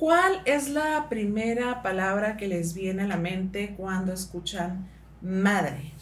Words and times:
¿Cuál 0.00 0.40
es 0.46 0.70
la 0.70 1.10
primera 1.10 1.82
palabra 1.82 2.38
que 2.38 2.48
les 2.48 2.72
viene 2.72 3.02
a 3.02 3.06
la 3.06 3.18
mente 3.18 3.74
cuando 3.76 4.14
escuchan 4.14 4.88
madre? 5.20 5.92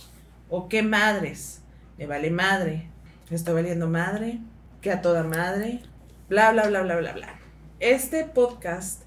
¿O 0.49 0.69
qué 0.69 0.85
madres? 0.85 1.63
Me 1.99 2.07
vale 2.07 2.31
madre, 2.31 2.89
me 3.29 3.35
estoy 3.35 3.55
valiendo 3.55 3.89
madre, 3.89 4.39
que 4.83 4.93
a 4.93 5.03
toda 5.03 5.25
madre, 5.25 5.81
bla, 6.29 6.53
bla, 6.53 6.69
bla, 6.69 6.83
bla, 6.83 6.97
bla, 6.97 7.13
bla. 7.13 7.41
Este 7.81 8.23
podcast 8.23 9.03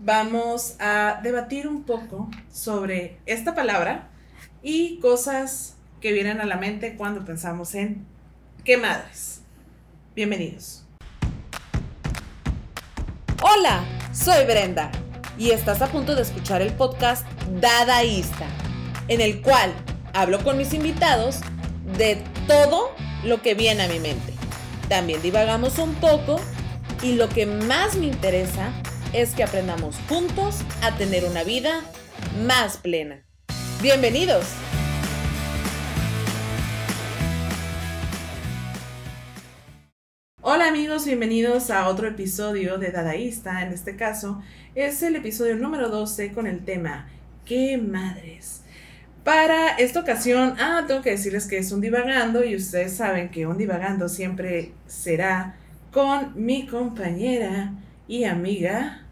vamos 0.00 0.74
a 0.80 1.20
debatir 1.22 1.68
un 1.68 1.84
poco 1.84 2.28
sobre 2.50 3.20
esta 3.24 3.54
palabra 3.54 4.08
y 4.64 4.98
cosas 4.98 5.76
que 6.00 6.10
vienen 6.10 6.40
a 6.40 6.44
la 6.44 6.56
mente 6.56 6.96
cuando 6.96 7.24
pensamos 7.24 7.72
en 7.76 8.04
qué 8.64 8.78
madres. 8.78 9.42
Bienvenidos. 10.16 10.87
Hola, 13.40 13.84
soy 14.12 14.44
Brenda 14.46 14.90
y 15.38 15.50
estás 15.50 15.80
a 15.80 15.86
punto 15.86 16.16
de 16.16 16.22
escuchar 16.22 16.60
el 16.60 16.72
podcast 16.72 17.24
Dadaísta, 17.60 18.46
en 19.06 19.20
el 19.20 19.42
cual 19.42 19.72
hablo 20.12 20.42
con 20.42 20.58
mis 20.58 20.74
invitados 20.74 21.38
de 21.96 22.20
todo 22.48 22.90
lo 23.22 23.40
que 23.40 23.54
viene 23.54 23.84
a 23.84 23.88
mi 23.88 24.00
mente. 24.00 24.32
También 24.88 25.22
divagamos 25.22 25.78
un 25.78 25.94
poco 25.94 26.40
y 27.00 27.14
lo 27.14 27.28
que 27.28 27.46
más 27.46 27.94
me 27.94 28.06
interesa 28.06 28.72
es 29.12 29.36
que 29.36 29.44
aprendamos 29.44 29.94
juntos 30.08 30.56
a 30.82 30.96
tener 30.96 31.24
una 31.24 31.44
vida 31.44 31.82
más 32.44 32.76
plena. 32.78 33.24
Bienvenidos. 33.80 34.46
Hola 40.50 40.68
amigos, 40.68 41.04
bienvenidos 41.04 41.70
a 41.70 41.86
otro 41.88 42.08
episodio 42.08 42.78
de 42.78 42.90
Dadaísta. 42.90 43.60
En 43.60 43.70
este 43.70 43.96
caso 43.96 44.40
es 44.74 45.02
el 45.02 45.16
episodio 45.16 45.56
número 45.56 45.90
12 45.90 46.32
con 46.32 46.46
el 46.46 46.64
tema 46.64 47.06
¿Qué 47.44 47.76
madres? 47.76 48.62
Para 49.24 49.72
esta 49.72 50.00
ocasión, 50.00 50.54
ah, 50.58 50.84
tengo 50.88 51.02
que 51.02 51.10
decirles 51.10 51.46
que 51.46 51.58
es 51.58 51.70
un 51.70 51.82
divagando 51.82 52.42
y 52.42 52.56
ustedes 52.56 52.96
saben 52.96 53.28
que 53.28 53.46
un 53.46 53.58
divagando 53.58 54.08
siempre 54.08 54.72
será 54.86 55.56
con 55.92 56.32
mi 56.34 56.66
compañera 56.66 57.74
y 58.08 58.24
amiga 58.24 59.02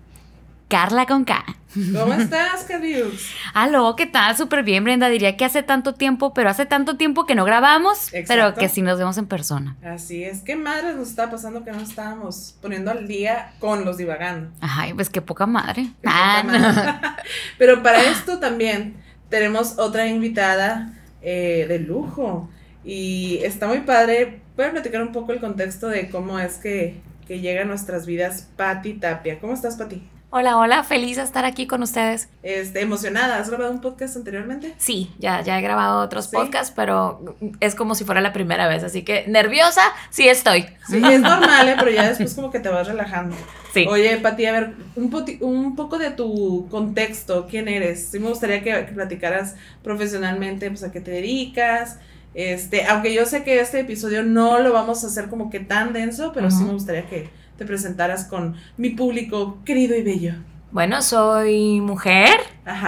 Carla 0.69 1.05
con 1.05 1.27
K. 1.27 1.45
¿Cómo 1.93 2.15
estás, 2.15 2.65
Carius? 2.65 3.31
Aló, 3.53 3.95
¿qué 3.97 4.07
tal? 4.07 4.37
Súper 4.37 4.63
bien, 4.63 4.85
Brenda. 4.85 5.09
Diría 5.09 5.37
que 5.37 5.45
hace 5.45 5.63
tanto 5.63 5.95
tiempo, 5.95 6.33
pero 6.33 6.49
hace 6.49 6.65
tanto 6.65 6.97
tiempo 6.97 7.27
que 7.27 7.35
no 7.35 7.45
grabamos, 7.45 8.11
pero 8.27 8.55
que 8.55 8.69
sí 8.69 8.83
nos 8.83 8.99
vemos 8.99 9.19
en 9.19 9.27
persona. 9.27 9.77
Así 9.85 10.25
es. 10.25 10.41
¿Qué 10.41 10.57
madre 10.57 10.95
nos 10.95 11.09
está 11.09 11.31
pasando 11.31 11.65
que 11.65 11.73
no 11.73 11.81
estábamos 11.81 12.57
poniendo 12.63 12.91
al 12.91 13.07
día 13.07 13.53
con 13.59 13.85
los 13.85 13.99
divagando? 13.99 14.51
Ay, 14.61 14.95
pues 14.95 15.11
qué 15.11 15.21
poca 15.21 15.47
madre. 15.47 15.91
ah, 16.07 17.17
pero 17.59 17.83
para 17.83 18.03
esto 18.03 18.39
también 18.39 18.97
tenemos 19.29 19.79
otra 19.79 20.07
invitada 20.07 20.95
eh, 21.21 21.67
de 21.69 21.79
lujo 21.79 22.49
y 22.85 23.41
está 23.43 23.67
muy 23.67 23.81
padre. 23.81 24.41
Voy 24.57 24.65
a 24.65 24.71
platicar 24.71 25.03
un 25.03 25.13
poco 25.13 25.33
el 25.33 25.41
contexto 25.41 25.89
de 25.89 26.09
cómo 26.09 26.39
es 26.39 26.55
que, 26.57 27.01
que 27.27 27.41
llega 27.41 27.63
a 27.63 27.65
nuestras 27.67 28.07
vidas 28.07 28.49
Patti 28.57 28.95
Tapia. 28.95 29.39
¿Cómo 29.41 29.53
estás, 29.53 29.77
Patti? 29.77 30.09
Hola, 30.31 30.59
hola, 30.59 30.83
feliz 30.83 31.17
de 31.19 31.23
estar 31.23 31.45
aquí 31.45 31.69
con 31.69 31.85
ustedes. 31.85 32.29
Este, 32.43 32.81
emocionada, 32.81 33.39
¿has 33.39 33.49
grabado 33.49 33.71
un 33.71 33.81
podcast 33.81 34.17
anteriormente? 34.17 34.75
Sí, 34.77 35.13
ya, 35.19 35.41
ya 35.43 35.57
he 35.57 35.63
grabado 35.63 36.01
otros 36.01 36.27
podcasts, 36.27 36.73
pero 36.75 37.37
es 37.61 37.77
como 37.77 37.95
si 37.95 38.05
fuera 38.05 38.21
la 38.21 38.33
primera 38.33 38.67
vez, 38.67 38.83
así 38.83 39.03
que 39.03 39.25
nerviosa, 39.29 39.83
sí 40.11 40.29
estoy. 40.29 40.67
Sí, 40.89 40.97
es 40.97 41.21
normal, 41.21 41.69
¿eh? 41.69 41.77
pero 41.79 41.93
ya 41.93 42.09
después 42.09 42.35
como 42.35 42.51
que 42.51 42.59
te 42.59 42.69
vas 42.69 42.89
relajando. 42.89 43.37
Sí. 43.73 43.87
Oye, 43.89 44.17
Pati, 44.17 44.47
a 44.47 44.53
ver, 44.53 44.75
un, 44.97 45.39
un 45.41 45.77
poco 45.77 45.97
de 45.97 46.11
tu 46.11 46.67
contexto, 46.71 47.47
¿quién 47.49 47.69
eres? 47.69 48.09
Sí 48.09 48.19
me 48.19 48.29
gustaría 48.29 48.65
que, 48.65 48.75
platicaras 48.95 49.55
profesionalmente, 49.85 50.69
pues 50.71 50.83
a 50.83 50.91
qué 50.91 51.01
te 51.01 51.13
dedicas, 51.13 51.99
este, 52.35 52.85
aunque 52.85 53.15
yo 53.15 53.27
sé 53.27 53.45
que 53.45 53.61
este 53.61 53.81
episodio 53.81 54.25
no 54.25 54.59
lo 54.59 54.73
vamos 54.73 55.05
a 55.05 55.07
hacer 55.07 55.29
como 55.29 55.51
que 55.51 55.61
tan 55.61 55.93
denso, 55.93 56.33
pero 56.35 56.51
sí 56.51 56.65
me 56.65 56.73
gustaría 56.73 57.07
que 57.07 57.31
te 57.57 57.65
presentaras 57.65 58.25
con 58.25 58.57
mi 58.77 58.91
público 58.91 59.59
querido 59.65 59.97
y 59.97 60.03
bello. 60.03 60.35
Bueno, 60.71 61.01
soy 61.01 61.81
mujer, 61.81 62.39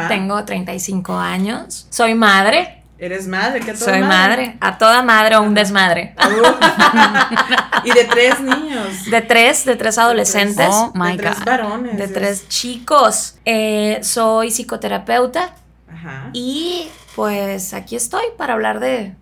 tengo 0.08 0.44
35 0.44 1.16
años, 1.16 1.86
soy 1.90 2.14
madre. 2.14 2.74
¿Eres 2.98 3.28
madre? 3.28 3.60
¿Qué 3.60 3.76
Soy 3.76 4.00
madre? 4.00 4.56
a 4.60 4.76
toda 4.76 5.02
madre 5.02 5.36
o 5.36 5.42
un 5.42 5.54
desmadre. 5.54 6.16
y 7.84 7.92
de 7.92 8.04
tres 8.06 8.40
niños. 8.40 9.08
De 9.08 9.20
tres, 9.20 9.64
de 9.64 9.76
tres 9.76 9.98
adolescentes. 9.98 10.68
oh 10.68 10.90
my 10.96 11.12
de 11.12 11.18
tres 11.18 11.44
varones. 11.44 11.96
De 11.96 12.08
tres 12.08 12.48
chicos. 12.48 13.36
Eh, 13.44 14.00
soy 14.02 14.50
psicoterapeuta. 14.50 15.54
Ajá. 15.88 16.30
Y 16.32 16.88
pues 17.14 17.72
aquí 17.72 17.94
estoy 17.94 18.24
para 18.36 18.54
hablar 18.54 18.80
de 18.80 19.14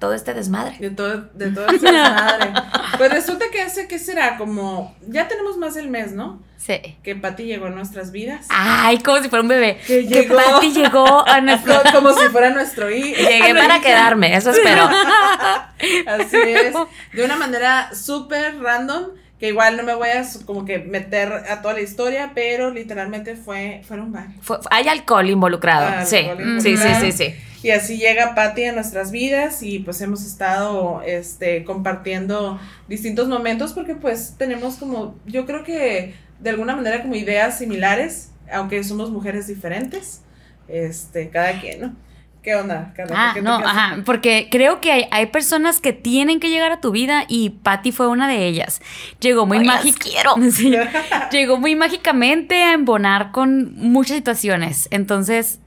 todo 0.00 0.14
este 0.14 0.34
desmadre. 0.34 0.76
De 0.80 0.90
todo, 0.90 1.28
de 1.34 1.50
todo 1.50 1.66
este 1.68 1.92
desmadre. 1.92 2.52
pues 2.96 3.12
resulta 3.12 3.44
que 3.52 3.60
hace, 3.60 3.86
¿qué 3.86 3.98
será? 3.98 4.38
Como, 4.38 4.96
ya 5.06 5.28
tenemos 5.28 5.58
más 5.58 5.74
del 5.74 5.88
mes, 5.88 6.12
¿no? 6.12 6.42
Sí. 6.56 6.96
Que 7.02 7.14
Patti 7.14 7.44
llegó 7.44 7.66
a 7.66 7.70
nuestras 7.70 8.10
vidas. 8.10 8.46
Ay, 8.48 8.98
como 8.98 9.22
si 9.22 9.28
fuera 9.28 9.42
un 9.42 9.48
bebé. 9.48 9.78
Que, 9.86 10.06
llegó, 10.06 10.36
Patti 10.36 10.72
llegó 10.72 11.28
a 11.28 11.40
nuestro... 11.42 11.82
como 11.92 12.12
si 12.14 12.28
fuera 12.28 12.50
nuestro 12.50 12.90
hijo. 12.90 13.16
Llegué 13.16 13.54
para 13.54 13.80
quedarme, 13.80 14.34
eso 14.34 14.50
espero. 14.50 14.84
Así 16.06 16.36
es. 16.36 16.74
De 17.12 17.24
una 17.24 17.36
manera 17.36 17.94
súper 17.94 18.58
random 18.60 19.10
que 19.38 19.48
igual 19.48 19.76
no 19.76 19.82
me 19.82 19.94
voy 19.94 20.08
a 20.08 20.22
como 20.44 20.64
que 20.64 20.78
meter 20.78 21.32
a 21.48 21.62
toda 21.62 21.74
la 21.74 21.80
historia, 21.80 22.32
pero 22.34 22.70
literalmente 22.70 23.36
fue, 23.36 23.82
fueron 23.86 24.12
varios. 24.12 24.34
hay 24.70 24.86
alcohol 24.88 25.30
involucrado, 25.30 26.04
sí. 26.04 26.28
sí, 26.60 26.76
sí, 26.76 26.88
sí, 27.00 27.12
sí. 27.12 27.34
Y 27.62 27.70
así 27.70 27.98
llega 27.98 28.34
Patty 28.34 28.64
a 28.64 28.72
nuestras 28.72 29.10
vidas 29.10 29.62
y 29.62 29.80
pues 29.80 30.00
hemos 30.00 30.24
estado 30.24 31.02
este, 31.02 31.64
compartiendo 31.64 32.58
distintos 32.88 33.28
momentos 33.28 33.72
porque 33.72 33.94
pues 33.94 34.34
tenemos 34.38 34.76
como, 34.76 35.14
yo 35.26 35.44
creo 35.44 35.62
que 35.62 36.14
de 36.38 36.50
alguna 36.50 36.74
manera 36.74 37.02
como 37.02 37.14
ideas 37.16 37.58
similares, 37.58 38.30
aunque 38.50 38.82
somos 38.82 39.10
mujeres 39.10 39.46
diferentes, 39.46 40.22
este, 40.68 41.28
cada 41.28 41.60
quien, 41.60 41.80
¿no? 41.80 41.96
¿Qué 42.42 42.54
onda, 42.54 42.94
Ah, 43.14 43.34
no, 43.42 43.56
ajá, 43.56 43.98
porque 44.06 44.48
creo 44.50 44.80
que 44.80 45.08
hay, 45.10 45.26
personas 45.26 45.78
que 45.78 45.92
tienen 45.92 46.40
que 46.40 46.48
llegar 46.48 46.72
a 46.72 46.80
tu 46.80 46.90
vida 46.90 47.24
y 47.28 47.50
Patty 47.50 47.92
fue 47.92 48.08
una 48.08 48.28
de 48.28 48.46
ellas. 48.46 48.80
Llegó 49.20 49.44
muy 49.44 49.58
quiero. 49.98 50.36
llegó 51.32 51.58
muy 51.58 51.76
mágicamente 51.76 52.62
a 52.62 52.72
embonar 52.72 53.30
con 53.30 53.74
muchas 53.74 54.16
situaciones. 54.16 54.88
Entonces, 54.90 55.60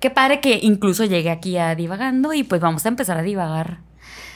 qué 0.00 0.10
padre 0.10 0.40
que 0.40 0.58
incluso 0.62 1.04
llegue 1.04 1.30
aquí 1.30 1.56
a 1.56 1.74
divagando 1.74 2.32
y 2.32 2.42
pues 2.42 2.60
vamos 2.60 2.84
a 2.84 2.88
empezar 2.88 3.16
a 3.18 3.22
divagar. 3.22 3.78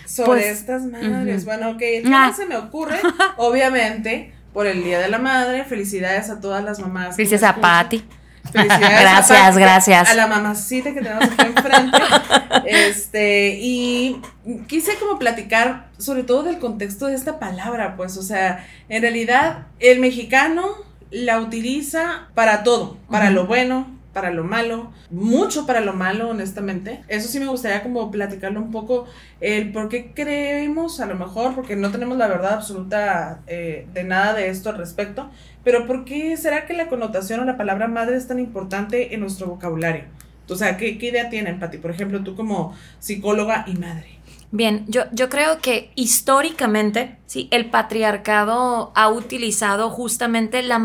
Sobre 0.07 0.43
pues, 0.43 0.61
estas 0.61 0.85
madres. 0.85 1.45
Bueno, 1.45 1.77
que 1.77 2.03
¿qué 2.03 2.13
ah. 2.15 2.33
se 2.37 2.47
me 2.47 2.57
ocurre? 2.57 3.01
Obviamente, 3.37 4.33
por 4.53 4.67
el 4.67 4.85
Día 4.85 5.01
de 5.01 5.09
la 5.09 5.19
Madre, 5.19 5.65
felicidades 5.65 6.31
a 6.31 6.41
todas 6.41 6.63
las 6.63 6.79
mamás. 6.79 7.17
Felicidades 7.17 7.57
a 7.57 7.61
Patty 7.61 8.05
gracias, 8.53 9.57
gracias. 9.57 10.11
A 10.11 10.15
la 10.15 10.27
mamacita 10.27 10.93
que 10.93 11.01
tenemos 11.01 11.25
aquí 11.25 11.47
enfrente. 11.47 11.99
este, 12.67 13.59
y 13.61 14.21
quise 14.67 14.97
como 14.97 15.19
platicar 15.19 15.89
sobre 15.99 16.25
todo 16.25 16.43
del 16.43 16.59
contexto 16.59 17.07
de 17.07 17.15
esta 17.15 17.39
palabra, 17.39 17.97
pues, 17.97 18.17
o 18.17 18.23
sea, 18.23 18.67
en 18.89 19.03
realidad 19.03 19.67
el 19.81 20.01
mexicano 20.01 20.67
la 21.11 21.41
utiliza 21.41 22.29
para 22.35 22.65
todo, 22.65 22.99
para 23.09 23.31
lo 23.31 23.47
bueno, 23.47 23.87
para 24.15 24.31
lo 24.31 24.45
malo, 24.45 24.93
mucho 25.11 25.67
para 25.67 25.81
lo 25.81 25.93
malo, 25.93 26.31
honestamente. 26.31 27.05
Eso 27.09 27.29
sí 27.29 27.39
me 27.41 27.47
gustaría 27.47 27.83
como 27.83 28.11
platicarlo 28.11 28.61
un 28.61 28.71
poco, 28.71 29.07
el 29.41 29.73
por 29.73 29.91
qué 29.91 30.13
creemos, 30.15 31.01
a 31.01 31.07
lo 31.07 31.17
mejor, 31.17 31.55
porque 31.55 31.77
no 31.77 31.91
tenemos 31.91 32.17
la 32.17 32.29
verdad 32.29 32.55
absoluta 32.55 33.43
eh, 33.47 33.87
de 33.93 34.05
nada 34.05 34.33
de 34.33 34.49
esto 34.49 34.71
al 34.71 34.79
respecto, 34.79 35.29
pero 35.63 35.87
por 35.87 36.05
qué 36.05 36.37
será 36.37 36.65
que 36.65 36.73
la 36.73 36.87
connotación 36.89 37.41
o 37.41 37.45
la 37.45 37.59
palabra 37.59 37.88
madre 37.88 38.17
es 38.17 38.27
tan 38.27 38.38
importante 38.38 39.15
en 39.15 39.21
nuestro 39.21 39.49
vocabulario. 39.49 40.05
O 40.49 40.56
sea, 40.56 40.77
¿qué, 40.77 40.97
qué 40.99 41.09
idea 41.09 41.29
tienen, 41.31 41.59
Pati? 41.59 41.79
Por 41.79 41.91
ejemplo, 41.91 42.23
tú 42.23 42.37
como 42.37 42.75
psicóloga 43.00 43.65
y 43.67 43.75
madre. 43.75 44.15
Bien, 44.50 44.85
yo, 44.87 45.05
yo 45.11 45.29
creo 45.31 45.59
que 45.59 45.91
históricamente, 45.97 47.17
sí, 47.27 47.49
el 47.50 47.71
patriarcado 47.71 48.93
ha 48.94 49.09
utilizado 49.09 49.91
justamente 49.91 50.62
la, 50.62 50.79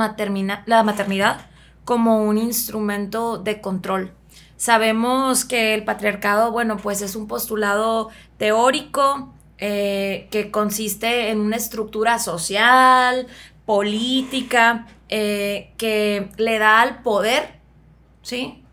la 0.65 0.83
maternidad 0.83 1.48
como 1.85 2.23
un 2.23 2.37
instrumento 2.37 3.37
de 3.37 3.61
control. 3.61 4.13
Sabemos 4.57 5.45
que 5.45 5.73
el 5.73 5.85
patriarcado, 5.85 6.51
bueno, 6.51 6.77
pues 6.77 7.01
es 7.01 7.15
un 7.15 7.27
postulado 7.27 8.09
teórico 8.37 9.33
eh, 9.57 10.27
que 10.31 10.51
consiste 10.51 11.29
en 11.29 11.39
una 11.39 11.55
estructura 11.55 12.19
social, 12.19 13.27
política, 13.65 14.87
eh, 15.09 15.73
que 15.77 16.29
le 16.37 16.59
da 16.59 16.81
al 16.81 17.01
poder, 17.01 17.59
¿sí? 18.21 18.63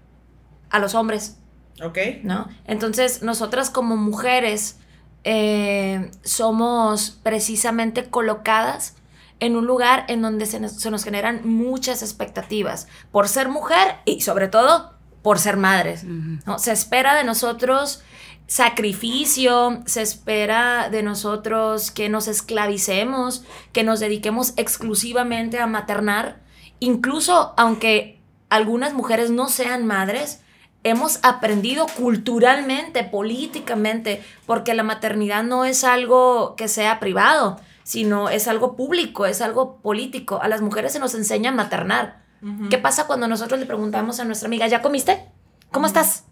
A 0.71 0.79
los 0.79 0.95
hombres. 0.95 1.39
Ok. 1.83 1.99
¿No? 2.23 2.49
Entonces, 2.67 3.23
nosotras 3.23 3.71
como 3.71 3.97
mujeres 3.97 4.79
eh, 5.25 6.11
somos 6.23 7.19
precisamente 7.23 8.09
colocadas 8.11 8.97
en 9.41 9.57
un 9.57 9.67
lugar 9.67 10.05
en 10.09 10.23
donde 10.23 10.47
se 10.47 10.61
nos, 10.61 10.73
se 10.73 10.91
nos 10.91 11.05
generan 11.05 11.41
muchas 11.45 12.03
expectativas 12.03 12.89
por 13.13 13.29
ser 13.29 13.49
mujer 13.49 13.97
y 14.05 14.21
sobre 14.21 14.49
todo 14.49 14.95
por 15.23 15.39
ser 15.39 15.57
madres. 15.57 16.05
¿no? 16.05 16.59
Se 16.59 16.73
espera 16.73 17.15
de 17.15 17.25
nosotros 17.25 18.03
sacrificio, 18.47 19.83
se 19.87 20.03
espera 20.03 20.89
de 20.89 21.03
nosotros 21.03 21.91
que 21.91 22.09
nos 22.09 22.29
esclavicemos, 22.29 23.45
que 23.73 23.83
nos 23.83 24.01
dediquemos 24.01 24.55
exclusivamente 24.57 25.59
a 25.59 25.67
maternar, 25.67 26.41
incluso 26.79 27.55
aunque 27.57 28.21
algunas 28.49 28.95
mujeres 28.95 29.31
no 29.31 29.49
sean 29.49 29.85
madres, 29.85 30.43
hemos 30.85 31.19
aprendido 31.25 31.87
culturalmente, 31.97 33.03
políticamente, 33.03 34.23
porque 34.47 34.75
la 34.75 34.85
maternidad 34.85 35.43
no 35.43 35.65
es 35.65 35.83
algo 35.83 36.55
que 36.55 36.69
sea 36.69 37.01
privado, 37.01 37.61
sino 37.87 38.29
es 38.29 38.49
algo 38.49 38.75
público, 38.75 39.27
es 39.27 39.41
algo 39.41 39.77
político. 39.81 40.43
A 40.43 40.49
las 40.49 40.61
mujeres 40.61 40.93
se 40.93 40.99
nos 40.99 41.15
enseña 41.15 41.51
a 41.51 41.55
maternar. 41.55 42.25
¿Qué 42.69 42.79
pasa 42.79 43.07
cuando 43.07 43.29
nosotros 43.29 43.61
le 43.61 43.67
preguntamos 43.67 44.19
a 44.19 44.25
nuestra 44.25 44.49
amiga, 44.49 44.67
¿ya 44.67 44.83
comiste? 44.83 45.29
¿Cómo 45.71 45.87
estás? 45.87 46.25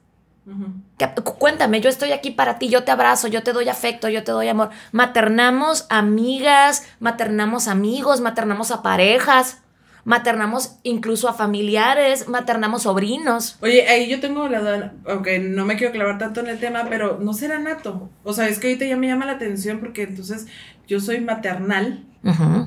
Cuéntame, 1.38 1.80
yo 1.80 1.88
estoy 1.88 2.10
aquí 2.10 2.32
para 2.32 2.58
ti, 2.58 2.68
yo 2.68 2.82
te 2.82 2.90
abrazo, 2.90 3.28
yo 3.28 3.44
te 3.44 3.52
doy 3.52 3.68
afecto, 3.68 4.08
yo 4.08 4.24
te 4.24 4.32
doy 4.32 4.48
amor. 4.48 4.70
Maternamos 4.90 5.86
amigas, 5.90 6.88
maternamos 6.98 7.68
amigos, 7.68 8.20
maternamos 8.20 8.72
a 8.72 8.82
parejas 8.82 9.62
maternamos 10.04 10.76
incluso 10.82 11.28
a 11.28 11.32
familiares, 11.32 12.28
maternamos 12.28 12.82
sobrinos. 12.82 13.58
Oye, 13.60 13.86
ahí 13.88 14.08
yo 14.08 14.20
tengo 14.20 14.48
la 14.48 14.60
duda, 14.60 14.94
aunque 15.06 15.38
no 15.38 15.64
me 15.64 15.76
quiero 15.76 15.92
clavar 15.92 16.18
tanto 16.18 16.40
en 16.40 16.48
el 16.48 16.58
tema, 16.58 16.86
pero 16.88 17.18
no 17.20 17.32
será 17.32 17.58
nato. 17.58 18.10
O 18.22 18.32
sea, 18.32 18.48
es 18.48 18.58
que 18.58 18.68
ahorita 18.68 18.84
ya 18.84 18.96
me 18.96 19.08
llama 19.08 19.26
la 19.26 19.32
atención 19.32 19.80
porque 19.80 20.02
entonces 20.02 20.46
yo 20.86 21.00
soy 21.00 21.20
maternal, 21.20 22.04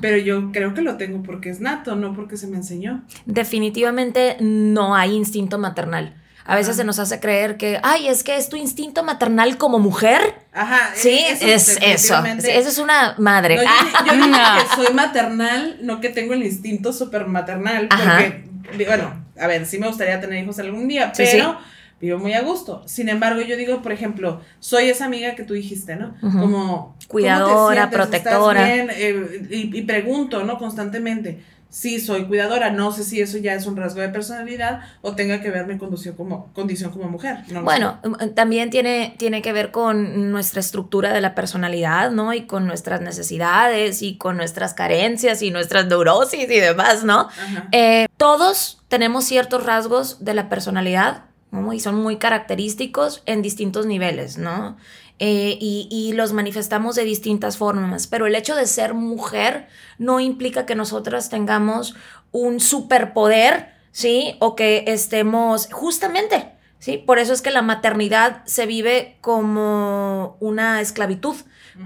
pero 0.00 0.16
yo 0.18 0.52
creo 0.52 0.72
que 0.74 0.82
lo 0.82 0.96
tengo 0.96 1.22
porque 1.22 1.50
es 1.50 1.60
nato, 1.60 1.96
no 1.96 2.14
porque 2.14 2.36
se 2.36 2.46
me 2.46 2.56
enseñó. 2.56 3.02
Definitivamente 3.26 4.36
no 4.40 4.94
hay 4.94 5.14
instinto 5.14 5.58
maternal. 5.58 6.14
A 6.48 6.56
veces 6.56 6.76
se 6.76 6.84
nos 6.84 6.98
hace 6.98 7.20
creer 7.20 7.58
que, 7.58 7.78
ay, 7.82 8.08
es 8.08 8.24
que 8.24 8.38
es 8.38 8.48
tu 8.48 8.56
instinto 8.56 9.04
maternal 9.04 9.58
como 9.58 9.78
mujer. 9.78 10.34
Ajá, 10.54 10.92
sí, 10.94 11.20
es 11.28 11.42
eso. 11.82 12.24
Esa 12.24 12.56
es 12.56 12.78
una 12.78 13.14
madre. 13.18 13.56
yo, 13.56 14.12
digo 14.14 14.26
que 14.58 14.74
soy 14.74 14.94
maternal, 14.94 15.76
no 15.82 16.00
que 16.00 16.08
tengo 16.08 16.32
el 16.32 16.42
instinto 16.42 16.94
súper 16.94 17.26
maternal, 17.26 17.88
porque, 17.90 18.86
bueno, 18.86 19.26
a 19.38 19.46
ver, 19.46 19.66
sí 19.66 19.78
me 19.78 19.88
gustaría 19.88 20.18
tener 20.22 20.42
hijos 20.42 20.58
algún 20.58 20.88
día, 20.88 21.12
pero 21.14 21.58
vivo 22.00 22.18
muy 22.18 22.32
a 22.32 22.40
gusto. 22.40 22.82
Sin 22.86 23.10
embargo, 23.10 23.42
yo 23.42 23.54
digo, 23.58 23.82
por 23.82 23.92
ejemplo, 23.92 24.40
soy 24.58 24.88
esa 24.88 25.04
amiga 25.04 25.34
que 25.34 25.44
tú 25.44 25.52
dijiste, 25.52 25.96
¿no? 25.96 26.14
Como 26.22 26.96
cuidadora, 27.08 27.90
protectora. 27.90 28.74
Eh, 28.74 29.46
y, 29.50 29.78
y, 29.78 29.82
pregunto, 29.82 30.42
¿no? 30.44 30.56
Constantemente 30.56 31.42
sí 31.70 32.00
soy 32.00 32.24
cuidadora. 32.24 32.70
No 32.70 32.92
sé 32.92 33.04
si 33.04 33.20
eso 33.20 33.38
ya 33.38 33.54
es 33.54 33.66
un 33.66 33.76
rasgo 33.76 34.00
de 34.00 34.08
personalidad 34.08 34.80
o 35.02 35.14
tenga 35.14 35.40
que 35.40 35.50
ver 35.50 35.66
mi 35.66 35.78
condición 35.78 36.14
como, 36.16 36.52
condición 36.52 36.90
como 36.90 37.08
mujer. 37.08 37.38
bueno, 37.62 37.98
mm, 38.02 38.30
también 38.34 38.70
tiene, 38.70 39.14
tiene 39.18 39.42
que 39.42 39.52
ver 39.52 39.70
con 39.70 40.30
nuestra 40.30 40.60
estructura 40.60 41.12
de 41.12 41.20
la 41.20 41.34
personalidad, 41.34 42.10
¿no? 42.10 42.32
Y 42.32 42.46
con 42.46 42.66
nuestras 42.66 43.00
necesidades 43.00 44.02
y 44.02 44.16
con 44.16 44.36
nuestras 44.36 44.74
carencias 44.74 45.42
y 45.42 45.50
nuestras 45.50 45.86
neurosis 45.86 46.44
y 46.44 46.46
demás, 46.60 47.04
¿no? 47.04 47.28
Eh, 47.72 48.06
todos 48.16 48.82
tenemos 48.88 49.24
ciertos 49.24 49.64
rasgos 49.64 50.24
de 50.24 50.34
la 50.34 50.48
personalidad, 50.48 51.24
¿no? 51.50 51.72
Y 51.72 51.80
son 51.80 51.96
muy 51.96 52.16
característicos 52.16 53.22
en 53.26 53.42
distintos 53.42 53.86
niveles, 53.86 54.38
¿no? 54.38 54.76
Eh, 55.20 55.58
y, 55.60 56.12
los 56.12 56.32
manifestamos 56.32 56.94
de 56.94 57.04
distintas 57.04 57.56
formas. 57.56 58.06
Pero 58.06 58.26
el 58.26 58.34
hecho 58.34 58.54
de 58.54 58.66
ser 58.66 58.94
mujer 58.94 59.68
no 59.98 60.20
implica 60.20 60.64
que 60.64 60.76
nosotras 60.76 61.28
tengamos 61.28 61.96
un 62.30 62.60
superpoder, 62.60 63.74
¿sí? 63.90 64.36
O 64.38 64.54
que 64.54 64.84
estemos 64.86 65.68
justamente, 65.72 66.52
¿sí? 66.78 66.98
Por 66.98 67.18
eso 67.18 67.32
es 67.32 67.42
que 67.42 67.50
la 67.50 67.62
maternidad 67.62 68.44
se 68.46 68.66
vive 68.66 69.16
como 69.20 70.36
una 70.40 70.80
esclavitud. 70.80 71.34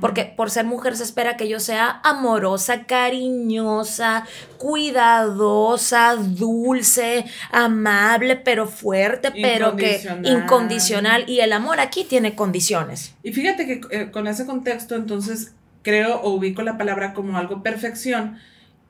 Porque 0.01 0.25
por 0.25 0.51
ser 0.51 0.65
mujer 0.65 0.97
se 0.97 1.03
espera 1.03 1.37
que 1.37 1.49
yo 1.49 1.61
sea 1.61 2.01
amorosa, 2.03 2.85
cariñosa, 2.85 4.27
cuidadosa, 4.57 6.17
dulce, 6.17 7.25
amable, 7.51 8.37
pero 8.37 8.67
fuerte, 8.67 9.31
pero 9.31 9.77
que 9.77 10.01
incondicional. 10.25 11.29
Y 11.29 11.41
el 11.41 11.53
amor 11.53 11.81
aquí 11.81 12.05
tiene 12.05 12.35
condiciones. 12.35 13.15
Y 13.23 13.33
fíjate 13.33 13.67
que 13.67 13.81
eh, 13.91 14.11
con 14.11 14.27
ese 14.27 14.47
contexto, 14.47 14.95
entonces 14.95 15.53
creo 15.83 16.21
o 16.21 16.31
ubico 16.31 16.63
la 16.63 16.79
palabra 16.79 17.13
como 17.13 17.37
algo 17.37 17.63
perfección. 17.63 18.39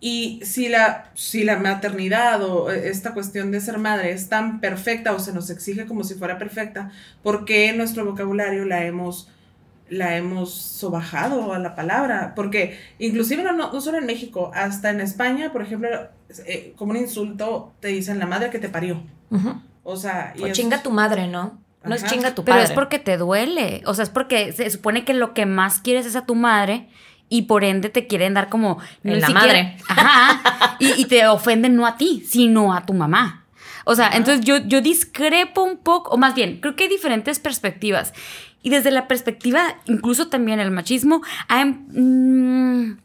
Y 0.04 0.40
si 0.44 0.68
la, 0.68 1.12
si 1.14 1.44
la 1.44 1.58
maternidad 1.58 2.42
o 2.42 2.72
eh, 2.72 2.88
esta 2.88 3.14
cuestión 3.14 3.52
de 3.52 3.60
ser 3.60 3.78
madre 3.78 4.10
es 4.10 4.28
tan 4.28 4.60
perfecta 4.60 5.12
o 5.12 5.20
se 5.20 5.32
nos 5.32 5.48
exige 5.48 5.86
como 5.86 6.02
si 6.02 6.14
fuera 6.14 6.38
perfecta, 6.38 6.90
¿por 7.22 7.44
qué 7.44 7.68
en 7.68 7.78
nuestro 7.78 8.04
vocabulario 8.04 8.64
la 8.64 8.84
hemos 8.84 9.28
la 9.92 10.16
hemos 10.16 10.54
sobajado 10.54 11.52
a 11.52 11.58
la 11.58 11.74
palabra, 11.74 12.32
porque 12.34 12.78
inclusive 12.98 13.42
no, 13.42 13.52
no, 13.52 13.80
solo 13.80 13.98
en 13.98 14.06
México, 14.06 14.50
hasta 14.54 14.88
en 14.90 15.02
España, 15.02 15.52
por 15.52 15.60
ejemplo, 15.60 15.88
eh, 16.46 16.72
como 16.76 16.92
un 16.92 16.96
insulto 16.96 17.74
te 17.80 17.88
dicen 17.88 18.18
la 18.18 18.26
madre 18.26 18.48
que 18.48 18.58
te 18.58 18.70
parió. 18.70 19.02
O 19.82 19.96
sea, 19.96 20.32
y 20.36 20.50
chinga 20.52 20.82
tu 20.82 20.90
madre, 20.90 21.26
¿no? 21.26 21.58
No 21.84 21.94
es 21.94 22.04
chinga 22.04 22.34
tu 22.34 22.44
padre. 22.44 22.60
Pero 22.60 22.70
es 22.70 22.72
porque 22.72 22.98
te 22.98 23.18
duele, 23.18 23.82
o 23.84 23.92
sea, 23.92 24.04
es 24.04 24.10
porque 24.10 24.52
se 24.52 24.70
supone 24.70 25.04
que 25.04 25.12
lo 25.12 25.34
que 25.34 25.44
más 25.44 25.80
quieres 25.80 26.06
es 26.06 26.16
a 26.16 26.24
tu 26.24 26.34
madre 26.34 26.88
y 27.28 27.42
por 27.42 27.62
ende 27.62 27.90
te 27.90 28.06
quieren 28.06 28.34
dar 28.34 28.48
como 28.48 28.78
en 29.04 29.20
la 29.20 29.28
madre. 29.28 29.76
Ajá. 29.88 30.76
Y, 30.78 31.04
te 31.04 31.26
ofenden 31.26 31.76
no 31.76 31.86
a 31.86 31.96
ti, 31.96 32.24
sino 32.26 32.74
a 32.74 32.86
tu 32.86 32.94
mamá. 32.94 33.44
O 33.84 33.94
sea, 33.94 34.10
entonces 34.14 34.44
yo, 34.44 34.58
yo 34.58 34.80
discrepo 34.80 35.62
un 35.62 35.76
poco, 35.76 36.10
o 36.12 36.16
más 36.16 36.34
bien, 36.34 36.60
creo 36.60 36.76
que 36.76 36.84
hay 36.84 36.90
diferentes 36.90 37.38
perspectivas. 37.38 38.12
Y 38.62 38.70
desde 38.70 38.90
la 38.90 39.08
perspectiva, 39.08 39.76
incluso 39.86 40.28
también 40.28 40.60
el 40.60 40.70
machismo, 40.70 41.22
ha 41.48 41.64
mm, 41.64 42.98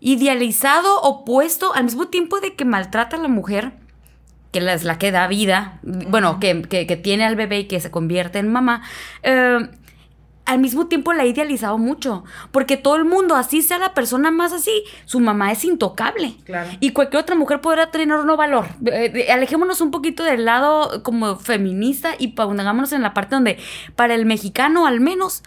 idealizado 0.00 1.00
o 1.02 1.24
puesto 1.24 1.74
al 1.74 1.84
mismo 1.84 2.08
tiempo 2.08 2.40
de 2.40 2.54
que 2.54 2.64
maltrata 2.64 3.16
a 3.16 3.20
la 3.20 3.28
mujer, 3.28 3.72
que 4.52 4.58
es 4.58 4.84
la 4.84 4.98
que 4.98 5.12
da 5.12 5.28
vida, 5.28 5.78
bueno, 5.82 6.40
que, 6.40 6.62
que, 6.62 6.96
tiene 6.96 7.24
al 7.24 7.36
bebé 7.36 7.60
y 7.60 7.64
que 7.68 7.78
se 7.78 7.90
convierte 7.90 8.40
en 8.40 8.50
mamá, 8.50 8.82
eh, 9.22 9.60
al 10.50 10.58
mismo 10.58 10.88
tiempo 10.88 11.12
la 11.12 11.22
ha 11.22 11.26
idealizado 11.26 11.78
mucho, 11.78 12.24
porque 12.50 12.76
todo 12.76 12.96
el 12.96 13.04
mundo, 13.04 13.36
así 13.36 13.62
sea 13.62 13.78
la 13.78 13.94
persona 13.94 14.32
más 14.32 14.52
así, 14.52 14.82
su 15.04 15.20
mamá 15.20 15.52
es 15.52 15.64
intocable. 15.64 16.34
Y 16.80 16.90
cualquier 16.90 17.22
otra 17.22 17.36
mujer 17.36 17.60
podrá 17.60 17.92
tener 17.92 18.16
un 18.16 18.36
valor. 18.36 18.66
Eh, 18.84 19.28
alejémonos 19.30 19.80
un 19.80 19.92
poquito 19.92 20.24
del 20.24 20.44
lado 20.44 21.04
como 21.04 21.36
feminista 21.36 22.14
y 22.18 22.28
pongámonos 22.28 22.92
en 22.92 23.02
la 23.02 23.14
parte 23.14 23.36
donde 23.36 23.58
para 23.94 24.14
el 24.14 24.26
mexicano 24.26 24.86
al 24.86 24.98
menos 24.98 25.44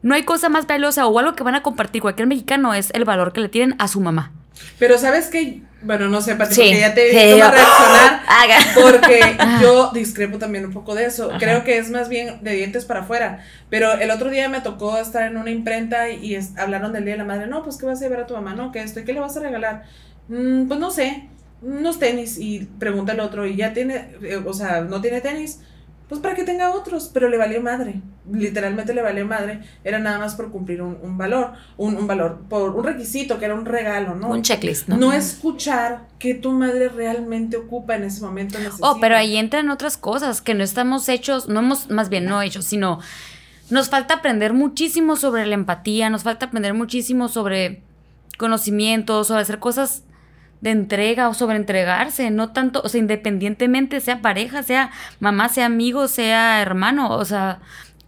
no 0.00 0.14
hay 0.14 0.22
cosa 0.22 0.48
más 0.48 0.66
valiosa 0.66 1.06
o 1.06 1.18
algo 1.18 1.34
que 1.34 1.42
van 1.42 1.54
a 1.54 1.62
compartir 1.62 2.00
cualquier 2.00 2.28
mexicano 2.28 2.72
es 2.72 2.90
el 2.94 3.04
valor 3.04 3.34
que 3.34 3.42
le 3.42 3.50
tienen 3.50 3.76
a 3.78 3.88
su 3.88 4.00
mamá. 4.00 4.32
Pero 4.78 4.96
sabes 4.96 5.28
que 5.28 5.62
bueno, 5.80 6.08
no 6.08 6.20
sé, 6.20 6.34
Pati, 6.34 6.56
porque 6.56 6.80
ya 6.80 6.94
te 6.94 7.04
vi 7.04 7.12
cómo 7.12 7.50
reaccionar. 7.50 8.18
Porque 8.74 9.20
yo 9.60 9.90
discrepo 9.92 10.38
también 10.38 10.64
un 10.64 10.72
poco 10.72 10.94
de 10.94 11.04
eso. 11.04 11.30
Creo 11.38 11.64
que 11.64 11.78
es 11.78 11.90
más 11.90 12.08
bien 12.08 12.38
de 12.42 12.52
dientes 12.52 12.84
para 12.84 13.00
afuera. 13.00 13.44
Pero 13.70 13.92
el 13.92 14.10
otro 14.10 14.30
día 14.30 14.48
me 14.48 14.60
tocó 14.60 14.98
estar 14.98 15.24
en 15.24 15.36
una 15.36 15.50
imprenta 15.50 16.10
y, 16.10 16.38
hablaron 16.56 16.92
del 16.92 17.04
Día 17.04 17.14
de 17.14 17.18
la 17.18 17.24
Madre. 17.24 17.46
No, 17.46 17.62
pues, 17.62 17.76
¿qué 17.76 17.86
vas 17.86 18.00
a 18.00 18.04
llevar 18.04 18.20
a 18.20 18.26
tu 18.26 18.34
mamá? 18.34 18.54
No, 18.54 18.72
¿qué 18.72 18.80
esto? 18.80 19.00
¿Y 19.00 19.04
qué 19.04 19.12
le 19.12 19.20
vas 19.20 19.36
a 19.36 19.40
regalar? 19.40 19.84
Mm, 20.28 20.66
pues 20.66 20.80
no 20.80 20.90
sé, 20.90 21.28
unos 21.62 21.98
tenis. 21.98 22.38
Y 22.38 22.68
pregunta 22.78 23.12
el 23.12 23.20
otro, 23.20 23.46
¿y 23.46 23.56
ya 23.56 23.72
tiene, 23.72 24.16
eh, 24.22 24.42
o 24.44 24.52
sea, 24.52 24.80
no 24.82 25.00
tiene 25.00 25.20
tenis? 25.20 25.60
Pues 26.08 26.20
para 26.20 26.34
que 26.34 26.44
tenga 26.44 26.70
otros, 26.70 27.10
pero 27.12 27.28
le 27.28 27.36
valió 27.36 27.60
madre, 27.60 28.00
literalmente 28.32 28.94
le 28.94 29.02
valió 29.02 29.26
madre, 29.26 29.60
era 29.84 29.98
nada 29.98 30.18
más 30.18 30.34
por 30.34 30.50
cumplir 30.50 30.80
un, 30.80 31.18
valor, 31.18 31.52
un, 31.76 32.06
valor, 32.06 32.40
por 32.48 32.70
un 32.74 32.84
requisito 32.84 33.38
que 33.38 33.44
era 33.44 33.54
un 33.54 33.66
regalo, 33.66 34.14
¿no? 34.14 34.30
Un 34.30 34.42
checklist, 34.42 34.88
¿no? 34.88 34.96
No 34.96 35.12
escuchar 35.12 36.06
que 36.18 36.34
tu 36.34 36.52
madre 36.52 36.88
realmente 36.88 37.58
ocupa 37.58 37.96
en 37.96 38.04
ese 38.04 38.22
momento. 38.22 38.58
Oh, 38.80 38.98
pero 39.00 39.16
ahí 39.16 39.36
entran 39.36 39.68
otras 39.68 39.98
cosas 39.98 40.40
que 40.40 40.54
no 40.54 40.64
estamos 40.64 41.08
hechos, 41.10 41.48
no 41.48 41.60
hemos, 41.60 41.90
más 41.90 42.08
bien 42.08 42.24
no 42.24 42.40
hechos, 42.40 42.64
sino 42.64 43.00
nos 43.68 43.90
falta 43.90 44.14
aprender 44.14 44.54
muchísimo 44.54 45.16
sobre 45.16 45.44
la 45.44 45.54
empatía, 45.54 46.08
nos 46.08 46.22
falta 46.22 46.46
aprender 46.46 46.72
muchísimo 46.72 47.28
sobre 47.28 47.82
conocimiento, 48.38 49.24
sobre 49.24 49.42
hacer 49.42 49.58
cosas 49.58 50.04
de 50.60 50.70
entrega 50.70 51.28
o 51.28 51.34
sobre 51.34 51.56
entregarse, 51.56 52.30
no 52.30 52.52
tanto, 52.52 52.82
o 52.84 52.88
sea, 52.88 52.98
independientemente 53.00 54.00
sea 54.00 54.20
pareja, 54.20 54.62
sea 54.62 54.90
mamá, 55.20 55.48
sea 55.48 55.66
amigo, 55.66 56.08
sea 56.08 56.60
hermano, 56.60 57.10
o 57.14 57.24
sea, 57.24 57.60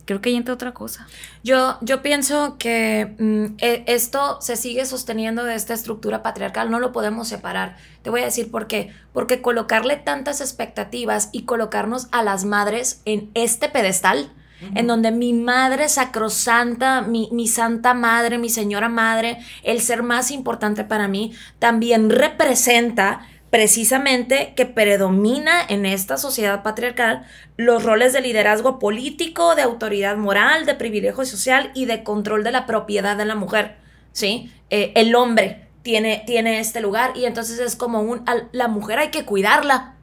creo 0.04 0.21
que 0.21 0.30
ahí 0.30 0.37
entra 0.37 0.54
otra 0.54 0.75
cosa. 0.75 1.07
Yo, 1.45 1.78
yo 1.83 2.02
pienso 2.02 2.57
que 2.59 3.14
mm, 3.19 3.45
e, 3.59 3.85
esto 3.87 4.40
se 4.40 4.57
sigue 4.57 4.85
sosteniendo 4.85 5.45
de 5.45 5.54
esta 5.54 5.73
estructura 5.73 6.23
patriarcal, 6.23 6.71
no 6.71 6.80
lo 6.80 6.90
podemos 6.90 7.28
separar. 7.28 7.76
Te 8.02 8.11
voy 8.11 8.23
a 8.23 8.25
decir 8.25 8.50
por 8.50 8.66
qué. 8.66 8.92
Porque 9.12 9.40
colocarle 9.40 9.97
tantas 9.97 10.40
expectativas 10.40 11.28
y 11.30 11.42
colocarnos 11.42 12.09
a 12.11 12.25
las 12.25 12.45
madres 12.45 13.02
en 13.04 13.30
este 13.35 13.69
pedestal 13.69 14.33
en 14.75 14.87
donde 14.87 15.11
mi 15.11 15.33
madre 15.33 15.88
sacrosanta, 15.88 17.02
mi, 17.02 17.29
mi 17.33 17.49
santa 17.49 17.95
madre, 17.95 18.38
mi 18.38 18.50
señora 18.50 18.88
madre, 18.88 19.38
el 19.62 19.81
ser 19.81 20.02
más 20.02 20.31
importante 20.31 20.85
para 20.85 21.09
mí, 21.09 21.33
también 21.59 22.11
representa 22.11 23.26
precisamente 23.50 24.55
que 24.57 24.64
predomina 24.64 25.61
en 25.69 25.85
esta 25.85 26.17
sociedad 26.17 26.62
patriarcal 26.62 27.26
los 27.57 27.83
roles 27.83 28.12
de 28.12 28.21
liderazgo 28.21 28.79
político, 28.79 29.57
de 29.57 29.62
autoridad 29.62 30.17
moral, 30.17 30.67
de 30.67 30.75
privilegio 30.75 31.25
social 31.25 31.73
y 31.75 31.85
de 31.85 32.05
control 32.05 32.45
de 32.45 32.52
la 32.52 32.67
propiedad 32.67 33.17
de 33.17 33.25
la 33.25 33.35
mujer, 33.35 33.76
¿sí? 34.12 34.52
Eh, 34.71 34.93
el 34.95 35.14
hombre 35.17 35.67
tiene, 35.83 36.23
tiene 36.26 36.61
este 36.61 36.81
lugar 36.81 37.17
y 37.17 37.25
entonces 37.25 37.59
es 37.59 37.75
como 37.75 38.00
un, 38.00 38.25
la 38.52 38.69
mujer 38.69 39.00
hay 39.00 39.09
que 39.09 39.25
cuidarla, 39.25 39.95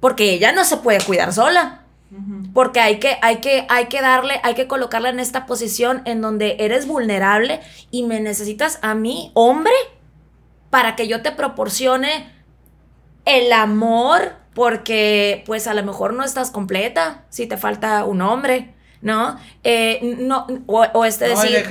porque 0.00 0.32
ella 0.32 0.52
no 0.52 0.64
se 0.64 0.76
puede 0.76 1.00
cuidar 1.00 1.32
sola. 1.32 1.82
Porque 2.54 2.80
hay 2.80 2.98
que, 2.98 3.18
hay, 3.22 3.36
que, 3.36 3.66
hay 3.68 3.86
que 3.86 4.00
darle, 4.00 4.40
hay 4.42 4.54
que 4.54 4.66
colocarla 4.66 5.10
en 5.10 5.20
esta 5.20 5.46
posición 5.46 6.02
en 6.04 6.20
donde 6.20 6.56
eres 6.60 6.86
vulnerable 6.86 7.60
y 7.90 8.04
me 8.04 8.20
necesitas 8.20 8.78
a 8.82 8.94
mí, 8.94 9.30
hombre, 9.34 9.72
para 10.70 10.96
que 10.96 11.08
yo 11.08 11.22
te 11.22 11.32
proporcione 11.32 12.32
el 13.24 13.52
amor, 13.52 14.32
porque 14.54 15.42
pues 15.46 15.66
a 15.66 15.74
lo 15.74 15.82
mejor 15.82 16.14
no 16.14 16.24
estás 16.24 16.50
completa, 16.50 17.24
si 17.28 17.46
te 17.46 17.56
falta 17.56 18.04
un 18.04 18.22
hombre. 18.22 18.74
¿No? 19.00 19.38
Eh, 19.62 20.16
no 20.18 20.48
o, 20.66 21.04
este 21.04 21.28
decir, 21.28 21.64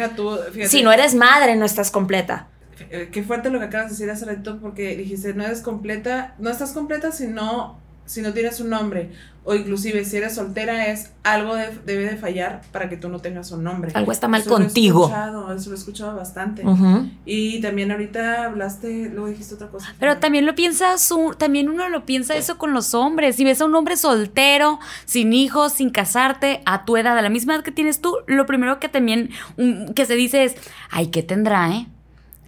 si 0.65 0.81
no 0.81 0.93
eres 0.93 1.13
madre, 1.13 1.57
no 1.57 1.65
estás 1.65 1.91
completa. 1.91 2.47
Eh, 2.89 3.09
qué 3.11 3.21
fuerte 3.21 3.49
lo 3.49 3.59
que 3.59 3.65
acabas 3.65 3.87
de 3.87 3.91
decir 3.95 4.09
hace 4.09 4.23
rato 4.23 4.59
porque 4.61 4.95
dijiste, 4.95 5.33
no 5.33 5.43
eres 5.43 5.59
completa, 5.59 6.35
no 6.39 6.49
estás 6.49 6.71
completa 6.71 7.11
si 7.11 7.27
no 7.27 7.81
si 8.07 8.21
no 8.21 8.33
tienes 8.33 8.59
un 8.59 8.69
nombre, 8.69 9.11
o 9.49 9.55
inclusive 9.55 10.03
si 10.03 10.17
eres 10.17 10.35
soltera, 10.35 10.87
es 10.87 11.11
algo 11.23 11.55
debe 11.55 12.03
de 12.03 12.17
fallar 12.17 12.63
para 12.73 12.89
que 12.89 12.97
tú 12.97 13.07
no 13.07 13.19
tengas 13.19 13.49
un 13.53 13.63
nombre. 13.63 13.93
Algo 13.93 14.11
está 14.11 14.27
mal 14.27 14.43
contigo. 14.43 14.99
Lo 14.99 15.05
he 15.05 15.07
escuchado, 15.07 15.53
eso 15.53 15.69
lo 15.69 15.75
he 15.77 15.79
escuchado 15.79 16.15
bastante. 16.17 16.63
Y 17.25 17.61
también 17.61 17.89
ahorita 17.89 18.43
hablaste, 18.43 19.09
luego 19.09 19.27
dijiste 19.27 19.55
otra 19.55 19.69
cosa. 19.69 19.95
Pero 20.01 20.17
también 20.17 20.45
lo 20.45 20.53
piensas, 20.53 21.09
también 21.37 21.69
uno 21.69 21.87
lo 21.87 22.05
piensa 22.05 22.35
eso 22.35 22.57
con 22.57 22.73
los 22.73 22.93
hombres. 22.93 23.37
Si 23.37 23.45
ves 23.45 23.61
a 23.61 23.65
un 23.65 23.73
hombre 23.75 23.95
soltero, 23.95 24.81
sin 25.05 25.31
hijos, 25.31 25.71
sin 25.71 25.91
casarte, 25.91 26.61
a 26.65 26.83
tu 26.83 26.97
edad, 26.97 27.17
a 27.17 27.21
la 27.21 27.29
misma 27.29 27.55
edad 27.55 27.63
que 27.63 27.71
tienes 27.71 28.01
tú, 28.01 28.17
lo 28.27 28.45
primero 28.47 28.81
que 28.81 28.89
también 28.89 29.29
que 29.95 30.05
se 30.05 30.15
dice 30.15 30.43
es, 30.43 30.57
ay, 30.91 31.07
¿qué 31.07 31.23
tendrá, 31.23 31.73
eh? 31.73 31.87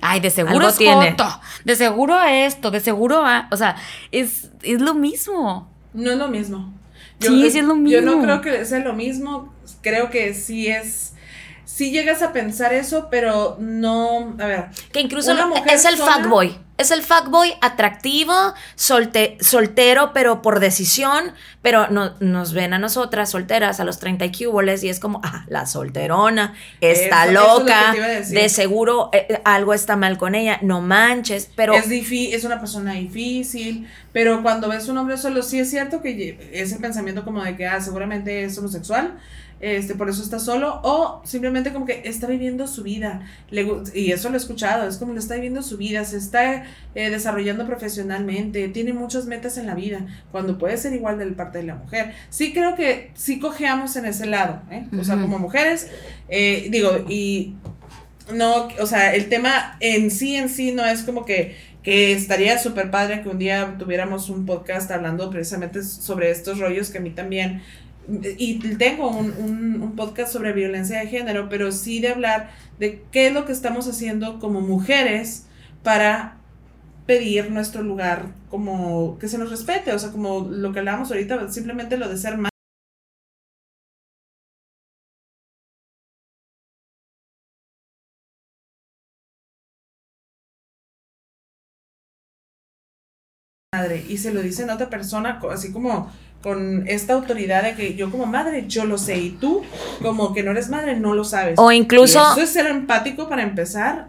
Ay, 0.01 0.20
de 0.20 0.32
seguro 0.32 0.68
es 0.68 0.75
tiene. 0.75 1.15
de 1.63 1.75
seguro 1.77 2.22
esto, 2.24 2.72
de 2.72 2.82
seguro, 2.82 3.24
o 3.51 3.56
sea, 3.56 3.77
es, 4.12 4.51
es 4.63 4.82
lo 4.82 4.96
mismo. 4.96 5.70
No 5.94 6.12
es 6.12 6.18
lo 6.18 6.27
mismo. 6.27 6.74
Sí, 7.19 7.51
sí 7.51 7.59
es 7.59 7.65
lo 7.65 7.75
mismo. 7.75 7.89
Yo 7.89 8.01
no 8.01 8.21
creo 8.21 8.41
que 8.41 8.65
sea 8.65 8.79
lo 8.79 8.93
mismo, 8.93 9.53
creo 9.81 10.09
que 10.09 10.33
sí 10.33 10.67
es 10.67 11.13
sí 11.65 11.91
llegas 11.91 12.21
a 12.21 12.33
pensar 12.33 12.73
eso, 12.73 13.07
pero 13.09 13.55
no, 13.59 14.35
a 14.39 14.45
ver. 14.45 14.65
Que 14.91 15.01
incluso 15.01 15.31
es 15.67 15.85
el 15.85 15.97
fuckboy. 15.97 16.57
Es 16.79 16.91
el 16.91 17.03
fuckboy 17.03 17.53
atractivo, 17.59 18.53
soltero, 18.75 20.13
pero 20.13 20.41
por 20.41 20.62
decisión, 20.62 21.33
pero 21.62 21.89
no, 21.89 22.15
nos 22.21 22.53
ven 22.53 22.74
a 22.74 22.79
nosotras 22.79 23.31
solteras 23.31 23.81
a 23.81 23.83
los 23.83 24.00
30 24.00 24.25
y 24.25 24.31
cuboles 24.31 24.81
y 24.86 24.89
es 24.89 25.01
como, 25.01 25.19
ah, 25.25 25.43
la 25.50 25.65
solterona, 25.65 26.53
está 26.79 27.25
loca, 27.25 27.93
de 28.29 28.48
seguro 28.48 29.09
eh, 29.12 29.41
algo 29.43 29.74
está 29.74 29.98
mal 29.98 30.17
con 30.17 30.36
ella, 30.36 30.59
no 30.62 30.79
manches, 30.79 31.51
pero... 31.53 31.74
Es, 31.74 31.91
es 31.91 32.43
una 32.45 32.62
persona 32.62 32.93
difícil, 32.93 33.86
pero 34.13 34.41
cuando 34.41 34.69
ves 34.69 34.88
un 34.88 34.98
hombre 34.98 35.17
solo, 35.17 35.43
sí 35.43 35.59
es 35.59 35.69
cierto 35.69 36.01
que 36.01 36.50
ese 36.53 36.77
pensamiento 36.79 37.25
como 37.25 37.43
de 37.43 37.57
que, 37.57 37.67
ah, 37.67 37.81
seguramente 37.81 38.45
es 38.45 38.57
homosexual, 38.57 39.19
este, 39.59 39.95
por 39.95 40.09
eso 40.09 40.23
está 40.23 40.39
solo, 40.39 40.79
o 40.83 41.21
simplemente 41.25 41.73
como 41.73 41.85
que 41.85 42.01
está 42.05 42.27
viviendo 42.27 42.67
su 42.67 42.83
vida, 42.83 43.21
y 43.93 44.11
eso 44.11 44.29
lo 44.29 44.35
he 44.35 44.37
escuchado, 44.37 44.87
es 44.87 44.97
como 44.97 45.13
le 45.13 45.19
está 45.19 45.35
viviendo 45.35 45.61
su 45.61 45.77
vida, 45.77 46.05
se 46.05 46.17
está 46.17 46.63
eh, 46.95 47.09
desarrollando 47.09 47.65
profesionalmente, 47.65 48.69
tiene 48.69 48.93
muchas 48.93 49.25
metas 49.25 49.57
en 49.57 49.67
la 49.67 49.75
vida, 49.75 50.05
cuando 50.31 50.57
puede 50.57 50.77
ser 50.77 50.93
igual 50.93 51.19
del 51.19 51.33
parte 51.33 51.59
de 51.59 51.65
la 51.65 51.75
mujer. 51.75 52.13
Sí 52.29 52.53
creo 52.53 52.75
que 52.75 53.11
sí 53.15 53.39
cojeamos 53.39 53.95
en 53.95 54.05
ese 54.05 54.25
lado, 54.25 54.61
¿eh? 54.71 54.85
o 54.97 55.03
sea, 55.03 55.19
como 55.19 55.39
mujeres, 55.39 55.89
eh, 56.29 56.67
digo, 56.71 57.05
y 57.09 57.55
no, 58.33 58.67
o 58.79 58.85
sea, 58.85 59.13
el 59.13 59.27
tema 59.29 59.77
en 59.79 60.11
sí, 60.11 60.35
en 60.35 60.49
sí, 60.49 60.71
no 60.71 60.85
es 60.85 61.03
como 61.03 61.25
que, 61.25 61.57
que 61.83 62.13
estaría 62.13 62.57
súper 62.59 62.91
padre 62.91 63.23
que 63.23 63.29
un 63.29 63.39
día 63.39 63.75
tuviéramos 63.77 64.29
un 64.29 64.45
podcast 64.45 64.91
hablando 64.91 65.29
precisamente 65.29 65.83
sobre 65.83 66.29
estos 66.31 66.59
rollos 66.59 66.89
que 66.89 66.99
a 66.99 67.01
mí 67.01 67.09
también 67.09 67.61
y 68.37 68.59
tengo 68.77 69.09
un, 69.09 69.93
podcast 69.95 70.31
sobre 70.31 70.53
violencia 70.53 70.99
de 70.99 71.07
género, 71.07 71.49
pero 71.49 71.71
sí 71.71 71.99
de 71.99 72.09
hablar 72.09 72.51
de 72.79 73.03
qué 73.11 73.27
es 73.27 73.33
lo 73.33 73.45
que 73.45 73.51
estamos 73.51 73.87
haciendo 73.87 74.39
como 74.39 74.61
mujeres 74.61 75.45
para 75.83 76.37
pedir 77.05 77.51
nuestro 77.51 77.81
lugar 77.83 78.27
como 78.49 79.17
que 79.19 79.27
se 79.27 79.37
nos 79.37 79.49
respete, 79.49 79.93
o 79.93 79.99
sea, 79.99 80.11
como 80.11 80.41
lo 80.49 80.71
que 80.71 80.79
hablábamos 80.79 81.11
ahorita, 81.11 81.49
simplemente 81.49 81.97
lo 81.97 82.07
de 82.09 82.17
ser 82.17 82.37
más 82.37 82.49
madre 93.73 94.03
y 94.07 94.17
se 94.17 94.33
lo 94.33 94.41
dicen 94.41 94.69
a 94.69 94.75
otra 94.75 94.89
persona 94.89 95.39
así 95.51 95.71
como 95.71 96.11
con 96.41 96.88
esta 96.88 97.13
autoridad 97.13 97.63
de 97.63 97.75
que 97.75 97.96
yo 97.96 98.10
como 98.12 98.25
madre 98.25 98.65
yo 98.67 98.86
lo 98.86 98.98
sé 98.98 99.17
y 99.17 99.29
tú 99.31 99.62
como 100.01 100.34
que 100.34 100.41
no 100.41 100.51
eres 100.51 100.69
madre 100.69 101.00
no 101.00 101.13
lo 101.13 101.24
sabes. 101.24 101.55
O 101.58 101.72
incluso... 101.72 102.22
eso 102.22 102.41
es 102.41 102.50
ser 102.50 102.67
empático 102.67 103.27
para 103.27 103.43
empezar 103.43 104.08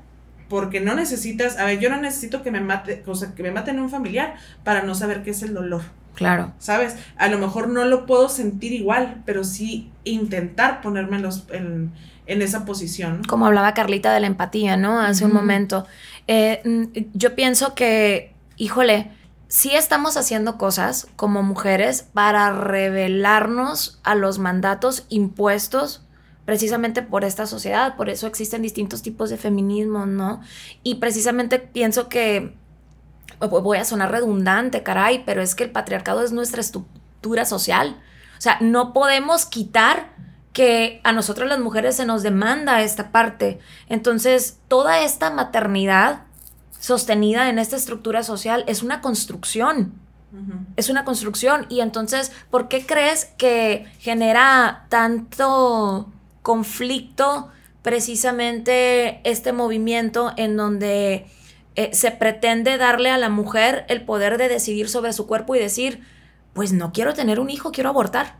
porque 0.50 0.80
no 0.80 0.94
necesitas, 0.94 1.58
a 1.58 1.64
ver, 1.64 1.78
yo 1.78 1.88
no 1.90 1.96
necesito 2.00 2.42
que 2.42 2.50
me 2.50 2.60
mate, 2.60 3.02
o 3.06 3.14
sea, 3.14 3.34
que 3.34 3.42
me 3.42 3.52
maten 3.52 3.78
un 3.78 3.88
familiar 3.88 4.34
para 4.64 4.82
no 4.82 4.96
saber 4.96 5.22
qué 5.22 5.30
es 5.30 5.42
el 5.42 5.54
dolor. 5.54 5.82
Claro. 6.14 6.52
¿Sabes? 6.58 6.96
A 7.16 7.28
lo 7.28 7.38
mejor 7.38 7.68
no 7.68 7.84
lo 7.84 8.04
puedo 8.04 8.28
sentir 8.28 8.72
igual, 8.72 9.22
pero 9.24 9.44
sí 9.44 9.90
intentar 10.02 10.82
ponerme 10.82 11.22
en, 11.52 11.92
en, 12.26 12.42
esa 12.42 12.64
posición. 12.64 13.22
Como 13.28 13.46
hablaba 13.46 13.74
Carlita 13.74 14.12
de 14.12 14.20
la 14.20 14.26
empatía, 14.26 14.76
¿no? 14.76 15.00
Hace 15.00 15.24
un 15.24 15.32
momento. 15.32 15.86
Eh, 16.26 16.60
yo 17.14 17.36
pienso 17.36 17.74
que, 17.76 18.34
híjole, 18.56 19.12
sí 19.50 19.74
estamos 19.74 20.16
haciendo 20.16 20.56
cosas 20.56 21.08
como 21.16 21.42
mujeres 21.42 22.06
para 22.14 22.52
revelarnos 22.52 23.98
a 24.04 24.14
los 24.14 24.38
mandatos 24.38 25.04
impuestos 25.08 26.06
precisamente 26.44 27.02
por 27.02 27.24
esta 27.24 27.46
sociedad, 27.46 27.96
por 27.96 28.08
eso 28.08 28.26
existen 28.26 28.62
distintos 28.62 29.02
tipos 29.02 29.28
de 29.28 29.36
feminismo, 29.36 30.06
¿no? 30.06 30.40
Y 30.82 30.96
precisamente 30.96 31.58
pienso 31.58 32.08
que, 32.08 32.56
voy 33.40 33.78
a 33.78 33.84
sonar 33.84 34.12
redundante, 34.12 34.82
caray, 34.82 35.24
pero 35.26 35.42
es 35.42 35.54
que 35.54 35.64
el 35.64 35.70
patriarcado 35.70 36.22
es 36.22 36.32
nuestra 36.32 36.60
estructura 36.60 37.44
social. 37.44 38.00
O 38.38 38.40
sea, 38.40 38.58
no 38.60 38.92
podemos 38.92 39.46
quitar 39.46 40.12
que 40.52 41.00
a 41.04 41.12
nosotros 41.12 41.48
las 41.48 41.60
mujeres 41.60 41.96
se 41.96 42.06
nos 42.06 42.22
demanda 42.22 42.82
esta 42.82 43.12
parte. 43.12 43.60
Entonces, 43.88 44.58
toda 44.68 45.00
esta 45.00 45.30
maternidad 45.30 46.22
sostenida 46.80 47.48
en 47.50 47.58
esta 47.60 47.76
estructura 47.76 48.24
social 48.24 48.64
es 48.66 48.82
una 48.82 49.00
construcción. 49.00 49.92
Es 50.76 50.88
una 50.88 51.04
construcción. 51.04 51.66
Y 51.68 51.80
entonces, 51.80 52.32
¿por 52.50 52.68
qué 52.68 52.86
crees 52.86 53.26
que 53.36 53.86
genera 53.98 54.86
tanto 54.88 56.08
conflicto 56.42 57.48
precisamente 57.82 59.20
este 59.28 59.52
movimiento 59.52 60.32
en 60.36 60.56
donde 60.56 61.26
eh, 61.74 61.90
se 61.92 62.12
pretende 62.12 62.78
darle 62.78 63.10
a 63.10 63.18
la 63.18 63.28
mujer 63.28 63.84
el 63.88 64.04
poder 64.04 64.38
de 64.38 64.48
decidir 64.48 64.88
sobre 64.88 65.12
su 65.12 65.26
cuerpo 65.26 65.56
y 65.56 65.58
decir, 65.58 66.02
pues 66.52 66.72
no 66.72 66.92
quiero 66.92 67.12
tener 67.12 67.40
un 67.40 67.50
hijo, 67.50 67.72
quiero 67.72 67.90
abortar? 67.90 68.36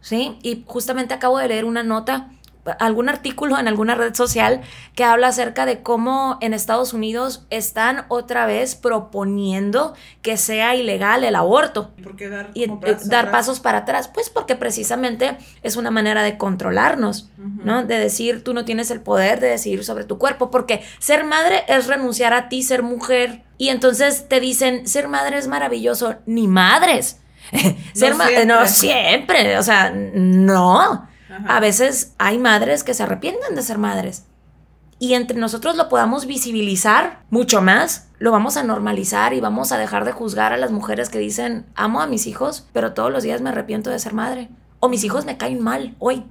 ¿Sí? 0.00 0.38
Y 0.42 0.64
justamente 0.66 1.12
acabo 1.12 1.38
de 1.38 1.48
leer 1.48 1.66
una 1.66 1.82
nota 1.82 2.30
algún 2.78 3.08
artículo 3.08 3.58
en 3.58 3.68
alguna 3.68 3.94
red 3.94 4.14
social 4.14 4.60
que 4.94 5.04
habla 5.04 5.28
acerca 5.28 5.66
de 5.66 5.82
cómo 5.82 6.38
en 6.40 6.54
Estados 6.54 6.92
Unidos 6.92 7.46
están 7.50 8.04
otra 8.08 8.46
vez 8.46 8.74
proponiendo 8.74 9.94
que 10.22 10.36
sea 10.36 10.74
ilegal 10.74 11.24
el 11.24 11.34
aborto. 11.34 11.90
¿Por 12.02 12.16
qué 12.16 12.28
dar, 12.28 12.50
y, 12.54 12.64
eh, 12.64 12.96
dar 13.06 13.30
pasos 13.30 13.60
para 13.60 13.78
atrás? 13.78 14.08
Pues 14.08 14.30
porque 14.30 14.56
precisamente 14.56 15.36
es 15.62 15.76
una 15.76 15.90
manera 15.90 16.22
de 16.22 16.38
controlarnos, 16.38 17.30
¿no? 17.36 17.84
De 17.84 17.98
decir, 17.98 18.44
tú 18.44 18.54
no 18.54 18.64
tienes 18.64 18.90
el 18.90 19.00
poder 19.00 19.40
de 19.40 19.48
decidir 19.48 19.84
sobre 19.84 20.04
tu 20.04 20.18
cuerpo, 20.18 20.50
porque 20.50 20.82
ser 20.98 21.24
madre 21.24 21.64
es 21.68 21.86
renunciar 21.86 22.32
a 22.34 22.48
ti, 22.48 22.62
ser 22.62 22.82
mujer. 22.82 23.42
Y 23.56 23.70
entonces 23.70 24.28
te 24.28 24.40
dicen, 24.40 24.86
ser 24.86 25.08
madre 25.08 25.38
es 25.38 25.48
maravilloso, 25.48 26.16
ni 26.26 26.48
madres. 26.48 27.20
ser 27.92 28.14
madre, 28.14 28.46
no 28.46 28.66
siempre, 28.66 29.58
o 29.58 29.62
sea, 29.62 29.90
no. 29.90 31.08
A 31.46 31.60
veces 31.60 32.14
hay 32.18 32.38
madres 32.38 32.84
que 32.84 32.94
se 32.94 33.02
arrepienten 33.02 33.54
de 33.54 33.62
ser 33.62 33.78
madres. 33.78 34.24
Y 34.98 35.14
entre 35.14 35.38
nosotros 35.38 35.76
lo 35.76 35.88
podamos 35.88 36.26
visibilizar 36.26 37.22
mucho 37.30 37.62
más, 37.62 38.08
lo 38.18 38.32
vamos 38.32 38.56
a 38.56 38.64
normalizar 38.64 39.32
y 39.32 39.40
vamos 39.40 39.70
a 39.70 39.78
dejar 39.78 40.04
de 40.04 40.12
juzgar 40.12 40.52
a 40.52 40.56
las 40.56 40.72
mujeres 40.72 41.08
que 41.08 41.20
dicen, 41.20 41.66
amo 41.76 42.00
a 42.00 42.08
mis 42.08 42.26
hijos, 42.26 42.66
pero 42.72 42.94
todos 42.94 43.12
los 43.12 43.22
días 43.22 43.40
me 43.40 43.50
arrepiento 43.50 43.90
de 43.90 43.98
ser 43.98 44.14
madre. 44.14 44.48
o 44.80 44.88
mis 44.88 45.02
hijos 45.02 45.24
me 45.24 45.36
caen 45.36 45.60
mal 45.60 45.96
hoy. 45.98 46.24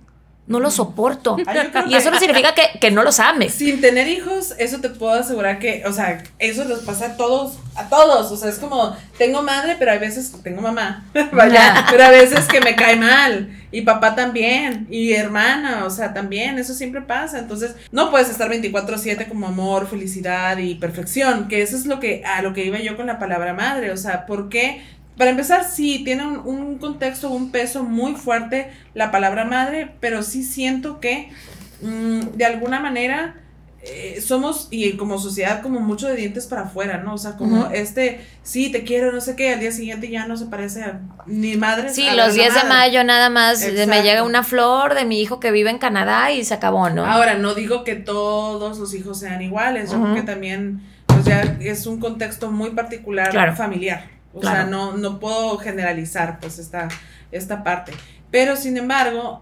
No 0.48 0.72
soporto. 0.72 1.36
Ah, 1.46 1.54
yo 1.54 1.72
creo 1.72 1.84
Y 1.88 1.96
eso 1.96 2.06
que- 2.06 2.12
no 2.12 2.20
significa 2.20 2.54
que, 2.56 2.80
que 2.80 2.90
no 2.90 3.04
los 3.04 3.20
ames. 3.20 3.54
Sin 3.54 3.82
tener 3.82 4.08
hijos, 4.08 4.54
eso 4.58 4.80
te 4.80 4.90
puedo 4.90 5.14
asegurar 5.14 5.60
que, 5.60 5.84
o 5.86 5.92
sea, 5.92 6.24
eso 6.40 6.64
les 6.64 6.80
pasa 6.80 7.08
a 7.08 7.18
todos, 7.18 7.58
a 7.76 7.90
todos. 7.90 8.32
O 8.32 8.38
sea, 8.38 8.50
es 8.50 8.58
como, 8.58 8.96
tengo 9.18 9.42
madre, 9.44 9.76
pero 9.78 9.92
hay 9.92 10.00
veces, 10.00 10.32
tengo 10.44 10.62
mamá, 10.62 11.06
vaya, 11.34 11.86
pero 11.92 12.06
a 12.06 12.10
veces 12.12 12.46
que 12.48 12.62
me 12.62 12.76
cae 12.76 12.96
mal. 12.96 13.54
Y 13.70 13.82
papá 13.82 14.16
también, 14.16 14.88
y 14.90 15.12
hermana, 15.12 15.84
o 15.86 15.90
sea, 15.90 16.14
también, 16.14 16.58
eso 16.58 16.74
siempre 16.74 17.02
pasa. 17.02 17.38
Entonces, 17.40 17.76
no 17.92 18.10
puedes 18.10 18.30
estar 18.30 18.50
24/7 18.50 19.28
como 19.28 19.48
amor, 19.48 19.90
felicidad 19.90 20.58
y 20.58 20.76
perfección, 20.76 21.50
que 21.50 21.62
eso 21.62 21.76
es 21.76 21.86
lo 21.86 22.00
que, 22.00 22.24
a 22.26 22.42
lo 22.42 22.54
que 22.54 22.64
iba 22.66 22.80
yo 22.80 22.96
con 22.96 23.08
la 23.08 23.20
palabra 23.20 23.54
madre. 23.54 23.92
O 23.92 23.98
sea, 23.98 24.26
¿por 24.26 24.48
qué? 24.48 24.82
Para 25.18 25.32
empezar, 25.32 25.66
sí, 25.66 26.04
tiene 26.04 26.26
un, 26.28 26.38
un 26.46 26.78
contexto, 26.78 27.30
un 27.30 27.52
peso 27.52 27.84
muy 27.84 28.14
fuerte 28.16 28.72
la 28.94 29.12
palabra 29.12 29.46
madre, 29.46 29.92
pero 30.00 30.22
sí 30.24 30.44
siento 30.44 31.00
que 31.00 31.30
mm, 31.82 32.20
de 32.36 32.46
alguna 32.46 32.80
manera 32.80 33.36
eh, 33.82 34.22
somos, 34.22 34.68
y 34.70 34.92
como 34.98 35.18
sociedad, 35.18 35.62
como 35.62 35.80
mucho 35.80 36.08
de 36.08 36.16
dientes 36.16 36.46
para 36.46 36.64
afuera, 36.64 36.98
¿no? 36.98 37.14
O 37.14 37.18
sea, 37.18 37.38
como 37.38 37.68
este, 37.68 38.20
sí, 38.44 38.70
te 38.72 38.84
quiero, 38.84 39.12
no 39.12 39.22
sé 39.22 39.36
qué, 39.36 39.54
al 39.54 39.60
día 39.60 39.72
siguiente 39.72 40.10
ya 40.10 40.28
no 40.28 40.36
se 40.36 40.48
parece 40.48 40.84
a 40.84 41.00
ni 41.26 41.56
madre. 41.56 41.90
Sí, 41.94 42.06
a 42.08 42.14
los 42.14 42.36
la 42.36 42.44
10 42.44 42.54
de 42.54 42.64
mayo 42.66 43.04
nada 43.04 43.30
más 43.30 43.64
eh, 43.64 43.86
me 43.88 44.02
llega 44.04 44.24
una 44.24 44.44
flor 44.44 44.94
de 44.94 45.06
mi 45.06 45.22
hijo 45.22 45.40
que 45.40 45.52
vive 45.52 45.70
en 45.70 45.78
Canadá 45.78 46.32
y 46.32 46.44
se 46.44 46.54
acabó, 46.54 46.90
¿no? 46.90 47.06
Ahora, 47.06 47.36
no 47.36 47.54
digo 47.54 47.84
que 47.84 47.96
todos 47.96 48.78
los 48.78 48.94
hijos 48.94 49.20
sean 49.20 49.42
iguales, 49.42 49.92
yo 49.92 50.02
creo 50.02 50.16
que 50.16 50.24
también, 50.24 50.82
pues 51.06 51.24
ya 51.26 51.42
es 51.62 51.88
un 51.88 52.00
contexto 52.00 52.52
muy 52.52 52.72
particular 52.72 53.30
Claro. 53.30 53.56
familiar. 53.56 54.17
O 54.38 54.40
Claro. 54.40 54.56
sea, 54.58 54.66
no, 54.66 54.98
no 54.98 55.20
puedo 55.20 55.58
generalizar 55.58 56.40
pues 56.40 56.58
esta, 56.60 56.88
esta 57.32 57.64
parte. 57.64 57.92
Pero 58.32 58.56
sin 58.56 58.78
embargo, 58.78 59.40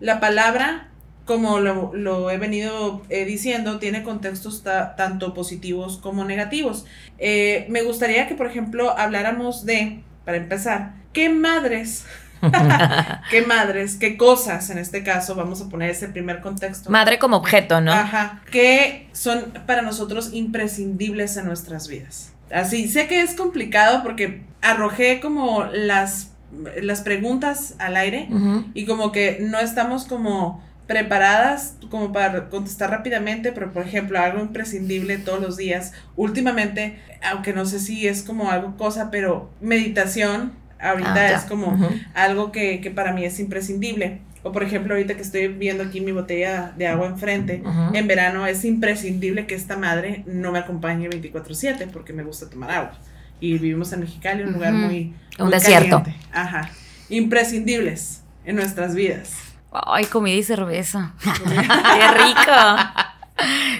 la 0.00 0.20
palabra, 0.20 0.88
como 1.24 1.60
lo, 1.60 1.92
lo 1.94 2.30
he 2.30 2.36
venido 2.38 3.02
eh, 3.08 3.24
diciendo, 3.24 3.78
tiene 3.78 4.02
contextos 4.02 4.62
ta- 4.62 4.96
tanto 4.96 5.34
positivos 5.34 5.98
como 5.98 6.24
negativos. 6.24 6.84
Eh, 7.18 7.66
me 7.70 7.82
gustaría 7.82 8.26
que, 8.26 8.34
por 8.34 8.46
ejemplo, 8.46 8.96
habláramos 8.98 9.64
de, 9.64 10.02
para 10.24 10.36
empezar, 10.36 10.94
¿qué 11.12 11.28
madres? 11.28 12.04
¿Qué 13.30 13.42
madres? 13.42 13.94
¿Qué 13.96 14.16
cosas 14.16 14.68
en 14.70 14.78
este 14.78 15.04
caso? 15.04 15.34
Vamos 15.36 15.60
a 15.62 15.68
poner 15.68 15.90
ese 15.90 16.08
primer 16.08 16.40
contexto. 16.40 16.90
Madre 16.90 17.18
como 17.20 17.36
objeto, 17.36 17.80
¿no? 17.80 17.92
Ajá, 17.92 18.42
que 18.50 19.08
son 19.12 19.52
para 19.66 19.82
nosotros 19.82 20.30
imprescindibles 20.32 21.36
en 21.36 21.46
nuestras 21.46 21.86
vidas. 21.88 22.32
Así, 22.52 22.88
sé 22.88 23.06
que 23.06 23.20
es 23.20 23.34
complicado 23.34 24.02
porque 24.02 24.42
arrojé 24.60 25.20
como 25.20 25.64
las, 25.64 26.32
las 26.80 27.00
preguntas 27.00 27.74
al 27.78 27.96
aire 27.96 28.28
y 28.74 28.86
como 28.86 29.12
que 29.12 29.38
no 29.40 29.58
estamos 29.58 30.04
como 30.04 30.62
preparadas 30.86 31.76
como 31.90 32.12
para 32.12 32.50
contestar 32.50 32.90
rápidamente, 32.90 33.52
pero 33.52 33.72
por 33.72 33.82
ejemplo, 33.86 34.18
algo 34.18 34.40
imprescindible 34.40 35.18
todos 35.18 35.40
los 35.40 35.56
días, 35.56 35.92
últimamente, 36.16 36.98
aunque 37.22 37.52
no 37.52 37.64
sé 37.64 37.80
si 37.80 38.06
es 38.06 38.22
como 38.22 38.50
algo 38.50 38.76
cosa, 38.76 39.10
pero 39.10 39.50
meditación 39.60 40.52
ahorita 40.80 41.14
Ah, 41.14 41.30
es 41.32 41.42
como 41.42 41.78
algo 42.14 42.52
que, 42.52 42.80
que 42.80 42.90
para 42.90 43.12
mí 43.12 43.24
es 43.24 43.38
imprescindible. 43.38 44.20
O 44.44 44.50
por 44.52 44.62
ejemplo, 44.64 44.94
ahorita 44.94 45.14
que 45.14 45.22
estoy 45.22 45.46
viendo 45.48 45.84
aquí 45.84 46.00
mi 46.00 46.10
botella 46.12 46.72
de 46.76 46.88
agua 46.88 47.06
enfrente, 47.06 47.62
en 47.92 48.06
verano 48.08 48.44
es 48.46 48.64
imprescindible 48.64 49.46
que 49.46 49.54
esta 49.54 49.76
madre 49.76 50.24
no 50.26 50.50
me 50.52 50.58
acompañe 50.58 51.08
24/7 51.08 51.86
porque 51.92 52.12
me 52.12 52.24
gusta 52.24 52.50
tomar 52.50 52.70
agua. 52.72 52.92
Y 53.40 53.52
vivimos 53.58 53.92
en 53.92 54.00
Mexicali, 54.00 54.42
un 54.42 54.52
lugar 54.52 54.72
muy, 54.72 55.14
Un 55.38 55.44
muy 55.46 55.52
desierto. 55.54 55.98
caliente. 56.02 56.14
Ajá. 56.32 56.70
Imprescindibles 57.08 58.22
en 58.44 58.56
nuestras 58.56 58.94
vidas. 58.94 59.30
Ay, 59.72 60.04
comida 60.06 60.34
y 60.36 60.42
cerveza. 60.42 61.14
¡Qué 61.22 62.08
rico! 62.24 62.52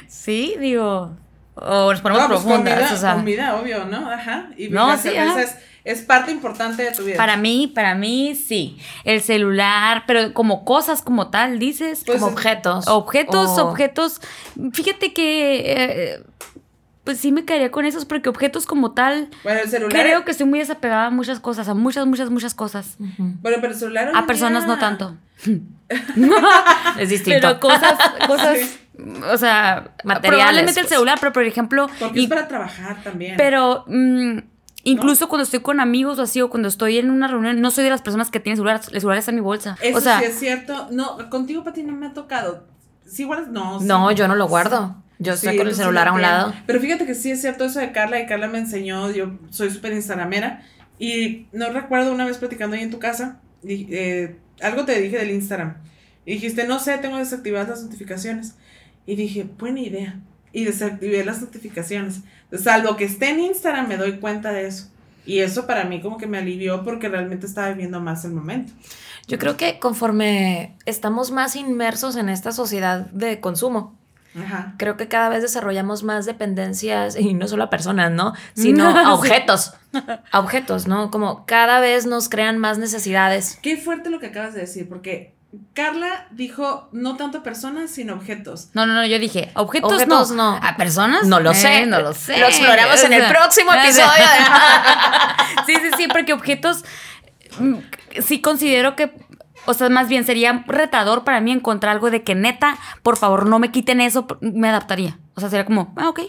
Sí, 0.09 0.55
digo. 0.61 1.17
O 1.55 1.93
nos 1.93 2.01
ponemos 2.01 2.23
No, 2.23 2.29
pues, 2.29 2.41
profundas. 2.41 2.75
comida, 2.75 2.95
o 2.95 2.97
sea, 2.97 3.15
comida, 3.15 3.57
obvio, 3.61 3.85
¿no? 3.85 4.11
Ajá. 4.11 4.49
Y 4.57 4.69
No, 4.69 4.97
sí, 4.97 5.09
ajá. 5.17 5.45
Es, 5.85 6.03
parte 6.03 6.31
importante 6.31 6.83
de 6.83 6.93
tu 6.93 7.05
vida. 7.05 7.17
para 7.17 7.37
mí, 7.37 7.71
para 7.75 7.95
mí, 7.95 8.35
sí. 8.35 8.79
El 9.05 9.21
celular, 9.23 10.05
pero 10.07 10.33
como 10.35 10.65
cosas 10.65 11.03
como 11.03 11.29
tal, 11.31 11.59
dices. 11.59 12.03
Pues, 12.07 12.19
como 12.19 12.29
es- 12.29 12.33
objetos. 12.35 12.87
Objetos, 12.89 13.59
objetos. 13.59 14.21
Fíjate 14.73 15.13
que. 15.13 15.63
eh, 15.67 16.23
pues 17.05 17.19
sí 17.19 17.33
me 17.33 17.45
caería 17.45 17.73
con 17.73 17.85
esos, 17.85 18.05
porque 18.05 18.29
objetos 18.29 18.65
como 18.65 18.93
tal. 18.93 19.29
bueno, 19.43 19.59
el 19.61 19.69
celular. 19.69 19.91
Creo 19.91 20.25
que 20.25 20.31
estoy 20.31 20.47
muy 20.47 20.61
desapegada 20.61 21.07
a 21.07 21.11
muchas 21.11 21.41
cosas, 21.41 21.69
a 21.69 21.75
muchas, 21.75 22.07
muchas, 22.07 22.31
muchas 22.31 22.55
cosas. 22.55 22.95
Bueno, 22.99 23.57
pero 23.61 23.73
el 23.73 23.75
celular. 23.79 24.13
A 24.15 24.25
personas 24.25 24.65
día- 24.67 24.75
no 24.75 24.79
tanto. 24.81 25.17
Es 26.99 27.09
distinto. 27.09 27.41
Pero 27.41 27.61
cosas, 27.61 27.99
cosas, 28.27 28.59
Sí. 28.59 28.79
o 29.31 29.37
sea, 29.37 29.91
Materiales, 30.05 30.21
probablemente 30.45 30.81
el 30.81 30.87
pues. 30.87 30.95
celular, 30.95 31.19
pero 31.21 31.33
por 31.33 31.43
ejemplo, 31.45 31.89
Porque 31.99 32.21
y- 32.21 32.25
es 32.25 32.29
para 32.29 32.47
trabajar 32.49 33.03
también. 33.03 33.35
pero 33.37 33.85
mm, 33.89 34.39
incluso 34.85 35.29
cuando 35.29 35.45
estoy 35.45 35.61
con 35.61 35.81
amigos 35.81 36.19
o 36.19 36.23
así, 36.23 36.41
o 36.41 36.51
cuando 36.51 36.69
estoy 36.69 36.99
en 36.99 37.11
una 37.11 37.29
reunión, 37.29 37.61
no 37.61 37.71
soy 37.71 37.85
de 37.85 37.91
las 37.91 38.03
personas 38.03 38.31
que 38.31 38.41
tienen 38.41 38.57
celular, 38.57 38.81
el 38.93 39.01
celular 39.01 39.19
está 39.19 39.31
en 39.31 39.37
mi 39.37 39.41
bolsa. 39.41 39.77
Eso 39.83 39.99
o 39.99 40.01
sea, 40.01 40.19
sí 40.19 40.25
es 40.25 40.39
cierto. 40.39 40.89
No, 40.91 41.31
contigo, 41.31 41.65
Pati, 41.65 41.83
no 41.83 41.93
me 41.93 42.07
ha 42.07 42.13
tocado. 42.13 42.67
Sí, 43.07 43.23
igual 43.23 43.53
no. 43.53 43.81
sí. 43.81 43.87
No, 43.87 44.11
yo 44.13 44.29
no 44.29 44.35
lo 44.35 44.49
guardo. 44.49 44.97
Yo 45.19 45.37
Sí, 45.37 45.47
estoy 45.47 45.59
con 45.59 45.69
el 45.69 45.75
sí 45.75 45.81
celular 45.81 46.09
a 46.09 46.13
un 46.13 46.23
lado. 46.23 46.53
Pero 46.67 46.81
fíjate 46.81 47.07
que 47.07 47.15
sí 47.15 47.31
es 47.31 47.41
cierto 47.41 47.65
eso 47.65 47.79
de 47.79 47.93
Carla, 47.93 48.19
y 48.21 48.27
Carla 48.27 48.49
me 48.49 48.59
enseñó, 48.59 49.11
yo 49.11 49.39
soy 49.51 49.71
súper 49.71 49.93
instagramera, 49.93 50.63
y 50.99 51.47
no 51.53 51.69
recuerdo 51.71 52.13
una 52.13 52.25
vez 52.25 52.39
platicando 52.39 52.75
ahí 52.75 52.83
en 52.83 52.91
tu 52.91 52.99
casa, 52.99 53.41
eh, 53.65 54.37
algo 54.61 54.85
te 54.85 55.01
dije 55.01 55.19
del 55.19 55.31
Instagram, 55.31 55.77
y 56.27 56.33
dijiste, 56.35 56.67
no 56.67 56.81
sé, 56.81 56.99
tengo 56.99 57.19
desactivadas 57.19 57.69
las 57.69 57.83
notificaciones, 57.85 58.57
y 59.07 59.15
dije, 59.15 59.47
buena 59.59 59.81
idea, 59.81 60.21
y 60.53 60.65
desactivé 60.65 61.25
las 61.25 61.41
notificaciones, 61.41 62.21
salvo 62.53 62.97
que 62.97 63.05
esté 63.05 63.31
en 63.31 63.41
Instagram 63.41 63.89
me 63.89 63.97
doy 63.97 64.19
cuenta 64.19 64.53
de 64.53 64.67
eso, 64.67 64.89
y 65.25 65.39
eso 65.41 65.67
para 65.67 65.85
mí 65.85 66.01
como 66.01 66.19
que 66.19 66.27
me 66.27 66.39
alivió 66.39 66.83
porque 66.85 67.09
realmente 67.09 67.47
estaba 67.47 67.69
viviendo 67.71 68.01
más 68.01 68.25
el 68.25 68.33
momento. 68.33 68.73
Yo 69.29 69.39
creo 69.39 69.57
que 69.57 69.79
conforme 69.79 70.77
estamos 70.85 71.31
más 71.31 71.55
inmersos 71.57 72.17
en 72.17 72.29
esta 72.29 72.51
sociedad 72.51 73.07
de 73.13 73.39
consumo, 73.41 73.97
Ajá. 74.37 74.75
creo 74.79 74.97
que 74.97 75.07
cada 75.09 75.29
vez 75.29 75.43
desarrollamos 75.43 76.03
más 76.03 76.27
dependencias 76.27 77.17
y 77.19 77.33
no 77.35 77.47
solo 77.47 77.63
a 77.65 77.71
personas, 77.71 78.11
¿no? 78.11 78.33
Sino 78.55 78.89
a 78.99 79.05
Sí. 79.05 79.11
objetos. 79.11 79.75
A 80.33 80.41
objetos, 80.41 80.89
¿no? 80.89 81.11
Como 81.11 81.47
cada 81.47 81.79
vez 81.81 82.05
nos 82.07 82.29
crean 82.29 82.59
más 82.59 82.79
necesidades. 82.79 83.59
Qué 83.63 83.77
fuerte 83.77 84.11
lo 84.11 84.19
que 84.19 84.27
acabas 84.27 84.55
de 84.55 84.63
decir, 84.63 84.89
porque 84.89 85.35
Carla 85.75 86.27
dijo 86.31 86.89
no 86.93 87.17
tanto 87.17 87.43
personas, 87.43 87.91
sino 87.91 88.15
objetos. 88.15 88.69
no, 88.73 88.87
no, 88.87 88.95
no, 88.95 89.05
yo 89.07 89.19
dije, 89.19 89.51
objetos, 89.55 89.93
Objetos 89.93 90.31
no. 90.31 90.59
no. 90.59 90.61
¿A 90.67 90.77
personas? 90.77 91.27
No 91.27 91.41
lo 91.41 91.51
Eh, 91.53 91.55
sé. 91.55 91.87
no 91.87 92.01
lo 92.01 92.15
sé. 92.15 92.39
Lo 92.39 92.47
exploramos 92.47 93.03
en 93.05 93.13
el 93.13 93.23
O 93.23 93.25
sea, 93.29 93.33
próximo 93.39 93.73
episodio. 93.75 94.25
sí, 95.67 95.75
sí, 95.77 95.91
sí, 95.97 96.09
porque 96.09 96.33
objetos 96.33 96.85
mm, 97.59 97.75
sí 98.23 98.41
considero 98.41 98.97
que, 98.97 99.13
o 99.67 99.75
sea, 99.75 99.89
más 99.91 100.09
bien 100.09 100.25
sería 100.25 100.65
retador 100.67 101.23
para 101.25 101.41
mí 101.43 101.53
encontrar 101.53 101.93
algo 101.93 102.11
de 102.11 102.23
que 102.23 102.35
neta, 102.35 102.79
por 103.03 103.17
favor, 103.19 103.47
no 103.47 103.59
me 103.59 103.71
quiten 103.71 104.01
eso, 104.01 104.27
me 104.41 104.69
adaptaría. 104.71 105.19
O 105.35 105.41
sea, 105.41 105.51
sería 105.51 105.67
como, 105.67 105.93
ah, 105.99 106.09
ok. 106.09 106.21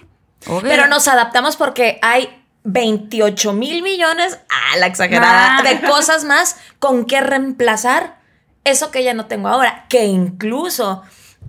ok. 0.47 0.63
Pero 0.63 0.88
nos 0.88 1.07
adaptamos 1.07 1.55
porque 1.55 1.97
hay 2.01 2.43
28 2.65 3.53
mil 3.53 3.81
millones, 3.83 4.39
a 4.73 4.77
la 4.77 4.88
exagerada, 4.88 5.57
Ah. 5.59 5.63
de 5.63 5.81
cosas 5.81 6.23
más 6.25 6.57
con 6.79 7.05
que 7.05 7.21
reemplazar 7.21 8.21
eso 8.63 8.91
que 8.91 9.04
ya 9.04 9.13
no 9.13 9.26
tengo 9.26 9.47
ahora. 9.47 9.86
Que 9.89 10.06
incluso 10.06 11.02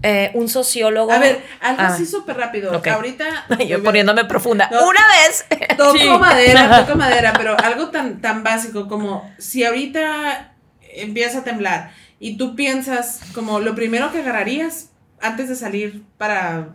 eh, 0.03 0.31
un 0.35 0.49
sociólogo. 0.49 1.13
A 1.13 1.19
ver, 1.19 1.43
algo 1.61 1.83
Ah, 1.83 1.87
así 1.89 2.07
súper 2.07 2.37
rápido. 2.37 2.77
ok. 2.77 2.87
Ahorita. 2.89 3.47
Yo 3.69 3.83
poniéndome 3.83 4.25
profunda. 4.25 4.69
No. 4.71 4.89
Una 4.89 5.01
vez. 5.09 5.47
Toco 5.77 5.97
Sí. 5.99 6.09
madera, 6.09 6.85
toco 6.87 6.99
madera, 6.99 7.33
pero 7.37 7.57
algo 7.59 7.89
tan, 7.91 8.21
tan 8.21 8.43
básico 8.43 8.89
como 8.89 9.31
si 9.39 9.65
ahorita 9.65 10.55
empieza 10.97 11.39
a 11.39 11.45
temblar 11.45 11.91
y 12.21 12.37
tú 12.37 12.55
piensas 12.55 13.21
como 13.35 13.59
lo 13.61 13.75
primero 13.75 14.13
que 14.13 14.19
agarrarías 14.21 14.91
antes 15.21 15.49
de 15.49 15.57
salir 15.57 16.03
para. 16.19 16.75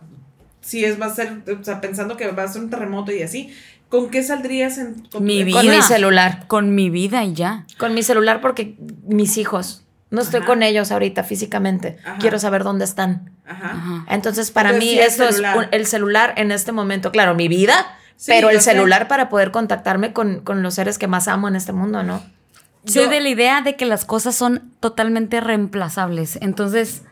Si 0.62 0.84
es, 0.84 1.00
va 1.00 1.06
a 1.06 1.14
ser, 1.14 1.38
o 1.58 1.64
sea, 1.64 1.80
pensando 1.80 2.16
que 2.18 2.30
va 2.32 2.42
a 2.42 2.48
ser 2.48 2.60
un 2.62 2.68
terremoto 2.68 3.12
y 3.12 3.22
así, 3.22 3.54
¿con 3.88 4.10
qué 4.10 4.22
saldrías 4.22 4.76
en 4.76 5.06
con 5.10 5.24
Mi 5.24 5.42
vida. 5.42 5.58
Con 5.62 5.70
mi 5.70 5.80
celular. 5.82 6.44
Con 6.48 6.74
mi 6.74 6.90
vida 6.90 7.24
y 7.24 7.32
ya. 7.32 7.64
Con 7.78 7.94
mi 7.94 8.02
celular 8.02 8.40
porque 8.42 8.76
mis 9.06 9.38
hijos. 9.38 9.86
No 10.10 10.20
estoy 10.22 10.38
Ajá. 10.40 10.46
con 10.48 10.62
ellos 10.62 10.90
ahorita 10.90 11.22
físicamente. 11.24 11.98
Ajá. 12.04 12.16
Quiero 12.18 12.38
saber 12.38 12.64
dónde 12.64 12.84
están. 12.84 13.30
Ajá. 13.46 14.04
Entonces, 14.08 14.50
para 14.50 14.70
Entonces, 14.70 14.90
mí, 14.90 14.96
sí, 14.96 15.00
esto 15.00 15.24
es 15.28 15.38
un- 15.38 15.66
el 15.70 15.86
celular 15.86 16.34
en 16.36 16.50
este 16.52 16.72
momento. 16.72 17.12
Claro, 17.12 17.34
mi 17.34 17.46
vida, 17.48 17.74
Sí, 18.16 18.32
pero 18.32 18.50
el 18.50 18.60
sé. 18.60 18.72
celular 18.72 19.06
para 19.08 19.28
poder 19.28 19.50
contactarme 19.52 20.12
con, 20.12 20.40
con 20.40 20.62
los 20.62 20.74
seres 20.74 20.98
que 20.98 21.06
más 21.06 21.28
amo 21.28 21.46
en 21.48 21.56
este 21.56 21.72
mundo, 21.72 22.02
¿no? 22.02 22.22
Soy 22.84 23.04
Yo- 23.04 23.10
de 23.10 23.20
la 23.20 23.28
idea 23.28 23.60
de 23.62 23.76
que 23.76 23.86
las 23.86 24.04
cosas 24.04 24.34
son 24.34 24.72
totalmente 24.80 25.40
reemplazables. 25.40 26.38
Entonces, 26.42 27.02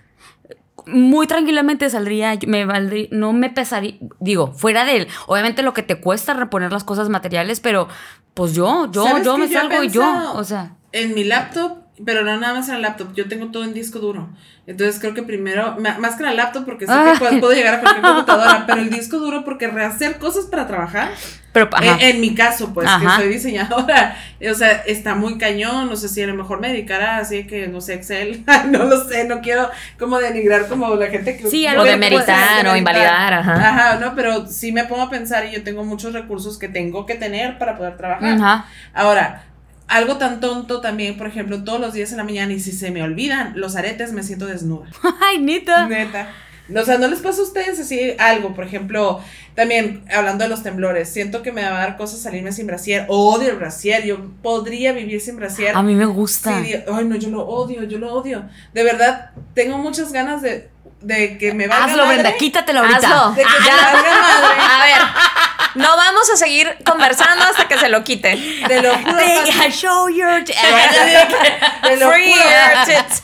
muy 0.87 1.27
tranquilamente 1.27 1.91
saldría, 1.91 2.39
me 2.47 2.65
valdría, 2.65 3.09
no 3.11 3.33
me 3.33 3.51
pesaría, 3.51 3.95
digo, 4.21 4.53
fuera 4.53 4.85
de 4.85 4.97
él. 4.97 5.09
Obviamente 5.27 5.63
lo 5.63 5.75
que 5.75 5.83
te 5.83 6.01
cuesta 6.01 6.33
reponer 6.35 6.73
las 6.73 6.85
cosas 6.85 7.09
materiales, 7.11 7.61
pero 7.61 7.89
pues 8.35 8.55
yo, 8.55 8.91
yo, 8.91 9.05
¿Sabes 9.05 9.25
yo 9.25 9.37
me 9.37 9.49
salgo 9.49 9.83
y 9.83 9.91
yo. 9.91 10.33
O 10.35 10.45
sea, 10.45 10.73
En 10.93 11.15
mi 11.15 11.25
laptop 11.25 11.79
pero 12.05 12.23
no 12.25 12.37
nada 12.39 12.55
más 12.55 12.69
en 12.69 12.75
la 12.75 12.89
laptop, 12.89 13.15
yo 13.15 13.29
tengo 13.29 13.47
todo 13.49 13.65
en 13.65 13.75
disco 13.75 13.99
duro. 13.99 14.29
Entonces 14.67 15.01
creo 15.01 15.15
que 15.15 15.23
primero, 15.23 15.77
más 15.99 16.17
que 16.17 16.23
la 16.23 16.35
laptop 16.35 16.65
porque 16.67 16.85
sé 16.87 16.93
Ah. 16.95 17.13
que 17.15 17.19
puedo, 17.19 17.41
puedo 17.41 17.53
llegar 17.55 17.77
a 17.77 17.81
cualquier 17.81 18.03
computadora, 18.15 18.65
pero 18.67 18.81
el 18.83 18.91
disco 18.91 19.19
duro 19.19 19.43
porque 19.45 19.67
rehacer 19.67 20.19
cosas 20.19 20.45
para 20.45 20.67
trabajar, 20.67 21.09
Pero, 21.53 21.71
en, 21.81 22.01
en 22.01 22.21
mi 22.21 22.35
caso, 22.35 22.75
pues, 22.75 22.87
Ajá. 22.87 23.17
que 23.17 23.23
soy 23.23 23.33
diseñadora, 23.33 24.15
o 24.51 24.55
sea, 24.55 24.73
está 24.87 25.15
muy 25.15 25.39
cañón, 25.39 25.89
no 25.89 25.97
sé 25.97 26.11
si 26.11 26.23
a 26.23 26.27
lo 26.27 26.35
mejor 26.35 26.61
me 26.61 26.69
dedicara 26.69 27.17
así 27.17 27.47
que, 27.47 27.67
no 27.67 27.81
sé, 27.81 27.95
Excel, 27.95 28.45
no 28.71 28.85
lo 28.85 29.09
sé, 29.09 29.25
no 29.25 29.41
quiero 29.41 29.71
como 29.99 30.19
denigrar 30.19 30.69
como 30.69 30.95
la 30.97 31.07
gente 31.07 31.39
que... 31.39 31.49
Sí, 31.49 31.67
algo 31.67 31.85
de 31.85 31.93
que 31.93 31.97
puede- 31.97 32.11
meritar 32.11 32.67
o 32.69 32.77
invalidar, 32.77 33.33
ajá. 33.33 33.55
Ajá, 33.55 33.97
no, 34.01 34.15
pero 34.15 34.47
sí 34.47 34.71
me 34.71 34.85
pongo 34.85 35.03
a 35.05 35.11
pensar 35.11 35.47
y 35.47 35.53
yo 35.53 35.65
tengo 35.65 35.83
muchos 35.83 36.13
recursos 36.13 36.59
que 36.59 36.69
tengo 36.69 37.07
que 37.07 37.15
tener 37.15 37.57
para 37.59 37.79
poder 37.79 37.97
trabajar. 37.97 38.35
Ajá. 38.35 38.67
Ahora, 38.93 39.45
algo 39.89 40.17
tan 40.19 40.41
tonto 40.41 40.81
también, 40.81 41.17
por 41.17 41.27
ejemplo, 41.27 41.65
todos 41.65 41.81
los 41.81 41.93
días 41.95 42.11
en 42.13 42.19
la 42.19 42.25
mañana 42.25 42.53
y 42.53 42.61
si 42.61 42.73
se 42.73 42.91
me 42.91 43.03
olvidan 43.03 43.53
los 43.57 43.75
aretes, 43.77 44.13
me 44.13 44.23
siento 44.23 44.47
desnuda. 44.47 44.87
Ay, 45.21 45.39
neta. 45.39 45.87
Neta. 45.87 46.29
O 46.77 46.85
sea, 46.85 46.99
¿no 46.99 47.09
les 47.09 47.21
pasa 47.21 47.41
a 47.41 47.45
ustedes 47.45 47.81
así 47.81 48.15
algo? 48.19 48.55
Por 48.55 48.65
ejemplo, 48.65 49.23
también 49.55 50.05
hablando 50.15 50.45
de 50.45 50.51
los 50.51 50.63
temblores, 50.63 51.09
siento 51.09 51.41
que 51.43 51.51
me 51.51 51.63
va 51.63 51.69
a 51.69 51.81
dar 51.81 51.97
cosas 51.97 52.21
salirme 52.21 52.53
sin 52.53 52.67
brasier. 52.67 53.07
Odio 53.09 53.49
el 53.53 53.57
brasier. 53.57 54.05
Yo 54.05 54.19
podría 54.43 54.93
vivir 54.93 55.19
sin 55.23 55.37
brasier. 55.37 55.75
A 55.75 55.83
mí 55.83 55.95
me 55.95 56.05
gusta. 56.05 56.63
Sí, 56.63 56.75
ay, 56.75 57.05
no, 57.07 57.17
yo 57.17 57.31
lo 57.31 57.47
odio, 57.47 57.85
yo 57.85 57.99
lo 57.99 58.13
odio. 58.13 58.45
De 58.75 58.85
verdad, 58.85 59.31
tengo 59.55 59.79
muchas 59.79 60.13
ganas 60.13 60.43
de, 60.43 60.69
de 61.01 61.39
que 61.39 61.55
me 61.55 61.69
valga 61.69 61.87
Hazlo, 61.87 62.05
madre, 62.05 62.19
Brenda, 62.21 62.37
quítatelo 62.39 62.81
ahorita. 62.81 62.99
Hazlo. 62.99 63.35
De 63.35 63.43
que 63.43 63.49
Ah, 63.49 63.93
me 63.95 64.11
madre. 64.11 64.61
A 64.61 64.85
ver, 64.85 65.03
no 65.79 65.97
vamos 65.97 66.29
a 66.33 66.37
seguir 66.37 66.77
conversando 66.85 67.45
hasta 67.45 67.67
que 67.69 67.79
se 67.79 67.89
lo 67.89 68.05
quite. 68.05 68.37
Te 68.67 68.83
lo 68.83 68.95
juro, 68.95 69.17
Pati. 69.17 69.71
show 69.73 70.09
your 70.09 70.45
Te 70.45 71.97
lo 71.97 72.11
Free 72.11 72.33
juro. 72.33 72.85
tits. 72.87 73.23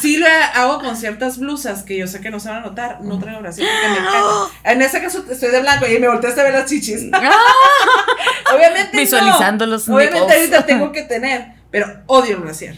Sí 0.00 0.16
lo 0.16 0.26
hago 0.54 0.80
con 0.80 0.96
ciertas 0.96 1.38
blusas 1.38 1.82
que 1.82 1.96
yo 1.96 2.06
sé 2.06 2.20
que 2.20 2.30
no 2.30 2.40
se 2.40 2.48
van 2.48 2.58
a 2.58 2.60
notar. 2.66 3.00
No 3.02 3.18
traigo 3.18 3.40
brasier 3.40 3.68
porque 3.68 3.88
me 3.88 3.98
encanta. 4.08 4.24
En 4.64 4.82
ese 4.82 5.00
caso 5.02 5.24
estoy 5.30 5.50
de 5.50 5.60
blanco 5.60 5.86
y 5.86 5.98
me 5.98 6.08
volteaste 6.08 6.40
a 6.40 6.44
ver 6.44 6.52
las 6.54 6.68
chichis. 6.68 7.02
Obviamente 8.54 8.90
no. 8.96 9.00
Visualizando 9.00 9.66
los 9.66 9.88
Obviamente 9.88 10.18
nipples. 10.20 10.38
ahorita 10.38 10.66
tengo 10.66 10.92
que 10.92 11.02
tener, 11.02 11.52
pero 11.70 11.86
odio 12.06 12.36
el 12.36 12.42
brasier. 12.42 12.76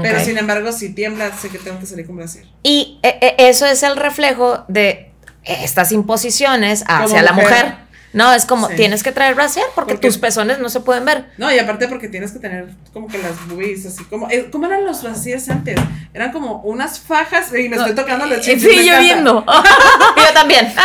Pero 0.00 0.20
sin 0.20 0.38
embargo, 0.38 0.72
si 0.72 0.94
tiembla, 0.94 1.30
sé 1.36 1.50
que 1.50 1.58
tengo 1.58 1.78
que 1.78 1.84
salir 1.84 2.06
con 2.06 2.16
brasier. 2.16 2.46
Y 2.62 2.98
eh, 3.02 3.18
eh, 3.20 3.34
eso 3.38 3.66
es 3.66 3.82
el 3.82 3.96
reflejo 3.96 4.64
de 4.68 5.12
estas 5.44 5.92
imposiciones 5.92 6.82
hacia 6.86 7.20
la 7.22 7.32
mujer. 7.32 7.76
No, 8.12 8.32
es 8.32 8.44
como 8.44 8.68
Sí. 8.68 8.74
tienes 8.76 9.02
que 9.02 9.12
traer 9.12 9.34
brasier 9.34 9.64
porque, 9.74 9.94
Porque- 9.94 10.08
tus 10.08 10.18
pezones 10.18 10.58
no 10.58 10.68
se 10.68 10.80
pueden 10.80 11.04
ver. 11.04 11.30
No, 11.38 11.50
y 11.52 11.58
aparte 11.58 11.88
porque 11.88 12.08
tienes 12.08 12.32
que 12.32 12.38
tener 12.38 12.68
como 12.92 13.08
que 13.08 13.18
las 13.18 13.32
boobies 13.48 13.86
así 13.86 14.04
como 14.04 14.28
eh, 14.30 14.48
¿cómo 14.52 14.66
eran 14.66 14.84
los 14.84 15.02
brasiers 15.02 15.48
antes? 15.48 15.76
Eran 16.12 16.30
como 16.32 16.60
unas 16.62 17.00
fajas 17.00 17.48
y 17.54 17.68
me 17.68 17.76
estoy 17.76 17.94
tocando 17.94 18.26
las 18.26 18.40
chichis. 18.40 18.64
me 18.64 18.82
Sí, 18.82 18.88
yo 18.88 18.98
viendo. 19.00 19.44
Yo 20.16 20.32
también. 20.34 20.72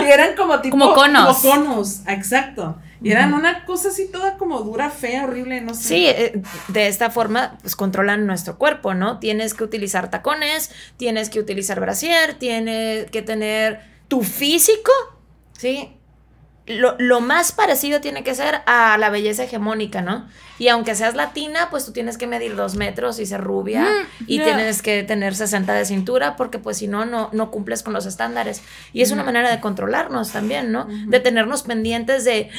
Y, 0.00 0.04
y 0.04 0.10
eran 0.10 0.34
como 0.36 0.60
tipo 0.60 0.76
Como 0.78 0.92
conos. 0.94 1.38
Como 1.38 1.54
conos, 1.64 2.00
exacto. 2.06 2.78
Y 3.02 3.10
eran 3.12 3.34
una 3.34 3.64
cosa 3.66 3.88
así 3.90 4.08
toda 4.10 4.36
como 4.38 4.60
dura, 4.62 4.90
fea, 4.90 5.24
horrible, 5.24 5.60
no 5.60 5.74
sé. 5.74 5.82
Sí, 5.82 6.06
eh, 6.06 6.40
de 6.68 6.88
esta 6.88 7.10
forma 7.10 7.58
pues 7.60 7.76
controlan 7.76 8.26
nuestro 8.26 8.56
cuerpo, 8.56 8.94
¿no? 8.94 9.18
Tienes 9.18 9.52
que 9.54 9.64
utilizar 9.64 10.10
tacones, 10.10 10.70
tienes 10.96 11.28
que 11.30 11.38
utilizar 11.38 11.78
brasier, 11.80 12.34
tienes 12.34 13.10
que 13.10 13.22
tener 13.22 13.80
tu 14.08 14.22
físico, 14.22 14.90
¿sí? 15.58 15.92
Lo, 16.66 16.96
lo 16.98 17.20
más 17.20 17.52
parecido 17.52 18.00
tiene 18.00 18.24
que 18.24 18.34
ser 18.34 18.60
a 18.66 18.98
la 18.98 19.10
belleza 19.10 19.44
hegemónica, 19.44 20.02
¿no? 20.02 20.26
Y 20.58 20.68
aunque 20.68 20.94
seas 20.94 21.14
latina, 21.14 21.68
pues 21.70 21.84
tú 21.84 21.92
tienes 21.92 22.18
que 22.18 22.26
medir 22.26 22.56
dos 22.56 22.76
metros 22.76 23.18
y 23.18 23.26
ser 23.26 23.42
rubia 23.42 23.84
Mm, 23.84 24.24
y 24.26 24.40
tienes 24.40 24.82
que 24.82 25.02
tener 25.02 25.34
60 25.34 25.72
de 25.72 25.84
cintura 25.84 26.36
porque 26.36 26.58
pues 26.58 26.78
si 26.78 26.88
no, 26.88 27.04
no, 27.04 27.30
no 27.32 27.50
cumples 27.50 27.82
con 27.82 27.92
los 27.92 28.06
estándares. 28.06 28.62
Y 28.92 29.02
es 29.02 29.10
una 29.10 29.22
manera 29.22 29.50
de 29.50 29.60
controlarnos 29.60 30.32
también, 30.32 30.72
¿no? 30.72 30.86
De 31.06 31.20
tenernos 31.20 31.62
pendientes 31.62 32.24
de 32.24 32.50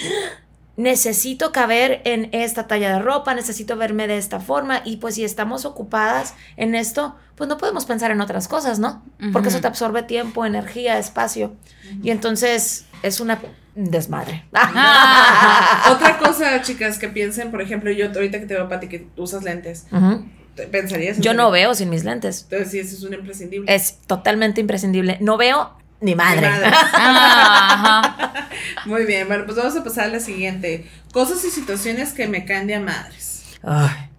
necesito 0.77 1.51
caber 1.51 2.01
en 2.05 2.29
esta 2.31 2.67
talla 2.67 2.93
de 2.93 2.99
ropa, 2.99 3.33
necesito 3.33 3.75
verme 3.75 4.07
de 4.07 4.17
esta 4.17 4.39
forma 4.39 4.81
y 4.85 4.97
pues 4.97 5.15
si 5.15 5.23
estamos 5.23 5.65
ocupadas 5.65 6.35
en 6.55 6.75
esto, 6.75 7.15
pues 7.35 7.47
no 7.49 7.57
podemos 7.57 7.85
pensar 7.85 8.11
en 8.11 8.21
otras 8.21 8.47
cosas, 8.47 8.77
¿no? 8.79 9.03
Porque 9.33 9.49
eso 9.49 9.59
te 9.59 9.67
absorbe 9.67 10.03
tiempo, 10.03 10.45
energía, 10.45 10.97
espacio 10.99 11.55
y 12.03 12.11
entonces 12.11 12.85
es 13.03 13.19
una 13.19 13.39
desmadre. 13.75 14.45
Ah. 14.53 15.89
Otra 15.91 16.17
cosa, 16.17 16.61
chicas, 16.61 16.97
que 16.97 17.09
piensen, 17.09 17.51
por 17.51 17.61
ejemplo, 17.61 17.91
yo 17.91 18.07
ahorita 18.07 18.39
que 18.39 18.45
te 18.45 18.53
veo, 18.55 18.69
Pati, 18.69 18.87
que 18.87 19.07
usas 19.17 19.43
lentes, 19.43 19.85
Ujú. 19.91 20.25
¿te- 20.55 20.67
¿pensarías? 20.67 21.17
en 21.17 21.23
Yo 21.23 21.33
no 21.33 21.51
veo 21.51 21.73
sin 21.75 21.89
mis 21.89 22.03
lentes. 22.03 22.43
Entonces 22.43 22.71
sí, 22.71 22.79
eso 22.79 22.95
es 22.95 23.03
un 23.03 23.13
imprescindible. 23.13 23.73
Es 23.73 23.99
totalmente 24.07 24.61
imprescindible. 24.61 25.17
No 25.21 25.37
veo 25.37 25.71
ni 26.01 26.15
madre. 26.15 26.49
Madre. 26.49 26.71
Ah, 26.93 28.01
Ajá. 28.03 28.49
Muy 28.85 29.05
bien, 29.05 29.27
bueno, 29.27 29.45
pues 29.45 29.57
vamos 29.57 29.75
a 29.75 29.83
pasar 29.83 30.05
a 30.05 30.07
la 30.07 30.19
siguiente. 30.19 30.89
Cosas 31.11 31.43
y 31.45 31.49
situaciones 31.49 32.13
que 32.13 32.27
me 32.27 32.45
caen 32.45 32.67
de 32.67 32.75
a 32.75 32.79
madres. 32.79 33.43
Ay. 33.63 34.09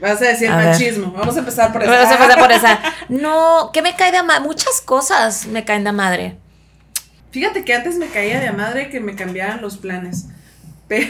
Vas 0.00 0.20
a 0.20 0.26
decir 0.26 0.48
A 0.50 0.56
ver. 0.56 0.66
machismo. 0.68 1.12
Vamos 1.12 1.36
a 1.36 1.38
empezar 1.40 1.72
por 1.72 1.82
eso. 1.82 1.90
Vamos 1.90 2.08
a 2.10 2.14
empezar 2.14 2.38
por 2.38 2.52
esa. 2.52 2.80
No, 3.08 3.70
¿qué 3.72 3.82
me 3.82 3.94
cae 3.94 4.10
de 4.12 4.22
madre? 4.22 4.40
Muchas 4.42 4.80
cosas 4.80 5.46
me 5.46 5.64
caen 5.64 5.84
de 5.84 5.92
madre. 5.92 6.36
Fíjate 7.30 7.64
que 7.64 7.72
antes 7.74 7.96
me 7.96 8.08
caía 8.08 8.40
de 8.40 8.48
a 8.48 8.52
madre 8.52 8.90
que 8.90 9.00
me 9.00 9.14
cambiaran 9.14 9.60
los 9.62 9.76
planes. 9.78 10.26
Pero 10.88 11.08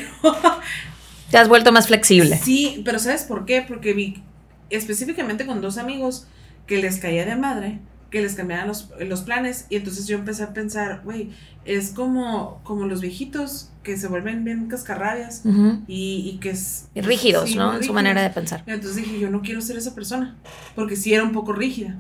Te 1.30 1.38
has 1.38 1.48
vuelto 1.48 1.72
más 1.72 1.87
flexible. 1.87 2.38
sí, 2.38 2.82
pero 2.85 2.98
¿sabes 2.98 3.22
por 3.24 3.46
qué? 3.46 3.62
Porque 3.62 3.92
vi 3.94 4.22
específicamente 4.70 5.46
con 5.46 5.61
dos 5.61 5.78
amigos 5.78 6.26
que 6.66 6.76
les 6.78 6.98
caía 6.98 7.24
de 7.24 7.32
a 7.32 7.37
madre 7.37 7.78
que 8.12 8.20
les 8.20 8.35
cambiaran 8.35 8.68
los, 8.68 8.90
los 9.01 9.22
planes 9.22 9.66
y 9.70 9.77
entonces 9.77 10.07
yo 10.07 10.16
empecé 10.16 10.42
a 10.42 10.53
pensar, 10.53 11.01
güey, 11.03 11.31
es 11.64 11.90
como, 11.90 12.61
como 12.62 12.85
los 12.85 13.01
viejitos 13.01 13.70
que 13.83 13.96
se 13.96 14.07
vuelven 14.07 14.44
bien 14.44 14.68
cascarrabias 14.68 15.42
y, 15.88 16.31
y 16.33 16.38
que 16.38 16.51
es... 16.51 16.88
Y 16.94 17.01
rígidos, 17.01 17.48
sí, 17.48 17.57
¿no? 17.57 17.75
En 17.75 17.83
su 17.83 17.94
manera 17.94 18.22
de 18.22 18.29
pensar. 18.31 18.62
Y 18.66 18.70
entonces 18.70 18.96
dije, 18.96 19.18
yo 19.18 19.31
no 19.31 19.40
quiero 19.40 19.62
ser 19.62 19.79
esa 19.79 19.94
persona, 19.94 20.37
porque 20.77 20.94
sí 20.94 21.14
era 21.14 21.25
un 21.25 21.33
poco 21.33 21.55
rígida. 21.55 21.96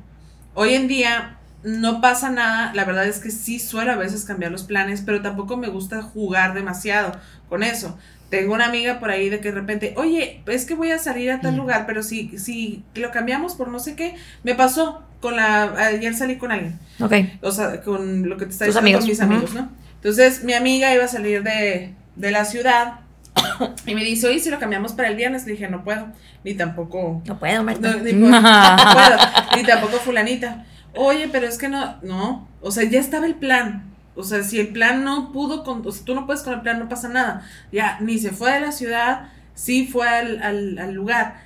Hoy 0.54 0.74
en 0.74 0.86
día 0.86 1.38
no 1.64 2.02
pasa 2.02 2.30
nada, 2.30 2.74
la 2.74 2.84
verdad 2.84 3.06
es 3.06 3.18
que 3.18 3.30
sí 3.30 3.58
suelo 3.58 3.92
a 3.92 3.96
veces 3.96 4.24
cambiar 4.24 4.52
los 4.52 4.64
planes, 4.64 5.00
pero 5.00 5.22
tampoco 5.22 5.56
me 5.56 5.70
gusta 5.70 6.02
jugar 6.02 6.52
demasiado 6.52 7.12
con 7.48 7.62
eso. 7.62 7.96
Tengo 8.32 8.54
una 8.54 8.64
amiga 8.64 8.98
por 8.98 9.10
ahí 9.10 9.28
de 9.28 9.40
que 9.40 9.50
de 9.52 9.60
repente, 9.60 9.92
oye, 9.98 10.40
es 10.46 10.64
que 10.64 10.74
voy 10.74 10.90
a 10.90 10.98
salir 10.98 11.30
a 11.30 11.42
tal 11.42 11.52
Mm. 11.52 11.56
lugar, 11.58 11.84
pero 11.86 12.02
si, 12.02 12.38
si 12.38 12.82
lo 12.94 13.10
cambiamos 13.10 13.54
por 13.56 13.68
no 13.68 13.78
sé 13.78 13.94
qué, 13.94 14.14
me 14.42 14.54
pasó 14.54 15.02
con 15.20 15.36
la, 15.36 15.64
ayer 15.88 16.14
salí 16.14 16.36
con 16.38 16.50
alguien, 16.50 16.78
Ok. 16.98 17.12
o 17.42 17.52
sea, 17.52 17.82
con 17.82 18.26
lo 18.30 18.38
que 18.38 18.46
te 18.46 18.52
está 18.52 18.64
diciendo 18.64 18.80
amigos, 18.88 19.00
con 19.02 19.08
mis 19.10 19.20
amigos, 19.20 19.52
¿no? 19.54 19.68
Entonces 19.96 20.44
mi 20.44 20.54
amiga 20.54 20.94
iba 20.94 21.04
a 21.04 21.08
salir 21.08 21.42
de, 21.42 21.92
de 22.16 22.30
la 22.30 22.46
ciudad 22.46 23.00
y 23.86 23.94
me 23.94 24.02
dice, 24.02 24.26
oye, 24.28 24.38
si 24.40 24.48
lo 24.48 24.58
cambiamos 24.58 24.94
para 24.94 25.08
el 25.08 25.16
viernes, 25.16 25.44
le 25.44 25.52
dije, 25.52 25.68
no 25.68 25.84
puedo, 25.84 26.06
ni 26.42 26.54
tampoco 26.54 27.20
No 27.26 27.38
puedo, 27.38 27.62
Marta. 27.62 27.96
no, 27.96 28.02
ni, 28.02 28.12
por- 28.14 28.30
no 28.30 28.40
puedo, 28.40 29.18
ni 29.56 29.62
tampoco 29.64 29.98
fulanita. 29.98 30.64
Oye, 30.94 31.28
pero 31.30 31.46
es 31.46 31.58
que 31.58 31.68
no, 31.68 31.96
no, 32.02 32.48
o 32.62 32.70
sea, 32.70 32.84
ya 32.84 32.98
estaba 32.98 33.26
el 33.26 33.34
plan. 33.34 33.91
O 34.14 34.22
sea, 34.22 34.42
si 34.42 34.60
el 34.60 34.68
plan 34.68 35.04
no 35.04 35.32
pudo, 35.32 35.64
con, 35.64 35.86
o 35.86 35.90
sea, 35.92 36.04
tú 36.04 36.14
no 36.14 36.26
puedes 36.26 36.42
con 36.42 36.54
el 36.54 36.60
plan, 36.60 36.78
no 36.78 36.88
pasa 36.88 37.08
nada. 37.08 37.46
Ya, 37.72 37.98
ni 38.00 38.18
se 38.18 38.30
fue 38.30 38.52
de 38.52 38.60
la 38.60 38.72
ciudad, 38.72 39.28
sí 39.54 39.86
fue 39.86 40.08
al, 40.08 40.42
al, 40.42 40.78
al 40.78 40.92
lugar. 40.94 41.40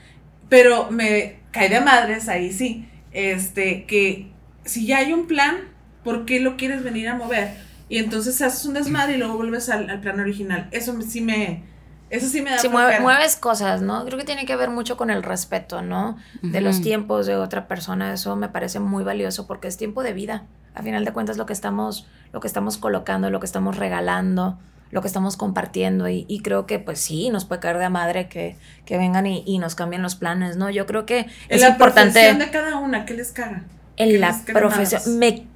Pero 0.48 0.90
me 0.90 1.40
cae 1.52 1.68
de 1.68 1.80
madres, 1.80 2.28
ahí 2.28 2.52
sí, 2.52 2.88
este, 3.12 3.84
que 3.86 4.30
si 4.64 4.86
ya 4.86 4.98
hay 4.98 5.12
un 5.12 5.26
plan, 5.26 5.56
¿por 6.04 6.24
qué 6.24 6.40
lo 6.40 6.56
quieres 6.56 6.82
venir 6.82 7.08
a 7.08 7.14
mover? 7.14 7.54
Y 7.88 7.98
entonces 7.98 8.40
haces 8.42 8.64
un 8.66 8.74
desmadre 8.74 9.14
y 9.14 9.18
luego 9.18 9.36
vuelves 9.36 9.68
al, 9.68 9.88
al 9.90 10.00
plan 10.00 10.18
original. 10.20 10.68
Eso 10.72 10.92
me- 10.92 11.04
sí 11.04 11.20
me, 11.20 11.62
eso 12.10 12.28
sí 12.28 12.42
me 12.42 12.50
da 12.50 12.58
Si 12.58 12.68
mueve- 12.68 12.98
mueves 13.00 13.36
cosas, 13.36 13.80
¿no? 13.80 14.04
Creo 14.04 14.18
que 14.18 14.24
tiene 14.24 14.44
que 14.44 14.56
ver 14.56 14.70
mucho 14.70 14.96
con 14.96 15.10
el 15.10 15.22
respeto, 15.22 15.82
¿no? 15.82 16.16
De 16.42 16.60
los 16.60 16.80
tiempos 16.82 17.26
de 17.26 17.36
otra 17.36 17.68
persona. 17.68 18.12
Eso 18.12 18.34
me 18.36 18.48
parece 18.48 18.80
muy 18.80 19.02
valioso 19.04 19.46
porque 19.46 19.68
es 19.68 19.76
tiempo 19.76 20.02
de 20.02 20.12
vida. 20.12 20.44
A 20.74 20.82
final 20.82 21.04
de 21.04 21.12
cuentas, 21.12 21.38
lo 21.38 21.46
que 21.46 21.52
estamos, 21.54 22.06
lo 22.36 22.40
que 22.40 22.48
estamos 22.48 22.76
colocando, 22.76 23.30
lo 23.30 23.40
que 23.40 23.46
estamos 23.46 23.78
regalando, 23.78 24.58
lo 24.90 25.00
que 25.00 25.08
estamos 25.08 25.38
compartiendo. 25.38 26.06
Y, 26.06 26.26
y 26.28 26.40
creo 26.40 26.66
que, 26.66 26.78
pues 26.78 27.00
sí, 27.00 27.30
nos 27.30 27.46
puede 27.46 27.62
caer 27.62 27.78
de 27.78 27.88
madre 27.88 28.28
que, 28.28 28.58
que 28.84 28.98
vengan 28.98 29.26
y, 29.26 29.42
y 29.46 29.56
nos 29.56 29.74
cambien 29.74 30.02
los 30.02 30.16
planes, 30.16 30.58
¿no? 30.58 30.68
Yo 30.68 30.84
creo 30.84 31.06
que 31.06 31.28
es 31.48 31.62
la 31.62 31.70
importante. 31.70 32.12
profesión 32.12 32.38
de 32.38 32.50
cada 32.50 32.76
una, 32.76 33.06
¿qué 33.06 33.14
les 33.14 33.32
caga? 33.32 33.64
¿Qué 33.96 34.04
en 34.04 34.20
la 34.20 34.38
profesión. 34.52 35.18
Me 35.18 35.46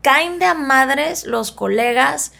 caen 0.00 0.38
de 0.38 0.46
a 0.46 0.54
madres 0.54 1.26
los 1.26 1.52
colegas 1.52 2.32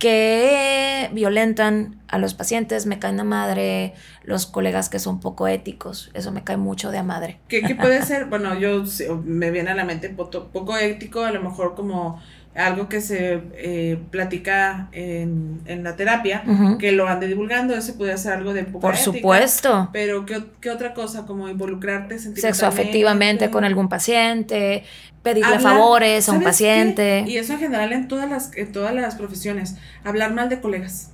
que 0.00 1.08
violentan 1.12 2.00
a 2.08 2.18
los 2.18 2.34
pacientes, 2.34 2.86
me 2.86 2.98
caen 2.98 3.18
de 3.18 3.22
madre 3.22 3.94
los 4.24 4.46
colegas 4.46 4.88
que 4.88 4.98
son 4.98 5.20
poco 5.20 5.46
éticos, 5.46 6.10
eso 6.14 6.32
me 6.32 6.42
cae 6.42 6.56
mucho 6.56 6.90
de 6.90 6.98
a 6.98 7.04
madre. 7.04 7.38
¿Qué, 7.46 7.62
qué 7.62 7.76
puede 7.76 8.02
ser? 8.06 8.24
Bueno, 8.24 8.58
yo 8.58 8.82
me 9.22 9.52
viene 9.52 9.70
a 9.70 9.74
la 9.76 9.84
mente 9.84 10.08
poco, 10.08 10.48
poco 10.48 10.76
ético, 10.76 11.22
a 11.22 11.30
lo 11.30 11.42
mejor 11.42 11.76
como 11.76 12.20
algo 12.54 12.88
que 12.88 13.00
se 13.00 13.40
eh, 13.54 13.96
platica 14.10 14.88
en, 14.92 15.60
en 15.66 15.84
la 15.84 15.94
terapia, 15.96 16.42
que 16.78 16.90
lo 16.92 17.06
ande 17.06 17.28
divulgando, 17.28 17.74
eso 17.76 17.96
puede 17.96 18.18
ser 18.18 18.32
algo 18.32 18.52
de 18.52 18.64
poca 18.64 18.80
Por 18.88 18.94
ética, 18.94 19.04
supuesto. 19.12 19.88
Pero 19.92 20.26
¿qué, 20.26 20.42
qué 20.60 20.70
otra 20.70 20.92
cosa? 20.92 21.26
Como 21.26 21.48
involucrarte. 21.48 22.18
Sexoafectivamente 22.18 23.50
con 23.50 23.64
algún 23.64 23.88
paciente, 23.88 24.84
pedirle 25.22 25.54
Hablar- 25.56 25.62
favores 25.74 26.28
a 26.28 26.32
un 26.32 26.42
paciente. 26.42 27.24
Y 27.26 27.36
eso 27.36 27.52
en 27.52 27.60
general 27.60 27.92
en 27.92 28.08
todas 28.08 28.28
las, 28.28 28.50
en 28.56 28.72
todas 28.72 28.94
las 28.94 29.14
profesiones. 29.14 29.76
Hablar 30.04 30.32
mal 30.34 30.48
de 30.48 30.60
colegas. 30.60 31.12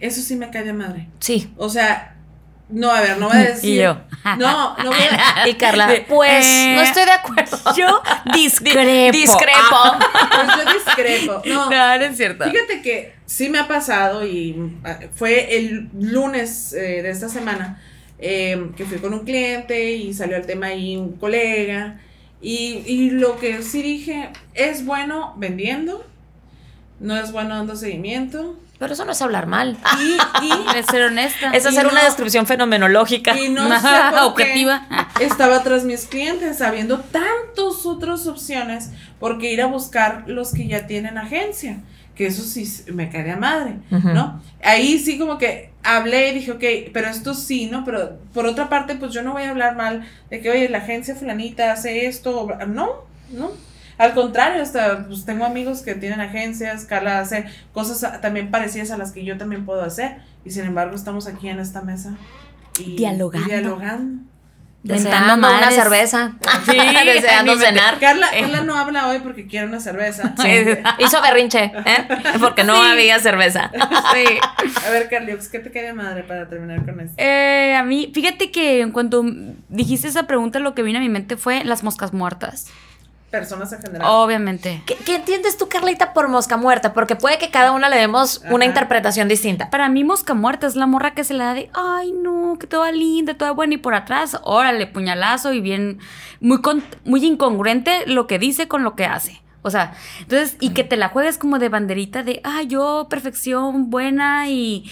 Eso 0.00 0.20
sí 0.20 0.36
me 0.36 0.50
cae 0.50 0.64
de 0.64 0.72
madre. 0.72 1.08
Sí. 1.20 1.52
O 1.56 1.68
sea, 1.68 2.15
no, 2.68 2.90
a 2.90 3.00
ver, 3.00 3.18
no 3.18 3.28
voy 3.28 3.36
a 3.36 3.40
decir. 3.50 3.74
Y 3.74 3.76
yo. 3.82 4.00
No, 4.38 4.76
no 4.78 4.86
voy 4.90 5.00
a. 5.10 5.46
Y 5.48 5.54
Carla, 5.54 5.88
pues 6.08 6.44
eh, 6.44 6.72
no 6.74 6.82
estoy 6.82 7.04
de 7.04 7.12
acuerdo. 7.12 7.58
Yo 7.76 8.02
discrepo. 8.34 9.12
Discrepo. 9.12 9.76
Pues 10.30 10.64
yo 10.64 10.72
discrepo. 10.72 11.42
No, 11.46 11.70
No, 11.70 11.98
no 11.98 12.04
es 12.04 12.16
cierto. 12.16 12.44
Fíjate 12.44 12.82
que 12.82 13.14
sí 13.26 13.48
me 13.48 13.58
ha 13.58 13.68
pasado 13.68 14.26
y 14.26 14.72
ah, 14.84 14.98
fue 15.14 15.56
el 15.56 15.88
lunes 15.98 16.72
eh, 16.72 17.02
de 17.02 17.10
esta 17.10 17.28
semana 17.28 17.80
eh, 18.18 18.70
que 18.76 18.84
fui 18.84 18.98
con 18.98 19.14
un 19.14 19.24
cliente 19.24 19.92
y 19.92 20.12
salió 20.14 20.36
el 20.36 20.46
tema 20.46 20.66
ahí 20.66 20.96
un 20.96 21.12
colega 21.16 22.00
y, 22.40 22.82
y 22.86 23.10
lo 23.10 23.38
que 23.38 23.62
sí 23.62 23.82
dije 23.82 24.30
es 24.54 24.84
bueno 24.84 25.34
vendiendo, 25.36 26.04
no 26.98 27.16
es 27.16 27.30
bueno 27.30 27.54
dando 27.54 27.76
seguimiento 27.76 28.58
Pero 28.78 28.92
eso 28.92 29.04
no 29.04 29.12
es 29.12 29.22
hablar 29.22 29.46
mal. 29.46 29.76
y, 29.98 30.44
y, 30.44 30.52
Es 30.76 30.86
ser 30.86 31.02
honesta. 31.02 31.50
Es 31.52 31.66
hacer 31.66 31.86
una 31.86 32.04
descripción 32.04 32.46
fenomenológica. 32.46 33.38
y 33.38 33.48
no 33.48 33.68
objetiva. 34.26 34.86
estaba 35.20 35.62
tras 35.62 35.84
mis 35.84 36.06
clientes 36.06 36.58
sabiendo 36.58 37.00
tantas 37.00 37.84
otras 37.86 38.26
opciones 38.26 38.90
porque 39.18 39.52
ir 39.52 39.62
a 39.62 39.66
buscar 39.66 40.24
los 40.26 40.52
que 40.52 40.66
ya 40.68 40.86
tienen 40.86 41.18
agencia 41.18 41.78
que 42.16 42.26
eso 42.26 42.42
sí 42.42 42.66
me 42.92 43.10
cae 43.10 43.24
de 43.24 43.36
madre. 43.36 43.74
¿no? 43.90 44.40
Ahí 44.64 44.98
sí 44.98 45.18
como 45.18 45.36
que 45.38 45.70
hablé 45.82 46.30
y 46.30 46.34
dije, 46.34 46.52
ok, 46.52 46.90
pero 46.92 47.08
esto 47.08 47.34
sí, 47.34 47.66
¿no? 47.66 47.84
Pero 47.84 48.18
por 48.32 48.46
otra 48.46 48.68
parte, 48.68 48.96
pues 48.96 49.12
yo 49.12 49.22
no 49.22 49.32
voy 49.32 49.42
a 49.42 49.50
hablar 49.50 49.76
mal 49.76 50.08
de 50.30 50.40
que, 50.40 50.50
oye, 50.50 50.68
la 50.68 50.78
agencia 50.78 51.14
fulanita 51.14 51.70
hace 51.72 52.06
esto, 52.06 52.48
no, 52.66 53.04
no. 53.30 53.52
Al 53.98 54.14
contrario, 54.14 54.62
hasta 54.62 55.06
pues 55.06 55.24
tengo 55.24 55.44
amigos 55.44 55.80
que 55.82 55.94
tienen 55.94 56.20
agencias, 56.20 56.84
Carla 56.84 57.20
hace 57.20 57.46
cosas 57.72 58.20
también 58.20 58.50
parecidas 58.50 58.90
a 58.90 58.98
las 58.98 59.12
que 59.12 59.24
yo 59.24 59.38
también 59.38 59.64
puedo 59.64 59.82
hacer. 59.82 60.18
Y 60.44 60.50
sin 60.50 60.64
embargo, 60.64 60.94
estamos 60.94 61.26
aquí 61.26 61.48
en 61.48 61.58
esta 61.60 61.80
mesa. 61.82 62.14
Y, 62.78 62.96
Dialogando. 62.96 63.46
y 63.46 63.50
dialogando. 63.50 64.22
Deseando 64.82 65.34
una 65.48 65.70
cerveza. 65.72 66.34
Sí, 66.64 66.76
Deseando 67.06 67.56
cenar. 67.58 67.98
Carla, 67.98 68.28
Carla 68.30 68.60
no 68.60 68.76
habla 68.76 69.08
hoy 69.08 69.18
porque 69.18 69.48
quiere 69.48 69.66
una 69.66 69.80
cerveza. 69.80 70.34
Sí. 70.42 70.48
Hizo 71.04 71.20
berrinche, 71.22 71.64
¿eh? 71.64 72.06
Porque 72.40 72.62
no 72.62 72.76
Sí. 72.76 72.90
había 72.92 73.18
cerveza. 73.18 73.72
Sí. 74.14 74.24
A 74.86 74.90
ver, 74.90 75.08
Carliox, 75.08 75.48
¿qué 75.48 75.58
te 75.58 75.72
cae 75.72 75.82
de 75.84 75.92
madre 75.92 76.22
para 76.22 76.48
terminar 76.48 76.84
con 76.84 77.00
esto? 77.00 77.14
Eh, 77.16 77.74
a 77.74 77.82
mí, 77.82 78.12
fíjate 78.14 78.52
que 78.52 78.82
en 78.82 78.92
cuanto 78.92 79.24
dijiste 79.68 80.06
esa 80.06 80.28
pregunta, 80.28 80.60
lo 80.60 80.74
que 80.74 80.82
vino 80.82 80.98
a 80.98 81.02
mi 81.02 81.08
mente 81.08 81.36
fue 81.36 81.64
las 81.64 81.82
moscas 81.82 82.12
muertas. 82.12 82.66
Personas 83.38 83.72
en 83.72 83.80
general. 83.82 84.08
Obviamente. 84.10 84.82
¿Qué, 84.86 84.96
qué 84.96 85.16
entiendes 85.16 85.56
tú, 85.56 85.68
Carlita, 85.68 86.12
por 86.12 86.28
mosca 86.28 86.56
muerta? 86.56 86.92
Porque 86.94 87.16
puede 87.16 87.38
que 87.38 87.50
cada 87.50 87.72
una 87.72 87.88
le 87.88 87.96
demos 87.96 88.42
una 88.50 88.64
interpretación 88.64 89.28
distinta. 89.28 89.70
Para 89.70 89.88
mí, 89.88 90.04
mosca 90.04 90.34
muerta 90.34 90.66
es 90.66 90.76
la 90.76 90.86
morra 90.86 91.12
que 91.14 91.24
se 91.24 91.34
le 91.34 91.44
da 91.44 91.54
de, 91.54 91.70
ay, 91.74 92.12
no, 92.12 92.56
que 92.58 92.66
toda 92.66 92.92
linda, 92.92 93.34
toda 93.34 93.50
buena, 93.52 93.74
y 93.74 93.78
por 93.78 93.94
atrás, 93.94 94.38
órale, 94.42 94.86
puñalazo 94.86 95.52
y 95.52 95.60
bien, 95.60 95.98
muy, 96.40 96.60
con- 96.62 96.82
muy 97.04 97.24
incongruente 97.24 98.04
lo 98.06 98.26
que 98.26 98.38
dice 98.38 98.68
con 98.68 98.82
lo 98.84 98.94
que 98.94 99.04
hace. 99.06 99.40
O 99.62 99.70
sea, 99.70 99.94
entonces, 100.20 100.56
y 100.60 100.70
que 100.70 100.84
te 100.84 100.96
la 100.96 101.08
juegues 101.08 101.38
como 101.38 101.58
de 101.58 101.68
banderita 101.68 102.22
de, 102.22 102.40
ay, 102.44 102.68
yo, 102.68 103.08
perfección, 103.10 103.90
buena 103.90 104.48
y 104.48 104.88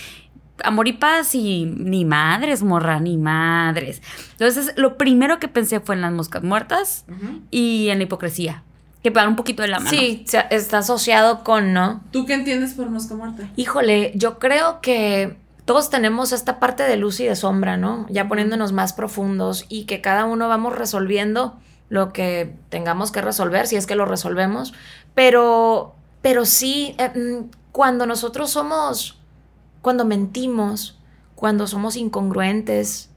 amor 0.63 0.89
y 0.89 0.93
paz, 0.93 1.35
y 1.35 1.65
ni 1.67 2.05
madres, 2.05 2.63
morra, 2.63 3.01
ni 3.01 3.17
madres. 3.17 4.03
Entonces, 4.33 4.73
lo 4.77 4.97
primero 4.97 5.39
que 5.39 5.49
pensé 5.49 5.81
fue 5.81 5.95
en 5.95 6.03
las 6.03 6.13
moscas 6.13 6.43
muertas 6.43 7.05
y 7.51 7.89
en 7.89 7.99
la 7.99 8.05
hipocresía, 8.05 8.63
que 9.03 9.11
van 9.11 9.29
un 9.29 9.37
poquito 9.37 9.63
de 9.63 9.69
la 9.69 9.79
mano. 9.79 9.91
Sí, 9.91 10.25
está 10.51 10.79
asociado 10.79 11.45
con, 11.45 11.73
¿no? 11.73 12.03
¿Tú 12.11 12.27
qué 12.27 12.35
entiendes 12.35 12.75
por 12.75 12.89
mosca 12.91 13.15
muerta? 13.15 13.49
Híjole, 13.57 14.13
yo 14.15 14.39
creo 14.39 14.81
que 14.81 15.37
todos 15.65 15.91
tenemos 15.91 16.33
esta 16.33 16.61
parte 16.61 16.83
de 16.83 16.97
luz 16.97 17.21
y 17.21 17.25
de 17.25 17.37
sombra, 17.37 17.77
¿no? 17.77 18.07
Ya 18.11 18.29
poniéndonos 18.29 18.73
más 18.73 18.93
profundos 18.93 19.65
y 19.69 19.85
que 19.85 20.01
cada 20.01 20.27
uno 20.27 20.49
vamos 20.49 20.77
resolviendo 20.77 21.59
lo 21.89 22.13
que 22.13 22.55
tengamos 22.69 23.13
que 23.13 23.23
resolver, 23.23 23.67
si 23.67 23.77
es 23.77 23.87
que 23.87 23.95
lo 23.95 24.05
resolvemos. 24.05 24.75
Pero, 25.15 25.95
pero 26.23 26.45
sí, 26.45 26.95
eh, 26.99 27.09
mm, 27.09 27.51
cuando 27.73 28.07
nosotros 28.07 28.51
somos, 28.51 29.19
cuando 29.85 30.05
mentimos, 30.07 30.99
cuando 31.37 31.67
somos 31.67 31.95
incongruentes, 31.97 33.11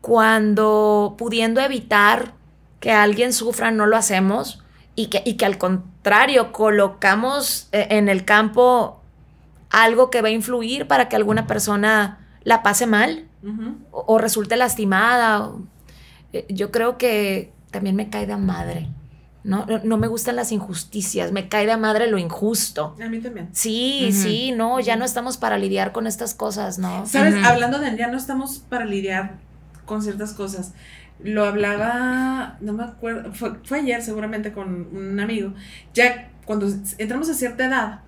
cuando 0.00 1.14
pudiendo 1.18 1.60
evitar 1.60 2.34
que 2.80 2.90
alguien 2.92 3.32
sufra 3.32 3.70
no 3.70 3.86
lo 3.86 3.96
hacemos 3.96 4.62
y 4.94 5.06
que, 5.06 5.22
y 5.24 5.34
que 5.34 5.44
al 5.44 5.58
contrario 5.58 6.52
colocamos 6.52 7.68
eh, 7.72 7.86
en 7.90 8.08
el 8.08 8.24
campo 8.24 9.00
algo 9.70 10.10
que 10.10 10.22
va 10.22 10.28
a 10.28 10.32
influir 10.32 10.86
para 10.86 11.08
que 11.08 11.16
alguna 11.16 11.46
persona 11.46 12.26
la 12.44 12.62
pase 12.62 12.86
mal 12.86 13.28
o, 13.90 14.04
o 14.06 14.18
resulte 14.18 14.56
lastimada. 14.56 15.44
o- 15.48 15.62
eh, 16.32 16.46
yo 16.48 16.70
creo 16.70 16.96
que 16.98 17.52
también 17.70 17.96
me 17.96 18.08
cae 18.10 18.26
de 18.26 18.36
madre. 18.36 18.88
¿No? 19.44 19.66
No, 19.66 19.80
no 19.82 19.98
me 19.98 20.06
gustan 20.06 20.36
las 20.36 20.52
injusticias, 20.52 21.32
me 21.32 21.48
cae 21.48 21.66
de 21.66 21.76
madre 21.76 22.06
lo 22.08 22.18
injusto. 22.18 22.96
A 23.02 23.08
mí 23.08 23.20
también. 23.20 23.48
Sí, 23.52 24.10
sí, 24.12 24.52
no, 24.52 24.80
ya 24.80 24.96
no 24.96 25.04
estamos 25.04 25.36
para 25.36 25.58
lidiar 25.58 25.92
con 25.92 26.06
estas 26.06 26.34
cosas, 26.34 26.78
¿no? 26.78 27.06
¿Sabes? 27.06 27.34
Hablando 27.44 27.78
de 27.78 27.96
ya 27.96 28.08
no 28.08 28.16
estamos 28.16 28.58
para 28.58 28.84
lidiar 28.84 29.38
con 29.84 30.02
ciertas 30.02 30.32
cosas. 30.32 30.72
Lo 31.22 31.44
hablaba, 31.44 32.56
no 32.60 32.72
me 32.72 32.84
acuerdo, 32.84 33.32
fue, 33.32 33.54
fue 33.64 33.80
ayer 33.80 34.02
seguramente 34.02 34.52
con 34.52 34.88
un 34.96 35.20
amigo. 35.20 35.52
Ya 35.94 36.30
cuando 36.44 36.66
entramos 36.98 37.28
a 37.28 37.34
cierta 37.34 37.66
edad, 37.66 38.00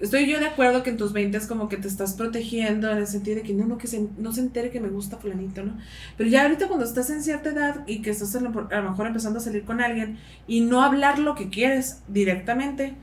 estoy 0.00 0.26
yo 0.26 0.38
de 0.38 0.46
acuerdo 0.46 0.82
que 0.82 0.90
en 0.90 0.96
tus 0.96 1.12
20 1.12 1.36
es 1.36 1.46
como 1.46 1.68
que 1.68 1.76
te 1.76 1.88
estás 1.88 2.14
protegiendo 2.14 2.90
en 2.90 2.98
el 2.98 3.06
sentido 3.06 3.36
de 3.36 3.42
que 3.42 3.52
no, 3.54 3.66
no, 3.66 3.78
que 3.78 3.86
se, 3.86 4.06
no 4.18 4.32
se 4.32 4.40
entere 4.40 4.70
que 4.70 4.80
me 4.80 4.88
gusta 4.88 5.16
fulanito, 5.18 5.62
¿no? 5.62 5.74
Pero 6.16 6.28
ya 6.30 6.42
ahorita 6.42 6.68
cuando 6.68 6.84
estás 6.86 7.10
en 7.10 7.22
cierta 7.22 7.50
edad 7.50 7.84
y 7.86 8.02
que 8.02 8.10
estás 8.10 8.34
a 8.34 8.40
lo, 8.40 8.68
a 8.70 8.80
lo 8.80 8.90
mejor 8.90 9.06
empezando 9.06 9.38
a 9.38 9.42
salir 9.42 9.64
con 9.64 9.80
alguien 9.80 10.18
y 10.46 10.60
no 10.62 10.82
hablar 10.82 11.18
lo 11.18 11.34
que 11.34 11.48
quieres 11.50 12.02
directamente 12.08 12.94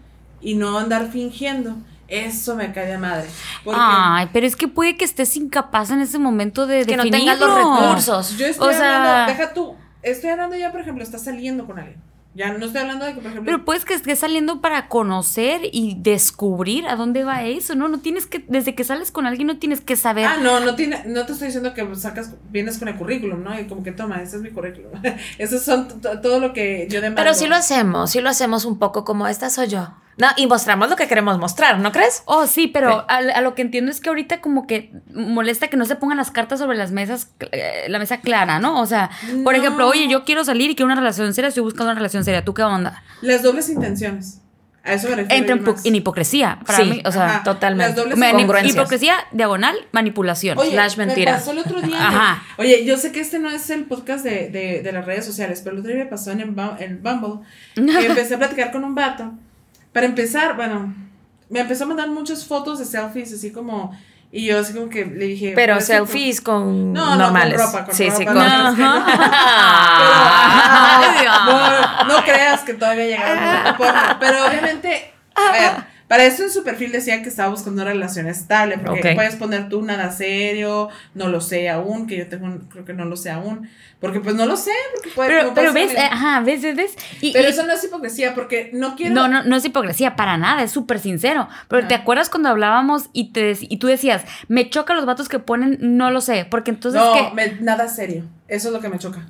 y 0.41 0.55
no 0.55 0.77
andar 0.77 1.09
fingiendo, 1.11 1.75
eso 2.07 2.55
me 2.55 2.71
cae 2.73 2.87
de 2.87 2.97
madre. 2.97 3.27
Porque 3.63 3.79
Ay, 3.81 4.29
pero 4.31 4.45
es 4.47 4.55
que 4.55 4.67
puede 4.67 4.95
que 4.95 5.05
estés 5.05 5.35
incapaz 5.35 5.91
en 5.91 5.99
ese 6.01 6.19
momento 6.19 6.65
de 6.67 6.85
Que 6.85 6.95
no 6.97 7.03
tengas 7.09 7.39
los 7.39 7.53
recursos. 7.55 8.37
Yo 8.37 8.45
estoy 8.47 8.69
O 8.69 8.77
sea- 8.77 8.97
hablando, 8.97 9.33
deja 9.33 9.53
tú, 9.53 9.75
estoy 10.03 10.29
hablando 10.29 10.55
ya, 10.55 10.71
por 10.71 10.81
ejemplo, 10.81 11.03
estás 11.03 11.23
saliendo 11.23 11.65
con 11.65 11.79
alguien. 11.79 12.01
Ya 12.37 12.53
no 12.53 12.67
estoy 12.67 12.81
hablando 12.81 13.03
de 13.03 13.15
que, 13.15 13.19
por 13.19 13.31
ejemplo, 13.31 13.51
Pero 13.51 13.65
puedes 13.65 13.83
que 13.83 13.95
estés 13.95 14.19
saliendo 14.19 14.61
para 14.61 14.89
conocer 14.89 15.61
y 15.71 15.95
descubrir 15.97 16.87
a 16.87 16.95
dónde 16.95 17.23
va 17.23 17.43
eso, 17.43 17.73
¿no? 17.73 17.87
No 17.87 17.99
tienes 17.99 18.27
que, 18.27 18.45
desde 18.47 18.75
que 18.75 18.83
sales 18.83 19.09
con 19.09 19.25
alguien 19.25 19.47
no 19.47 19.57
tienes 19.57 19.81
que 19.81 19.95
saber. 19.95 20.27
Ah, 20.27 20.37
no, 20.39 20.59
no 20.59 20.75
tiene, 20.75 21.01
no 21.07 21.25
te 21.25 21.31
estoy 21.31 21.47
diciendo 21.47 21.73
que 21.73 21.95
sacas, 21.95 22.35
vienes 22.51 22.77
con 22.77 22.89
el 22.89 22.95
currículum, 22.95 23.43
¿no? 23.43 23.59
Y 23.59 23.65
como 23.65 23.81
que 23.81 23.91
toma, 23.91 24.21
ese 24.21 24.35
es 24.35 24.43
mi 24.43 24.51
currículum. 24.51 24.91
Eso 25.39 25.57
son 25.57 25.99
todo 25.99 26.39
lo 26.39 26.53
que 26.53 26.87
yo 26.91 27.01
demando. 27.01 27.19
Pero 27.23 27.33
sí 27.33 27.47
lo 27.47 27.55
hacemos, 27.55 28.11
sí 28.11 28.21
lo 28.21 28.29
hacemos 28.29 28.65
un 28.65 28.77
poco 28.77 29.03
como 29.03 29.27
esta 29.27 29.49
soy 29.49 29.69
yo. 29.69 29.89
No, 30.17 30.27
y 30.35 30.47
mostramos 30.47 30.89
lo 30.89 30.95
que 30.95 31.07
queremos 31.07 31.37
mostrar, 31.37 31.79
¿no 31.79 31.91
crees? 31.91 32.23
Oh, 32.25 32.47
sí, 32.47 32.67
pero 32.67 32.91
Sí. 32.91 33.05
A, 33.07 33.17
a 33.37 33.41
lo 33.41 33.53
que 33.53 33.61
entiendo 33.61 33.91
es 33.91 34.01
que 34.01 34.09
ahorita 34.09 34.41
como 34.41 34.65
que 34.65 34.91
molesta 35.13 35.67
que 35.67 35.77
no 35.77 35.85
se 35.85 35.95
pongan 35.95 36.17
las 36.17 36.31
cartas 36.31 36.59
sobre 36.59 36.75
las 36.75 36.91
mesas, 36.91 37.29
eh, 37.51 37.85
la 37.87 37.99
mesa 37.99 38.19
clara, 38.21 38.57
¿no? 38.59 38.81
O 38.81 38.85
sea, 38.87 39.11
por 39.43 39.53
No. 39.53 39.59
ejemplo, 39.59 39.87
oye, 39.87 40.07
yo 40.07 40.25
quiero 40.25 40.43
salir 40.43 40.71
y 40.71 40.75
quiero 40.75 40.87
una 40.87 40.95
relación 40.95 41.33
seria, 41.35 41.49
estoy 41.49 41.63
buscando 41.63 41.91
una 41.91 41.95
relación 41.99 42.23
seria, 42.23 42.43
¿tú 42.43 42.53
qué 42.55 42.63
onda? 42.63 43.03
Las 43.21 43.43
dobles 43.43 43.69
intenciones. 43.69 44.41
A 44.83 44.93
eso 44.93 45.09
me 45.09 45.17
refiero. 45.17 45.51
Entra 45.53 45.73
en, 45.83 45.95
hipocresía, 45.95 46.59
para 46.65 46.77
Sí, 46.79 46.85
mí, 46.89 47.01
o 47.05 47.11
sea, 47.11 47.25
Ajá. 47.25 47.43
totalmente. 47.43 48.01
Hipocresía, 48.63 49.15
diagonal, 49.33 49.75
manipulación. 49.91 50.57
Oye, 50.57 50.71
slash 50.71 50.95
me 50.97 51.05
mentira. 51.07 51.33
pasó 51.33 51.51
el 51.51 51.59
otro 51.59 51.81
día. 51.81 51.97
Ajá. 52.07 52.43
Oye, 52.57 52.85
yo 52.85 52.95
sé 52.97 53.11
que 53.11 53.19
este 53.19 53.37
no 53.39 53.49
es 53.49 53.69
el 53.69 53.83
podcast 53.85 54.23
de, 54.23 54.49
de, 54.49 54.81
de 54.81 54.91
las 54.93 55.05
redes 55.05 55.25
sociales, 55.25 55.59
pero 55.61 55.75
el 55.75 55.81
otro 55.81 55.93
día 55.93 56.03
me 56.05 56.09
pasó 56.09 56.31
en, 56.31 56.39
en 56.79 57.03
Bumble 57.03 57.45
que 57.75 58.05
empecé 58.07 58.35
a 58.35 58.37
platicar 58.37 58.71
con 58.71 58.83
un 58.85 58.95
vato. 58.95 59.33
Para 59.97 60.05
empezar, 60.05 60.55
bueno, 60.55 60.93
me 61.49 61.59
empezó 61.59 61.85
a 61.85 61.87
mandar 61.87 62.07
muchas 62.07 62.45
fotos 62.45 62.77
de 62.77 62.85
selfies, 62.85 63.33
así 63.33 63.51
como. 63.51 63.97
Y 64.31 64.45
yo, 64.45 64.59
así 64.59 64.71
como 64.71 64.89
que 64.89 65.03
le 65.05 65.25
dije. 65.25 65.53
Pero 65.55 65.73
pues, 65.73 65.87
selfies 65.87 66.39
con 66.39 66.93
No, 66.93 67.15
no, 67.15 67.15
normales. 67.15 67.59
con 67.59 67.65
ropa, 67.65 67.85
con 67.85 67.95
sí, 67.95 68.11
sí, 68.11 68.23
ropa, 68.25 68.33
con. 68.33 68.35
no, 68.35 68.71
no. 68.73 68.99
No, 71.47 72.03
no 72.03 72.23
creas 72.23 72.61
que 72.61 72.75
todavía 72.75 73.05
llegaron 73.05 73.39
a 73.39 74.17
pero 74.19 74.45
obviamente, 74.45 75.13
a 75.33 75.51
ver, 75.51 75.71
Para 76.07 76.23
eso 76.23 76.43
en 76.43 76.49
su 76.51 76.63
perfil 76.63 76.93
decía 76.93 77.21
que 77.21 77.27
estaba 77.27 77.49
buscando 77.49 77.81
una 77.81 77.91
relación 77.91 78.27
estable, 78.27 78.77
porque 78.77 79.09
Ok. 79.09 79.15
puedes 79.15 79.35
poner 79.35 79.67
tú 79.67 79.81
nada 79.81 80.09
serio, 80.11 80.87
no 81.13 81.27
lo 81.27 81.41
sé 81.41 81.67
aún, 81.69 82.07
que 82.07 82.17
yo 82.17 82.27
tengo, 82.29 82.45
un- 82.45 82.59
creo 82.69 82.85
que 82.85 82.93
no 82.93 83.03
lo 83.03 83.17
sé 83.17 83.29
aún, 83.29 83.67
porque 83.99 84.21
pues 84.21 84.33
no 84.33 84.45
lo 84.45 84.55
sé, 84.55 84.71
porque 84.95 85.09
puede 85.09 85.29
Pero, 85.29 85.53
pero 85.53 85.73
ves, 85.73 85.91
eh, 85.93 85.97
ajá, 86.09 86.39
ves, 86.39 86.61
ves. 86.61 86.95
Y, 87.19 87.33
Pero 87.33 87.49
y- 87.49 87.51
eso 87.51 87.65
no 87.65 87.73
es 87.73 87.83
hipocresía, 87.83 88.33
porque 88.35 88.69
no 88.73 88.95
quiero... 88.95 89.15
no, 89.15 89.27
no, 89.27 89.43
no 89.43 89.55
es 89.57 89.65
hipocresía 89.65 90.15
para 90.15 90.37
nada, 90.37 90.63
es 90.63 90.71
súper 90.71 90.99
sincero. 90.99 91.49
Pero 91.67 91.79
Ajá. 91.81 91.87
¿te 91.89 91.95
acuerdas 91.95 92.29
cuando 92.29 92.47
hablábamos 92.47 93.09
y, 93.11 93.33
te, 93.33 93.57
y 93.59 93.75
tú 93.75 93.87
decías, 93.87 94.23
me 94.47 94.69
choca 94.69 94.93
los 94.93 95.05
vatos 95.05 95.27
que 95.27 95.39
ponen, 95.39 95.77
no 95.81 96.09
lo 96.09 96.21
sé, 96.21 96.47
porque 96.49 96.71
entonces 96.71 97.01
no, 97.01 97.33
me- 97.33 97.57
nada 97.59 97.89
serio. 97.89 98.23
Eso 98.47 98.69
es 98.69 98.73
lo 98.73 98.79
que 98.79 98.87
me 98.87 98.97
choca. 98.97 99.29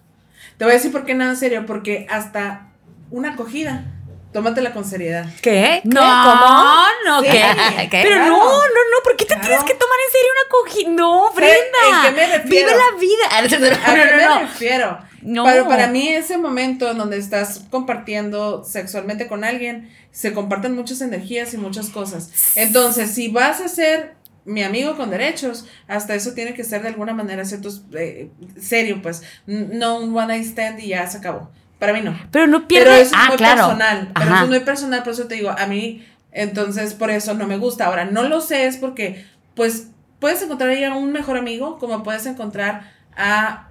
Te 0.57 0.65
voy 0.65 0.73
a 0.73 0.75
decir 0.77 0.91
por 0.91 1.05
qué 1.05 1.15
nada 1.15 1.35
serio, 1.35 1.65
porque 1.65 2.05
hasta 2.09 2.67
una 3.09 3.31
acogida, 3.33 3.85
tómatela 4.33 4.73
con 4.73 4.85
seriedad. 4.85 5.25
¿Qué? 5.41 5.81
¿Qué? 5.83 5.89
No, 5.89 6.01
¿Cómo? 6.01 6.85
no, 7.05 7.21
Sí. 7.21 7.29
¿qué? 7.31 7.41
¿Qué? 7.89 7.99
Pero 8.03 8.15
Claro. 8.15 8.29
no, 8.29 8.37
no, 8.37 8.59
no, 8.91 9.03
¿por 9.03 9.15
qué 9.15 9.25
te 9.25 9.33
Claro. 9.33 9.41
tienes 9.47 9.63
que 9.63 9.73
tomar 9.73 9.97
en 10.05 10.11
serio 10.11 10.31
una 10.33 10.49
cogida? 10.49 10.89
No, 10.91 11.31
Brenda. 11.33 12.07
¿en 12.07 12.15
qué 12.15 12.21
me 12.21 12.37
refiero? 12.37 12.67
Vive 12.67 12.77
la 12.77 12.99
vida. 12.99 13.25
¿A 13.31 13.41
No, 13.41 13.47
qué 13.47 14.11
no, 14.11 14.17
me 14.17 14.25
no. 14.25 14.39
refiero? 14.39 14.99
No. 15.21 15.43
Pero 15.45 15.67
para 15.67 15.87
mí 15.87 16.07
ese 16.09 16.37
momento 16.37 16.89
en 16.91 16.97
donde 16.97 17.17
estás 17.17 17.61
compartiendo 17.69 18.63
sexualmente 18.63 19.27
con 19.27 19.43
alguien, 19.43 19.91
se 20.11 20.33
comparten 20.33 20.75
muchas 20.75 21.01
energías 21.01 21.53
y 21.53 21.57
muchas 21.57 21.89
cosas. 21.89 22.29
Entonces, 22.55 23.11
si 23.13 23.27
vas 23.29 23.59
a 23.61 23.67
ser 23.67 24.15
mi 24.45 24.63
amigo 24.63 24.95
con 24.95 25.09
derechos, 25.09 25.65
hasta 25.89 26.15
eso 26.15 26.33
tiene 26.33 26.53
que 26.53 26.63
ser 26.63 26.81
de 26.81 26.87
alguna 26.89 27.13
manera 27.13 27.43
cierto, 27.43 27.69
eh, 27.97 28.29
serio, 28.61 29.01
pues, 29.01 29.23
no 29.45 29.99
un 29.99 30.15
one 30.15 30.27
night 30.27 30.45
stand 30.45 30.79
y 30.79 30.89
ya 30.89 31.05
se 31.07 31.17
acabó. 31.17 31.49
Para 31.79 31.93
mí 31.93 32.01
no. 32.01 32.17
Pero 32.31 32.47
no 32.47 32.67
pierde. 32.67 32.85
Pero 32.85 33.01
eso 33.01 33.15
es 33.15 33.21
ah, 33.21 33.27
muy 33.29 33.37
claro. 33.37 33.67
personal. 33.67 34.11
Pero 34.13 34.25
eso 34.33 34.43
es 34.43 34.49
muy 34.49 34.59
personal, 34.61 35.03
por 35.03 35.13
eso 35.13 35.27
te 35.27 35.35
digo, 35.35 35.51
a 35.51 35.67
mí, 35.67 36.05
entonces 36.31 36.93
por 36.93 37.11
eso 37.11 37.33
no 37.33 37.47
me 37.47 37.57
gusta. 37.57 37.85
Ahora, 37.85 38.05
no 38.05 38.23
lo 38.23 38.41
sé, 38.41 38.65
es 38.65 38.77
porque, 38.77 39.25
pues, 39.55 39.89
puedes 40.19 40.41
encontrar 40.41 40.69
ahí 40.69 40.83
a 40.83 40.93
un 40.93 41.11
mejor 41.11 41.37
amigo, 41.37 41.77
como 41.77 42.03
puedes 42.03 42.25
encontrar 42.25 42.91
a 43.15 43.67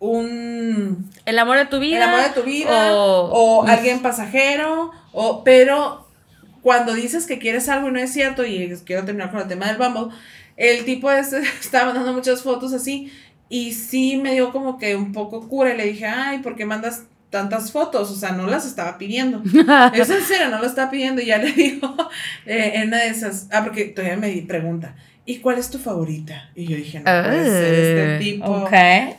un 0.00 1.10
El 1.24 1.38
amor 1.38 1.58
de 1.58 1.66
tu 1.66 1.80
vida. 1.80 1.96
el 1.96 2.02
amor 2.02 2.22
de 2.22 2.40
tu 2.40 2.42
vida 2.42 2.94
o, 2.94 3.30
O, 3.32 3.66
alguien 3.66 4.00
pasajero 4.00 4.92
o 5.12 5.42
pero 5.42 6.06
cuando 6.62 6.94
dices 6.94 7.26
que 7.26 7.38
quieres 7.38 7.68
algo 7.68 7.88
y 7.88 7.92
no 7.92 7.98
es 7.98 8.12
cierto 8.12 8.44
y 8.44 8.72
quiero 8.84 9.04
terminar 9.04 9.30
con 9.30 9.40
el 9.40 9.48
tema 9.48 9.66
del 9.66 9.76
Bumble 9.76 10.14
el 10.56 10.84
tipo 10.84 11.10
este 11.10 11.38
estaba 11.60 11.86
mandando 11.86 12.12
muchas 12.12 12.42
fotos 12.42 12.72
así 12.72 13.12
y 13.48 13.72
sí 13.72 14.18
me 14.18 14.34
dio 14.34 14.52
como 14.52 14.78
que 14.78 14.94
un 14.94 15.12
poco 15.12 15.48
cura 15.48 15.74
y 15.74 15.76
le 15.76 15.86
dije 15.86 16.06
ay 16.06 16.38
¿por 16.38 16.54
qué 16.54 16.64
mandas 16.64 17.04
tantas 17.30 17.72
fotos? 17.72 18.10
O 18.10 18.14
sea, 18.16 18.32
no 18.32 18.46
las 18.46 18.66
estaba 18.66 18.98
pidiendo. 18.98 19.42
Es 19.94 20.10
en 20.10 20.22
serio, 20.22 20.48
no 20.50 20.58
lo 20.58 20.66
estaba 20.66 20.90
pidiendo. 20.90 21.20
Y 21.22 21.26
ya 21.26 21.38
le 21.38 21.52
digo 21.52 21.94
eh, 22.46 22.72
en 22.74 22.88
una 22.88 22.98
de 22.98 23.08
esas. 23.08 23.46
Ah, 23.50 23.62
porque 23.64 23.86
todavía 23.86 24.16
me 24.16 24.28
di- 24.28 24.46
¿y 25.26 25.36
cuál 25.38 25.58
es 25.58 25.70
tu 25.70 25.78
favorita? 25.78 26.50
Y 26.54 26.66
yo 26.66 26.76
dije, 26.76 26.98
no 27.00 27.04
puede 27.04 27.44
ser 27.44 27.74
este 27.74 28.14
Ah, 28.14 28.18
tipo. 28.18 28.68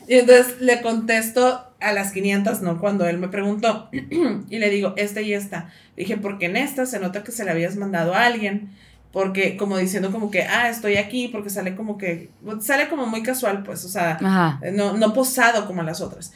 Y 0.07 0.15
entonces 0.15 0.59
le 0.59 0.81
contesto 0.81 1.65
a 1.79 1.93
las 1.93 2.11
500, 2.11 2.61
¿no? 2.61 2.79
Cuando 2.79 3.07
él 3.07 3.17
me 3.19 3.27
preguntó. 3.29 3.89
y 4.49 4.57
le 4.59 4.69
digo, 4.69 4.93
esta 4.97 5.21
y 5.21 5.33
esta. 5.33 5.69
Dije, 5.95 6.17
porque 6.17 6.47
en 6.47 6.57
esta 6.57 6.85
se 6.85 6.99
nota 6.99 7.23
que 7.23 7.31
se 7.31 7.45
la 7.45 7.51
habías 7.51 7.75
mandado 7.75 8.13
a 8.13 8.25
alguien. 8.25 8.69
Porque 9.11 9.57
como 9.57 9.75
diciendo 9.77 10.11
como 10.11 10.29
que, 10.29 10.43
ah, 10.43 10.69
estoy 10.69 10.97
aquí, 10.97 11.29
porque 11.29 11.49
sale 11.49 11.75
como 11.75 11.97
que, 11.97 12.29
sale 12.61 12.89
como 12.89 13.07
muy 13.07 13.23
casual, 13.23 13.63
pues, 13.63 13.83
o 13.83 13.89
sea, 13.89 14.19
Ajá. 14.21 14.61
no, 14.71 14.93
no 14.97 15.13
posado 15.15 15.65
como 15.65 15.81
las 15.81 15.99
otras. 15.99 16.31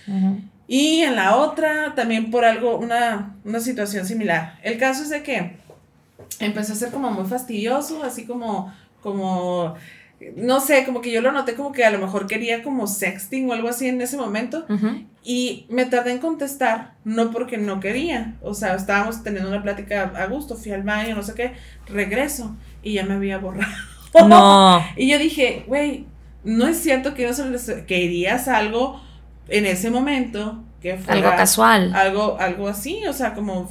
Y 0.67 1.01
en 1.01 1.15
la 1.15 1.35
otra, 1.37 1.93
también 1.95 2.31
por 2.31 2.45
algo, 2.45 2.77
una, 2.77 3.35
una 3.43 3.59
situación 3.59 4.05
similar. 4.05 4.59
El 4.63 4.77
caso 4.77 5.03
es 5.03 5.09
de 5.09 5.21
que 5.23 5.57
empezó 6.39 6.73
a 6.73 6.75
ser 6.75 6.89
como 6.91 7.11
muy 7.11 7.25
fastidioso, 7.25 8.03
así 8.03 8.25
como, 8.25 8.73
como, 9.01 9.75
no 10.37 10.59
sé, 10.61 10.85
como 10.85 11.01
que 11.01 11.11
yo 11.11 11.21
lo 11.21 11.31
noté 11.31 11.53
como 11.55 11.71
que 11.73 11.83
a 11.85 11.91
lo 11.91 11.99
mejor 11.99 12.27
quería 12.27 12.63
como 12.63 12.87
sexting 12.87 13.49
o 13.49 13.53
algo 13.53 13.67
así 13.67 13.87
en 13.87 14.01
ese 14.01 14.17
momento. 14.17 14.65
Ujú. 14.69 15.03
Y 15.25 15.65
me 15.69 15.85
tardé 15.85 16.11
en 16.11 16.19
contestar, 16.19 16.93
no 17.03 17.31
porque 17.31 17.57
no 17.57 17.79
quería. 17.79 18.35
O 18.41 18.53
sea, 18.53 18.75
estábamos 18.75 19.23
teniendo 19.23 19.49
una 19.49 19.61
plática 19.61 20.11
a 20.15 20.25
gusto, 20.27 20.55
fui 20.55 20.71
al 20.71 20.83
baño, 20.83 21.15
no 21.15 21.23
sé 21.23 21.33
qué, 21.33 21.53
regreso 21.87 22.55
y 22.81 22.93
ya 22.93 23.03
me 23.05 23.15
había 23.15 23.37
borrado. 23.37 23.71
No. 24.27 24.83
Y 24.95 25.09
yo 25.09 25.17
dije, 25.17 25.63
güey, 25.67 26.05
no 26.43 26.67
es 26.67 26.77
cierto 26.77 27.13
que, 27.15 27.25
no 27.27 27.33
se 27.33 27.49
les- 27.49 27.83
que 27.87 28.29
a 28.29 28.57
algo 28.57 29.01
en 29.49 29.65
ese 29.65 29.89
momento 29.89 30.63
que 30.81 30.97
fuera 30.97 31.13
Algo 31.27 31.37
casual. 31.37 31.93
algo, 31.95 32.37
algo 32.39 32.67
así, 32.67 33.05
o 33.07 33.13
sea, 33.13 33.33
como 33.33 33.67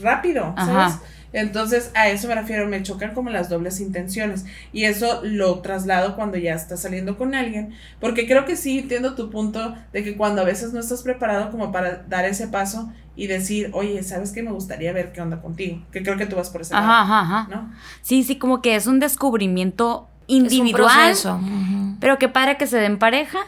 rápido, 0.00 0.54
¿sabes? 0.56 0.94
Ajá. 0.94 1.00
Entonces, 1.34 1.90
a 1.94 2.08
eso 2.10 2.28
me 2.28 2.34
refiero, 2.34 2.68
me 2.68 2.82
chocan 2.82 3.14
como 3.14 3.30
las 3.30 3.48
dobles 3.48 3.80
intenciones. 3.80 4.44
Y 4.70 4.84
eso 4.84 5.20
lo 5.24 5.60
traslado 5.60 6.14
cuando 6.14 6.36
ya 6.36 6.54
estás 6.54 6.82
saliendo 6.82 7.16
con 7.16 7.34
alguien. 7.34 7.72
Porque 8.00 8.26
creo 8.26 8.44
que 8.44 8.54
sí 8.54 8.80
entiendo 8.80 9.14
tu 9.14 9.30
punto 9.30 9.74
de 9.94 10.04
que 10.04 10.14
cuando 10.14 10.42
a 10.42 10.44
veces 10.44 10.74
no 10.74 10.80
estás 10.80 11.02
preparado 11.02 11.50
como 11.50 11.72
para 11.72 12.02
dar 12.06 12.26
ese 12.26 12.48
paso 12.48 12.92
y 13.16 13.28
decir, 13.28 13.70
oye, 13.72 14.02
¿sabes 14.02 14.30
qué? 14.32 14.42
Me 14.42 14.52
gustaría 14.52 14.92
ver 14.92 15.12
qué 15.12 15.22
onda 15.22 15.40
contigo. 15.40 15.82
Que 15.90 16.02
creo 16.02 16.18
que 16.18 16.26
tú 16.26 16.36
vas 16.36 16.50
por 16.50 16.60
ese 16.60 16.74
Ajá, 16.74 16.86
lado, 16.86 17.02
ajá, 17.04 17.20
ajá. 17.20 17.46
¿no? 17.50 17.72
Sí, 18.02 18.24
sí, 18.24 18.36
como 18.36 18.60
que 18.60 18.76
es 18.76 18.86
un 18.86 19.00
descubrimiento 19.00 20.08
Es 20.28 20.34
un 20.36 20.44
individual. 20.52 20.90
proceso. 20.94 21.36
Ujú. 21.36 21.96
Pero 21.98 22.18
qué 22.18 22.28
padre 22.28 22.58
que 22.58 22.66
se 22.66 22.76
den 22.76 22.98
pareja, 22.98 23.38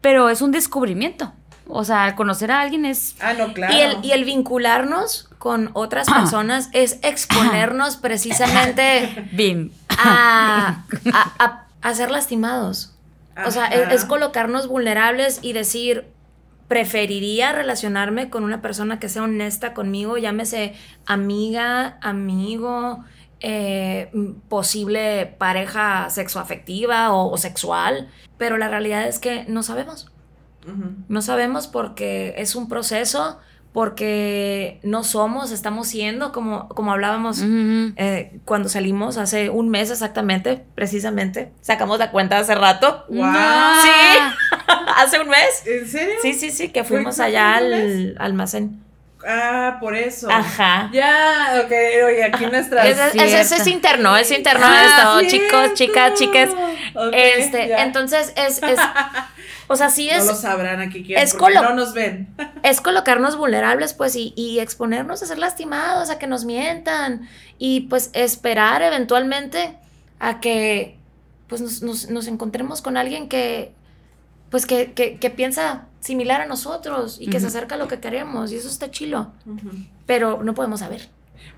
pero 0.00 0.28
es 0.30 0.40
un 0.42 0.50
descubrimiento. 0.52 1.32
O 1.72 1.84
sea, 1.84 2.04
al 2.04 2.14
conocer 2.16 2.50
a 2.50 2.60
alguien 2.60 2.84
es. 2.84 3.14
Ah, 3.20 3.32
no, 3.32 3.52
claro. 3.52 3.72
Y, 3.74 3.80
el, 3.80 4.04
y 4.04 4.10
el 4.12 4.24
vincularnos 4.24 5.28
con 5.38 5.70
otras 5.74 6.08
personas 6.10 6.68
es 6.72 6.98
exponernos 7.02 7.96
precisamente 7.96 9.28
Bien. 9.32 9.70
a, 9.88 10.84
a- 11.12 11.44
a- 11.44 11.66
a 11.82 11.94
ser 11.94 12.10
lastimados. 12.10 12.92
O 13.46 13.50
sea, 13.52 13.66
es, 13.66 13.82
Ajá. 13.86 13.94
es 13.94 14.04
colocarnos 14.04 14.66
vulnerables 14.66 15.38
y 15.42 15.52
decir, 15.52 16.06
preferiría 16.68 17.52
relacionarme 17.52 18.30
con 18.30 18.44
una 18.44 18.60
persona 18.60 18.98
que 18.98 19.08
sea 19.08 19.22
honesta 19.22 19.72
conmigo, 19.72 20.18
llámese 20.18 20.74
amiga, 21.06 21.98
amigo, 22.02 23.04
eh, 23.40 24.10
posible 24.48 25.34
pareja 25.38 26.10
sexoafectiva 26.10 27.12
o, 27.12 27.30
o 27.30 27.38
sexual, 27.38 28.08
pero 28.38 28.58
la 28.58 28.68
realidad 28.68 29.06
es 29.06 29.18
que 29.18 29.44
no 29.48 29.62
sabemos. 29.62 30.10
No 31.08 31.22
sabemos 31.22 31.66
porque 31.66 32.34
es 32.36 32.54
un 32.54 32.68
proceso, 32.68 33.38
porque 33.72 34.78
no 34.82 35.04
somos, 35.04 35.52
estamos 35.52 35.86
siendo, 35.88 36.32
como, 36.32 36.68
como 36.68 36.92
hablábamos 36.92 37.38
Ujú. 37.38 37.92
eh, 37.96 38.40
cuando 38.44 38.68
salimos 38.68 39.16
hace 39.16 39.48
un 39.48 39.68
mes 39.68 39.90
exactamente, 39.90 40.64
precisamente. 40.74 41.52
Sacamos 41.60 41.98
la 41.98 42.10
cuenta 42.10 42.38
hace 42.38 42.54
rato. 42.54 43.04
Guau. 43.08 43.32
Sí. 43.82 43.88
hace 44.96 45.20
un 45.20 45.28
mes. 45.28 45.66
¿En 45.66 45.88
serio? 45.88 46.14
Sí, 46.20 46.34
sí, 46.34 46.50
sí, 46.50 46.68
que 46.68 46.84
¿Fue 46.84 46.98
fuimos 46.98 47.20
allá 47.20 47.56
al 47.56 48.16
almacén. 48.18 48.82
Ah, 49.26 49.76
por 49.80 49.94
eso. 49.94 50.30
Ajá. 50.30 50.88
Ya, 50.92 51.62
ok, 51.64 51.72
oye, 52.06 52.24
aquí 52.24 52.46
nuestra. 52.46 52.86
Es, 52.86 52.98
es- 53.14 53.52
es- 53.52 53.66
interno, 53.66 54.16
es 54.16 54.30
interno 54.30 54.64
Ah, 54.66 55.20
esto, 55.20 55.30
chicos, 55.36 55.74
chicas, 55.74 56.14
chicas. 56.14 56.50
Ok, 56.94 57.12
Este, 57.12 57.68
ya. 57.68 57.82
entonces 57.84 58.32
es, 58.36 58.62
es, 58.62 58.78
o 59.68 59.76
sea, 59.76 59.90
sí 59.90 60.08
no 60.12 60.16
es, 60.18 60.26
lo 60.26 60.34
sabrán 60.34 60.80
aquí 60.80 61.04
quién, 61.04 61.18
es 61.18 61.34
porque 61.34 61.54
no 61.54 61.74
nos 61.74 61.92
ven. 61.92 62.28
es 62.62 62.80
colocarnos 62.80 63.36
vulnerables, 63.36 63.92
pues, 63.92 64.16
y, 64.16 64.32
y 64.36 64.58
exponernos 64.60 65.22
a 65.22 65.26
ser 65.26 65.38
lastimados, 65.38 66.08
a 66.10 66.18
que 66.18 66.26
nos 66.26 66.44
mientan, 66.46 67.28
y 67.58 67.82
pues 67.82 68.10
esperar 68.14 68.80
eventualmente 68.82 69.76
a 70.18 70.40
que 70.40 70.96
pues 71.46 71.60
nos, 71.60 71.82
nos- 71.82 72.08
nos 72.08 72.26
encontremos 72.26 72.80
con 72.80 72.96
alguien 72.96 73.28
que, 73.28 73.72
pues, 74.50 74.66
que, 74.66 74.92
que, 74.92 75.18
que 75.18 75.30
piensa 75.30 75.86
similar 76.00 76.40
a 76.40 76.46
nosotros 76.46 77.18
y 77.20 77.28
que 77.28 77.40
se 77.40 77.46
acerca 77.46 77.76
a 77.76 77.78
lo 77.78 77.88
que 77.88 78.00
queremos, 78.00 78.52
y 78.52 78.56
eso 78.56 78.68
está 78.68 78.90
chilo, 78.90 79.32
pero 80.06 80.42
no 80.42 80.54
podemos 80.54 80.80
saber. 80.80 81.08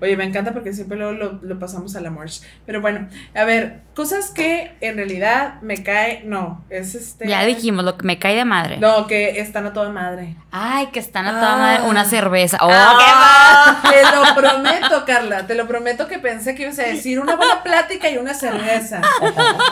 Oye, 0.01 0.17
me 0.17 0.23
encanta 0.25 0.53
porque 0.53 0.73
siempre 0.73 0.97
luego 0.97 1.13
lo, 1.13 1.39
lo 1.41 1.59
pasamos 1.59 1.95
a 1.95 2.01
la 2.01 2.09
march. 2.11 2.41
Pero 2.65 2.81
bueno, 2.81 3.07
a 3.35 3.43
ver, 3.43 3.81
cosas 3.95 4.31
que 4.31 4.75
en 4.81 4.97
realidad 4.97 5.61
me 5.61 5.83
cae. 5.83 6.23
No, 6.25 6.63
es 6.69 6.95
este. 6.95 7.27
Ya 7.27 7.43
dijimos, 7.45 7.83
lo 7.85 7.97
que 7.97 8.05
me 8.05 8.19
cae 8.19 8.35
de 8.35 8.45
madre. 8.45 8.77
No, 8.77 9.07
que 9.07 9.39
están 9.39 9.65
a 9.65 9.73
toda 9.73 9.89
madre. 9.89 10.35
Ay, 10.51 10.87
que 10.87 10.99
están 10.99 11.25
a 11.27 11.31
toda 11.39 11.53
Ah. 11.55 11.57
madre. 11.57 11.83
Una 11.89 12.05
cerveza. 12.05 12.57
Oh, 12.61 12.69
Ah, 12.71 13.81
Te 13.83 14.01
lo 14.15 14.35
prometo, 14.35 15.05
Carla. 15.05 15.47
Te 15.47 15.55
lo 15.55 15.67
prometo 15.67 16.07
que 16.07 16.19
pensé 16.19 16.55
que 16.55 16.63
ibas 16.63 16.79
a 16.79 16.83
decir 16.83 17.19
una 17.19 17.35
buena 17.35 17.63
plática 17.63 18.09
y 18.09 18.17
una 18.17 18.33
cerveza. 18.33 19.01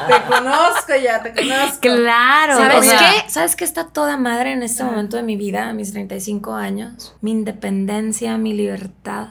Te 0.07 0.21
conozco 0.33 0.93
ya, 1.01 1.21
te 1.21 1.33
conozco. 1.33 1.79
qué 1.81 1.89
Claro. 1.95 2.57
¿Sabes 2.57 2.77
o 2.77 2.83
sea, 2.83 2.99
qué? 2.99 3.29
¿Sabes 3.29 3.55
qué 3.55 3.63
está 3.65 3.87
toda 3.89 4.17
madre 4.17 4.51
en 4.53 4.63
este 4.63 4.83
momento 4.83 5.17
de 5.17 5.23
mi 5.23 5.35
vida, 5.37 5.69
a 5.69 5.73
mis 5.73 5.91
35 5.91 6.55
años? 6.55 7.15
Mi 7.21 7.31
independencia, 7.31 8.37
mi 8.37 8.53
libertad, 8.53 9.27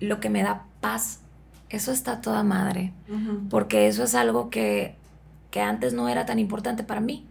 lo 0.00 0.20
que 0.20 0.30
me 0.30 0.42
da 0.42 0.64
paz. 0.80 1.20
Eso 1.68 1.90
está 1.92 2.20
toda 2.20 2.42
madre. 2.42 2.92
Porque 3.50 3.88
eso 3.88 4.04
es 4.04 4.14
algo 4.14 4.50
que, 4.50 4.96
que 5.50 5.60
antes 5.60 5.92
no 5.94 6.08
era 6.08 6.26
tan 6.26 6.38
importante 6.38 6.82
para 6.84 7.00
mí. 7.00 7.26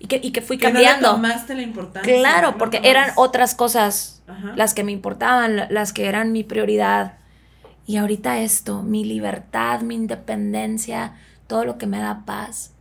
Y 0.00 0.06
que, 0.08 0.20
y 0.22 0.32
que 0.32 0.42
fui 0.42 0.58
Que 0.58 0.66
no 0.72 0.80
le 0.80 0.84
cambiando. 0.84 1.12
tomaste 1.12 1.54
la 1.54 1.62
importancia. 1.62 2.14
claro, 2.16 2.52
no 2.52 2.58
porque 2.58 2.80
eran 2.82 3.10
otras 3.16 3.54
cosas 3.54 4.22
Ajá. 4.26 4.52
las 4.56 4.74
que 4.74 4.82
me 4.84 4.92
importaban, 4.92 5.56
la- 5.56 5.68
las 5.70 5.92
que 5.92 6.06
eran 6.06 6.32
mi 6.32 6.42
prioridad. 6.44 7.18
Y 7.86 7.96
ahorita 7.98 8.40
esto, 8.40 8.82
mi 8.82 9.04
libertad, 9.04 9.80
mi 9.82 9.94
independencia, 9.94 11.14
todo 11.46 11.64
lo 11.64 11.78
que 11.78 11.86
me 11.86 11.98
da 11.98 12.24
paz, 12.26 12.72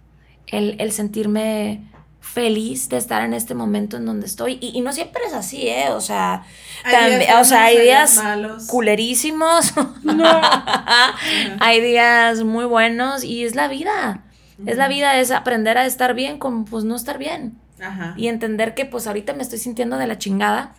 el, 0.47 0.75
el 0.79 0.91
sentirme 0.91 1.83
feliz 2.23 2.87
de 2.89 2.97
estar 2.97 3.21
en 3.21 3.33
este 3.33 3.53
momento 3.53 3.97
en 3.97 4.05
donde 4.05 4.25
estoy. 4.25 4.57
Y, 4.61 4.71
y 4.77 4.81
no 4.81 4.93
siempre 4.93 5.21
es 5.27 5.33
así, 5.33 5.67
¿eh? 5.67 5.89
O 5.91 5.99
sea, 6.01 6.43
Hay 6.85 7.19
días 7.19 7.41
o 7.41 7.43
sea, 7.43 7.65
hay 7.65 7.79
días 7.81 8.15
malos. 8.15 8.65
culerísimos. 8.67 9.73
hay 11.59 11.81
días 11.81 12.43
muy 12.43 12.65
buenos 12.65 13.23
y 13.23 13.43
es 13.43 13.55
la 13.55 13.67
vida. 13.67 14.23
Es 14.65 14.77
la 14.77 14.87
vida, 14.87 15.19
es 15.19 15.31
aprender 15.31 15.77
a 15.77 15.85
estar 15.85 16.13
bien 16.13 16.37
con 16.39 16.65
pues 16.65 16.83
no 16.85 16.95
estar 16.95 17.17
bien. 17.17 17.57
Ajá. 17.81 18.13
Y 18.15 18.27
entender 18.27 18.73
que 18.75 18.85
pues 18.85 19.07
ahorita 19.07 19.33
me 19.33 19.41
estoy 19.43 19.59
sintiendo 19.59 19.97
de 19.97 20.07
la 20.07 20.17
chingada 20.17 20.73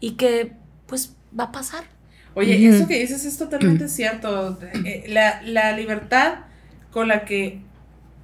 y 0.00 0.12
que 0.12 0.54
pues 0.86 1.14
va 1.38 1.44
a 1.44 1.52
pasar. 1.52 1.84
Oye, 2.34 2.66
eso 2.68 2.86
que 2.86 2.98
dices 3.00 3.24
es 3.24 3.36
totalmente 3.36 3.88
cierto. 3.88 4.58
Eh, 4.84 5.04
La, 5.08 5.42
la 5.44 5.72
libertad 5.72 6.34
con 6.90 7.08
la 7.08 7.24
que 7.24 7.60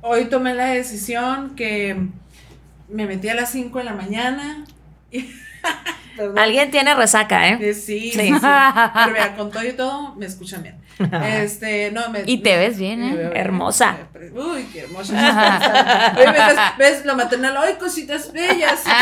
hoy 0.01 0.27
tomé 0.27 0.55
la 0.55 0.67
decisión 0.67 1.55
que 1.57 2.09
me 2.89 3.07
metí 3.07 3.29
a 3.29 3.35
las 3.35 3.51
5 3.51 3.79
de 3.79 3.85
la 3.85 3.93
mañana. 3.95 4.65
y-. 5.11 5.31
Alguien 6.37 6.71
tiene 6.71 6.95
resaca, 6.95 7.49
¿eh? 7.49 7.59
Eh, 7.61 7.75
Sí, 7.75 8.11
sí, 8.13 8.19
Sí. 8.19 8.33
Pero 8.41 9.13
vea, 9.13 9.35
con 9.37 9.51
todo 9.51 9.65
y 9.65 9.73
todo, 9.73 10.15
me 10.15 10.27
escuchan 10.27 10.63
bien. 10.63 10.77
Este, 11.23 11.91
no, 11.91 12.09
me, 12.09 12.23
Y 12.25 12.39
te 12.39 12.57
ves 12.57 12.79
bien, 12.79 13.03
¿eh? 13.03 13.17
bien. 13.17 13.33
Hermosa. 13.37 13.99
Uy, 14.35 14.63
qué 14.73 14.81
hermosa. 14.81 16.15
Oye, 16.17 16.33
ves, 16.33 16.57
ves 16.79 17.05
lo 17.05 17.17
maternal, 17.17 17.55
ay, 17.59 17.75
cositas 17.75 18.33
bellas. 18.33 18.83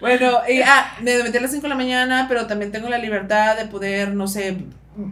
Bueno, 0.00 0.40
y, 0.48 0.62
ah, 0.62 0.94
me 1.02 1.22
metí 1.22 1.36
a 1.36 1.42
las 1.42 1.50
5 1.50 1.62
de 1.64 1.68
la 1.68 1.74
mañana, 1.74 2.24
pero 2.26 2.46
también 2.46 2.72
tengo 2.72 2.88
la 2.88 2.96
libertad 2.96 3.54
de 3.58 3.66
poder, 3.66 4.14
no 4.14 4.26
sé, 4.28 4.56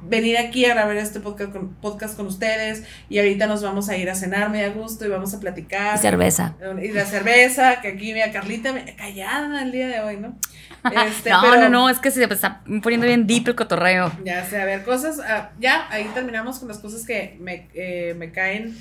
venir 0.09 0.39
aquí 0.39 0.65
a 0.65 0.75
grabar 0.75 0.97
este 0.97 1.21
podcast 1.21 1.53
con, 1.53 1.75
podcast 1.75 2.17
con 2.17 2.27
ustedes 2.27 2.85
y 3.09 3.19
ahorita 3.19 3.47
nos 3.47 3.63
vamos 3.63 3.89
a 3.89 3.97
ir 3.97 4.11
a 4.11 4.15
cenar 4.15 4.49
muy 4.49 4.61
a 4.61 4.71
gusto 4.71 5.05
y 5.07 5.09
vamos 5.09 5.35
a 5.35 5.41
platicar. 5.41 5.97
Y 5.97 5.99
cerveza. 5.99 6.55
Y 6.83 6.89
la 6.89 7.05
cerveza, 7.05 7.81
que 7.81 7.89
aquí 7.89 8.13
mira 8.13 8.31
Carlita, 8.33 8.73
callada 8.97 9.63
el 9.63 9.73
día 9.73 9.89
de 9.89 10.01
hoy, 10.01 10.17
¿no? 10.17 10.37
Este, 11.09 11.31
no, 11.31 11.41
pero- 11.43 11.63
no, 11.63 11.69
no, 11.69 11.89
es 11.91 11.99
que 11.99 12.11
se 12.11 12.23
está 12.25 12.63
poniendo 12.83 13.07
bien 13.07 13.27
deep 13.27 13.49
el 13.49 13.55
cotorreo. 13.57 14.13
Ya 14.25 14.45
sé, 14.45 14.61
a 14.61 14.65
ver, 14.65 14.85
cosas, 14.85 15.19
ah, 15.21 15.51
ya, 15.59 15.87
ahí 15.91 16.09
terminamos 16.15 16.59
con 16.61 16.69
las 16.69 16.79
cosas 16.79 17.05
que 17.05 17.37
me, 17.41 17.69
eh, 17.75 18.15
me 18.17 18.31
caen 18.31 18.77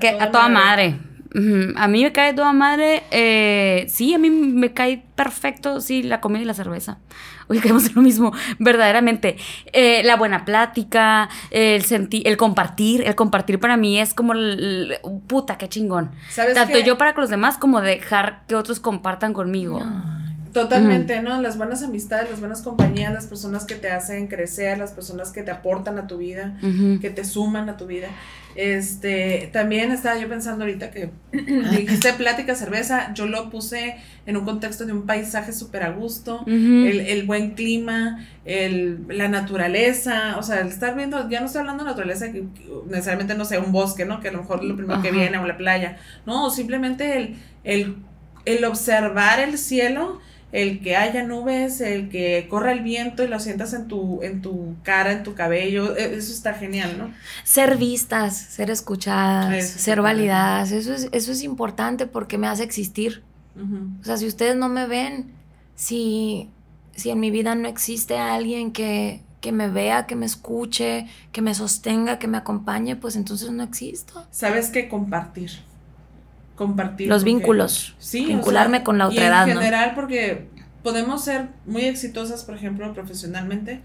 Que 0.00 0.10
a 0.10 0.30
toda 0.30 0.48
madre. 0.48 0.96
A 1.76 1.86
mí 1.88 2.02
me 2.02 2.12
cae 2.12 2.34
toda 2.34 2.52
madre. 2.52 3.02
eh, 3.12 3.86
sí, 3.88 4.14
a 4.14 4.18
mí 4.18 4.30
me 4.30 4.72
cae 4.72 5.04
perfecto, 5.14 5.80
sí, 5.80 6.02
la 6.02 6.20
comida 6.20 6.42
y 6.42 6.44
la 6.44 6.54
cerveza. 6.54 6.98
Oye, 7.48 7.60
caemos 7.60 7.86
en 7.86 7.94
lo 7.96 8.02
mismo, 8.02 8.32
verdaderamente. 8.58 9.36
Eh, 9.72 10.02
la 10.04 10.16
buena 10.16 10.44
plática, 10.44 11.28
el 11.50 11.82
sentir, 11.84 12.26
el 12.26 12.36
compartir. 12.36 13.02
El 13.02 13.14
compartir 13.14 13.58
para 13.60 13.76
mí 13.76 13.98
es 14.00 14.14
como 14.14 14.32
el, 14.32 14.98
el- 15.02 15.10
puta, 15.26 15.56
qué 15.58 15.68
chingón. 15.68 16.10
¿Sabes 16.28 16.54
Tanto 16.54 16.78
qué? 16.78 16.84
yo 16.84 16.96
para 16.98 17.12
con 17.14 17.22
los 17.22 17.30
demás 17.30 17.58
como 17.58 17.80
dejar 17.80 18.42
que 18.46 18.54
otros 18.54 18.78
compartan 18.80 19.32
conmigo. 19.32 19.82
Totalmente, 20.52 21.22
¿no? 21.22 21.40
Las 21.40 21.56
buenas 21.56 21.82
amistades, 21.82 22.30
las 22.30 22.40
buenas 22.40 22.62
compañías, 22.62 23.12
las 23.12 23.26
personas 23.26 23.64
que 23.64 23.76
te 23.76 23.90
hacen 23.90 24.26
crecer, 24.26 24.78
las 24.78 24.92
personas 24.92 25.30
que 25.30 25.42
te 25.42 25.50
aportan 25.50 25.98
a 25.98 26.06
tu 26.06 26.18
vida, 26.18 26.58
que 27.00 27.10
te 27.10 27.24
suman 27.24 27.68
a 27.68 27.76
tu 27.76 27.86
vida. 27.86 28.08
Este, 28.56 29.48
también 29.52 29.92
estaba 29.92 30.18
yo 30.18 30.28
pensando 30.28 30.64
ahorita 30.64 30.90
que 30.90 31.10
dijiste 31.32 32.12
plática, 32.14 32.56
cerveza, 32.56 33.14
yo 33.14 33.26
lo 33.26 33.48
puse 33.48 33.96
en 34.26 34.36
un 34.36 34.44
contexto 34.44 34.86
de 34.86 34.92
un 34.92 35.06
paisaje 35.06 35.52
súper 35.52 35.84
a 35.84 35.90
gusto, 35.90 36.44
el, 36.46 37.00
el 37.00 37.26
buen 37.26 37.52
clima, 37.52 38.26
el, 38.44 39.04
la 39.08 39.28
naturaleza, 39.28 40.36
o 40.36 40.42
sea, 40.42 40.60
el 40.60 40.68
estar 40.68 40.96
viendo, 40.96 41.28
ya 41.30 41.40
no 41.40 41.46
estoy 41.46 41.60
hablando 41.60 41.84
de 41.84 41.90
naturaleza, 41.90 42.32
que, 42.32 42.44
necesariamente, 42.88 43.36
no 43.36 43.44
sé, 43.44 43.58
un 43.58 43.70
bosque, 43.70 44.04
¿no? 44.04 44.20
Que 44.20 44.28
a 44.28 44.32
lo 44.32 44.38
mejor 44.38 44.64
lo 44.64 44.76
primero 44.76 45.00
que 45.00 45.12
viene, 45.12 45.38
o 45.38 45.46
la 45.46 45.56
playa, 45.56 45.98
no, 46.26 46.50
simplemente 46.50 47.16
el, 47.16 47.36
el, 47.62 47.96
el 48.46 48.64
observar 48.64 49.38
el 49.38 49.58
cielo, 49.58 50.20
el 50.52 50.80
que 50.80 50.96
haya 50.96 51.22
nubes, 51.24 51.80
el 51.80 52.08
que 52.08 52.46
corra 52.48 52.72
el 52.72 52.80
viento 52.82 53.22
y 53.24 53.28
lo 53.28 53.38
sientas 53.40 53.72
en 53.74 53.88
tu, 53.88 54.22
en 54.22 54.42
tu 54.42 54.76
cara, 54.82 55.12
en 55.12 55.22
tu 55.22 55.34
cabello, 55.34 55.96
e- 55.96 56.16
eso 56.16 56.32
está 56.32 56.54
genial, 56.54 56.98
¿no? 56.98 57.14
Ser 57.44 57.76
vistas, 57.76 58.36
ser 58.36 58.70
escuchadas, 58.70 59.54
Eso 59.54 59.78
ser 59.78 60.02
validadas, 60.02 60.72
eso 60.72 60.92
es, 60.94 61.08
eso 61.12 61.32
es 61.32 61.42
importante 61.42 62.06
porque 62.06 62.38
me 62.38 62.46
hace 62.48 62.62
existir. 62.64 63.22
O 64.00 64.04
sea, 64.04 64.16
si 64.16 64.26
ustedes 64.26 64.56
no 64.56 64.68
me 64.68 64.86
ven, 64.86 65.32
si, 65.74 66.50
si 66.92 67.10
en 67.10 67.20
mi 67.20 67.30
vida 67.30 67.54
no 67.54 67.68
existe 67.68 68.18
alguien 68.18 68.72
que, 68.72 69.22
que 69.40 69.52
me 69.52 69.68
vea, 69.68 70.06
que 70.06 70.16
me 70.16 70.26
escuche, 70.26 71.06
que 71.32 71.42
me 71.42 71.54
sostenga, 71.54 72.18
que 72.18 72.28
me 72.28 72.38
acompañe, 72.38 72.96
pues 72.96 73.16
entonces 73.16 73.50
no 73.52 73.62
existo. 73.62 74.26
¿Sabes 74.30 74.70
qué? 74.70 74.88
Compartir. 74.88 75.50
Compartir. 76.60 77.08
Los 77.08 77.22
porque- 77.22 77.32
vínculos. 77.36 77.94
Sí, 77.98 78.24
o 78.24 78.28
vincularme 78.28 78.76
sea, 78.78 78.84
con 78.84 78.98
la 78.98 79.04
y 79.04 79.08
otra 79.08 79.22
en 79.22 79.28
edad, 79.32 79.46
¿no? 79.46 79.54
general, 79.54 79.92
porque 79.94 80.50
podemos 80.82 81.24
ser 81.24 81.46
muy 81.64 81.84
exitosas, 81.86 82.44
por 82.44 82.54
ejemplo, 82.54 82.92
profesionalmente, 82.92 83.80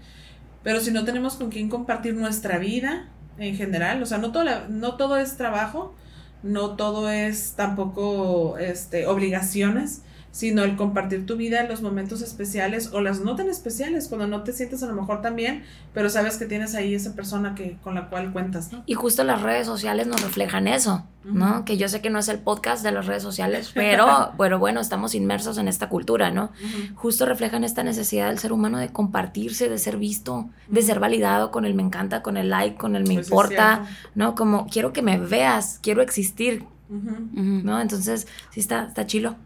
pero 0.62 0.80
si 0.80 0.90
no 0.90 1.06
tenemos 1.06 1.36
con 1.36 1.48
quién 1.50 1.70
compartir 1.70 2.14
nuestra 2.14 2.58
vida 2.58 3.08
en 3.38 3.56
general, 3.56 4.02
o 4.02 4.04
sea, 4.06 4.18
no 4.18 4.30
todo, 4.30 4.44
la- 4.44 4.66
no 4.68 4.96
todo 4.96 5.16
es 5.16 5.38
trabajo, 5.38 5.94
no 6.42 6.76
todo 6.76 7.08
es 7.10 7.54
tampoco 7.56 8.58
este, 8.58 9.06
obligaciones, 9.06 10.02
sino 10.32 10.64
el 10.64 10.76
compartir 10.76 11.24
tu 11.24 11.36
vida 11.36 11.60
en 11.60 11.68
los 11.68 11.82
momentos 11.82 12.20
especiales 12.22 12.90
o 12.92 13.00
las 13.00 13.20
no 13.20 13.36
tan 13.36 13.48
especiales, 13.48 14.08
cuando 14.08 14.26
no 14.26 14.42
te 14.42 14.52
sientes 14.52 14.82
a 14.82 14.86
lo 14.86 14.94
mejor 14.94 15.22
tan 15.22 15.36
bien, 15.36 15.64
pero 15.94 16.10
sabes 16.10 16.36
que 16.36 16.46
tienes 16.46 16.74
ahí 16.74 16.94
esa 16.94 17.14
persona 17.14 17.54
que, 17.54 17.78
con 17.82 17.94
la 17.94 18.08
cual 18.10 18.32
cuentas, 18.32 18.72
¿no? 18.72 18.82
Y 18.86 18.94
justo 18.94 19.24
las 19.24 19.42
redes 19.42 19.66
sociales 19.66 20.06
nos 20.06 20.22
reflejan 20.22 20.68
eso, 20.68 21.06
¿no? 21.24 21.64
Que 21.64 21.76
yo 21.76 21.88
sé 21.88 22.02
que 22.02 22.10
no 22.10 22.18
es 22.18 22.28
el 22.28 22.38
podcast 22.38 22.82
de 22.82 22.92
las 22.92 23.06
redes 23.06 23.22
sociales, 23.22 23.70
pero 23.74 24.32
bueno, 24.36 24.58
bueno, 24.58 24.80
estamos 24.80 25.14
inmersos 25.14 25.58
en 25.58 25.68
esta 25.68 25.88
cultura, 25.88 26.30
¿no? 26.30 26.50
Justo 26.94 27.24
reflejan 27.24 27.64
esta 27.64 27.82
necesidad 27.82 28.28
del 28.28 28.38
ser 28.38 28.52
humano 28.52 28.78
de 28.78 28.90
compartirse, 28.90 29.68
de 29.68 29.78
ser 29.78 29.96
visto, 29.96 30.50
de 30.68 30.82
ser 30.82 31.00
validado 31.00 31.50
con 31.50 31.64
el 31.64 31.74
me 31.74 31.82
encanta, 31.82 32.22
con 32.22 32.36
el 32.36 32.50
like, 32.50 32.76
con 32.76 32.96
el 32.96 33.04
me 33.04 33.14
Pues 33.14 33.26
es 33.26 33.30
importa. 33.30 33.86
¿no? 34.14 34.34
Como 34.34 34.66
quiero 34.66 34.92
que 34.92 35.02
me 35.02 35.18
veas, 35.18 35.78
quiero 35.82 36.02
existir. 36.02 36.64
¿no? 36.88 37.80
Entonces, 37.80 38.28
sí 38.50 38.60
está, 38.60 38.84
está 38.84 39.06
chilo. 39.06 39.36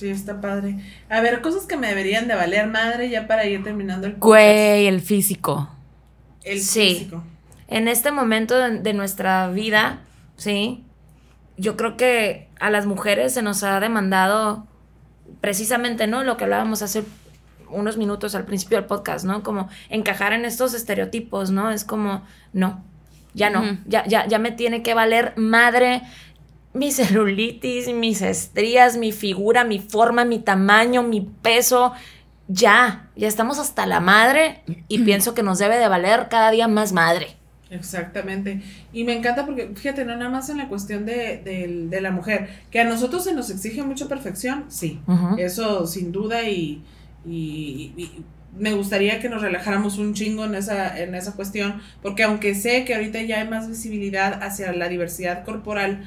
Sí, 0.00 0.08
está 0.08 0.40
padre. 0.40 0.76
A 1.10 1.20
ver, 1.20 1.42
cosas 1.42 1.66
que 1.66 1.76
me 1.76 1.88
deberían 1.88 2.26
de 2.26 2.34
valer 2.34 2.66
madre 2.68 3.10
ya 3.10 3.26
para 3.26 3.44
ir 3.44 3.62
terminando 3.62 4.06
el 4.06 4.14
podcast. 4.14 4.24
Güey, 4.26 4.86
el 4.86 5.00
físico. 5.02 5.68
El 6.42 6.60
Sí. 6.60 6.94
físico. 6.94 7.22
En 7.68 7.86
este 7.86 8.10
momento 8.10 8.56
de, 8.58 8.78
de 8.78 8.94
nuestra 8.94 9.48
vida, 9.50 9.98
¿sí? 10.36 10.82
Yo 11.58 11.76
creo 11.76 11.98
que 11.98 12.48
a 12.58 12.70
las 12.70 12.86
mujeres 12.86 13.34
se 13.34 13.42
nos 13.42 13.62
ha 13.62 13.78
demandado 13.78 14.66
precisamente, 15.42 16.06
¿no? 16.06 16.24
Lo 16.24 16.38
que 16.38 16.44
hablábamos 16.44 16.80
hace 16.80 17.04
unos 17.68 17.98
minutos 17.98 18.34
al 18.34 18.46
principio 18.46 18.78
del 18.78 18.86
podcast, 18.86 19.26
¿no? 19.26 19.42
Como 19.42 19.68
encajar 19.90 20.32
en 20.32 20.46
estos 20.46 20.72
estereotipos, 20.72 21.50
¿no? 21.50 21.70
Es 21.70 21.84
como, 21.84 22.22
no, 22.54 22.82
ya 23.34 23.50
no, 23.50 23.78
ya, 23.86 24.04
ya, 24.06 24.26
ya 24.26 24.38
me 24.38 24.50
tiene 24.50 24.82
que 24.82 24.94
valer 24.94 25.34
madre 25.36 26.02
mi 26.72 26.92
celulitis, 26.92 27.88
mis 27.92 28.22
estrías, 28.22 28.96
mi 28.96 29.12
figura, 29.12 29.64
mi 29.64 29.78
forma, 29.78 30.24
mi 30.24 30.38
tamaño, 30.38 31.02
mi 31.02 31.20
peso. 31.42 31.92
Ya, 32.48 33.08
ya 33.16 33.28
estamos 33.28 33.58
hasta 33.58 33.86
la 33.86 34.00
madre 34.00 34.62
y 34.88 34.98
pienso 35.04 35.34
que 35.34 35.42
nos 35.42 35.58
debe 35.58 35.78
de 35.78 35.88
valer 35.88 36.28
cada 36.28 36.50
día 36.50 36.68
más 36.68 36.92
madre. 36.92 37.36
Exactamente. 37.70 38.60
Y 38.92 39.04
me 39.04 39.12
encanta 39.16 39.46
porque, 39.46 39.70
fíjate, 39.76 40.04
no 40.04 40.16
nada 40.16 40.28
más 40.30 40.48
en 40.50 40.56
la 40.58 40.68
cuestión 40.68 41.06
de, 41.06 41.40
de- 41.44 41.86
de 41.88 42.00
la 42.00 42.10
mujer, 42.10 42.48
que 42.70 42.80
a 42.80 42.84
nosotros 42.84 43.22
se 43.22 43.32
nos 43.32 43.48
exige 43.50 43.82
mucha 43.84 44.08
perfección, 44.08 44.64
sí. 44.68 45.00
Eso 45.38 45.86
sin 45.86 46.10
duda 46.10 46.42
y, 46.48 46.82
y- 47.24 47.92
y 47.96 48.24
me 48.58 48.72
gustaría 48.72 49.20
que 49.20 49.28
nos 49.28 49.42
relajáramos 49.42 49.98
un 49.98 50.14
chingo 50.14 50.44
en 50.44 50.54
esa, 50.54 50.98
en 51.00 51.14
esa 51.14 51.32
cuestión, 51.32 51.80
porque 52.02 52.22
aunque 52.24 52.54
sé 52.54 52.84
que 52.84 52.94
ahorita 52.94 53.22
ya 53.22 53.40
hay 53.40 53.48
más 53.48 53.68
visibilidad 53.68 54.42
hacia 54.42 54.72
la 54.72 54.88
diversidad 54.88 55.44
corporal, 55.44 56.04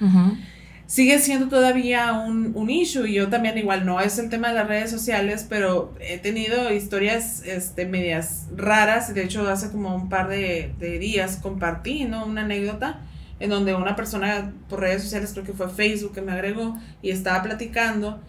sigue 0.86 1.20
siendo 1.20 1.48
todavía 1.48 2.12
un, 2.14 2.52
un 2.56 2.70
issue 2.70 3.08
y 3.08 3.14
yo 3.14 3.30
también 3.30 3.58
igual 3.58 3.86
no 3.86 4.00
es 4.02 4.20
el 4.20 4.30
tema 4.30 4.50
de 4.50 4.56
las 4.56 4.68
redes 4.68 4.91
sociales, 4.91 5.46
pero 5.50 5.94
he 6.00 6.18
tenido 6.18 6.72
historias 6.74 7.44
este, 7.46 7.86
medias 7.86 8.48
raras, 8.56 9.14
de 9.14 9.24
hecho 9.24 9.48
hace 9.50 9.72
como 9.72 9.96
un 9.96 10.10
par 10.10 10.28
de, 10.28 10.74
de 10.80 11.00
días 11.00 11.39
compartí 11.41 12.06
¿no? 12.06 12.26
una 12.26 12.41
anécdota 12.41 13.00
en 13.39 13.50
donde 13.50 13.74
una 13.74 13.96
persona 13.96 14.54
por 14.70 14.80
redes 14.80 15.02
sociales, 15.02 15.32
creo 15.34 15.44
que 15.44 15.54
fue 15.54 15.70
Facebook 15.70 16.14
que 16.14 16.22
me 16.22 16.32
agregó 16.32 16.78
y 17.02 17.10
estaba 17.10 17.41
platicando, 17.44 18.22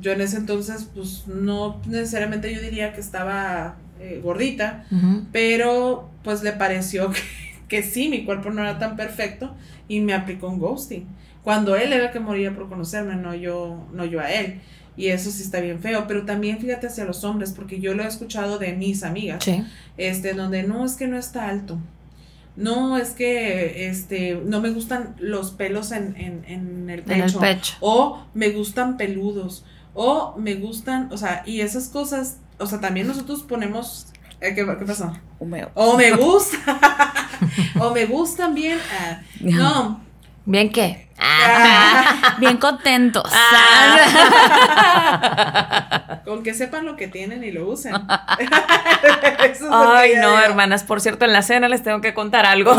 yo 0.00 0.12
en 0.12 0.20
ese 0.20 0.36
entonces 0.38 0.88
pues 0.94 1.24
no 1.26 1.80
necesariamente 1.86 2.52
yo 2.54 2.60
diría 2.60 2.92
que 2.92 3.00
estaba 3.00 3.76
eh, 4.00 4.20
gordita, 4.22 4.84
pero 5.32 6.10
pues 6.24 6.42
le 6.42 6.52
pareció 6.52 7.10
que, 7.10 7.20
que 7.68 7.82
sí, 7.82 8.08
mi 8.08 8.24
cuerpo 8.24 8.50
no 8.50 8.62
era 8.62 8.78
tan 8.78 8.96
perfecto 8.96 9.54
y 9.88 10.00
me 10.00 10.14
aplicó 10.14 10.48
un 10.48 10.58
ghosting. 10.58 11.06
cuando 11.42 11.76
él 11.76 11.92
era 11.92 12.06
el 12.06 12.10
que 12.12 12.20
moría 12.20 12.54
por 12.54 12.68
conocerme, 12.68 13.16
no 13.16 13.34
yo, 13.34 13.86
no 13.92 14.04
yo 14.04 14.20
a 14.20 14.30
él. 14.32 14.60
Y 14.96 15.08
eso 15.08 15.30
sí 15.30 15.42
está 15.42 15.60
bien 15.60 15.80
feo, 15.80 16.04
pero 16.06 16.26
también 16.26 16.58
fíjate 16.58 16.88
hacia 16.88 17.04
los 17.06 17.24
hombres, 17.24 17.52
porque 17.52 17.80
yo 17.80 17.94
lo 17.94 18.02
he 18.02 18.06
escuchado 18.06 18.58
de 18.58 18.74
mis 18.74 19.02
amigas, 19.02 19.42
Sí. 19.42 19.64
este, 19.96 20.34
donde 20.34 20.62
no 20.64 20.84
es 20.84 20.94
que 20.96 21.06
no 21.06 21.16
está 21.16 21.48
alto, 21.48 21.78
no 22.56 22.98
es 22.98 23.10
que 23.10 23.88
este, 23.88 24.38
no 24.44 24.60
me 24.60 24.70
gustan 24.70 25.14
los 25.18 25.52
pelos 25.52 25.92
en, 25.92 26.14
en, 26.16 26.44
en 26.46 26.90
el 26.90 27.00
En 27.00 27.12
el 27.12 27.22
pecho, 27.22 27.40
pecho. 27.40 27.74
o 27.80 28.26
me 28.34 28.50
gustan 28.50 28.96
peludos, 28.98 29.64
o 30.02 30.34
me 30.38 30.54
gustan, 30.54 31.10
o 31.12 31.18
sea, 31.18 31.42
y 31.44 31.60
esas 31.60 31.88
cosas, 31.88 32.38
o 32.58 32.64
sea, 32.64 32.80
también 32.80 33.06
nosotros 33.06 33.42
ponemos, 33.42 34.06
eh, 34.40 34.54
¿qué, 34.54 34.64
qué 34.64 34.86
pasó? 34.86 35.12
O 35.38 35.44
me 35.98 36.12
gusta, 36.12 36.56
o 37.78 37.90
me 37.90 38.06
gustan 38.06 38.54
bien, 38.54 38.78
ah, 38.98 39.20
no, 39.40 40.00
¿Bien 40.46 40.72
qué? 40.72 41.08
Ah, 41.18 42.36
Bien 42.38 42.56
contentos. 42.56 43.30
con 46.24 46.42
que 46.42 46.54
sepan 46.54 46.86
lo 46.86 46.96
que 46.96 47.08
tienen 47.08 47.44
y 47.44 47.50
lo 47.52 47.68
usen. 47.68 47.94
Eso 47.94 48.02
es 49.04 49.10
lo 49.12 49.20
que 49.20 49.58
Ay, 49.70 50.14
no, 50.16 50.30
digo. 50.30 50.40
hermanas, 50.40 50.82
por 50.82 51.02
cierto, 51.02 51.26
en 51.26 51.34
la 51.34 51.42
cena 51.42 51.68
les 51.68 51.82
tengo 51.82 52.00
que 52.00 52.14
contar 52.14 52.46
algo. 52.46 52.72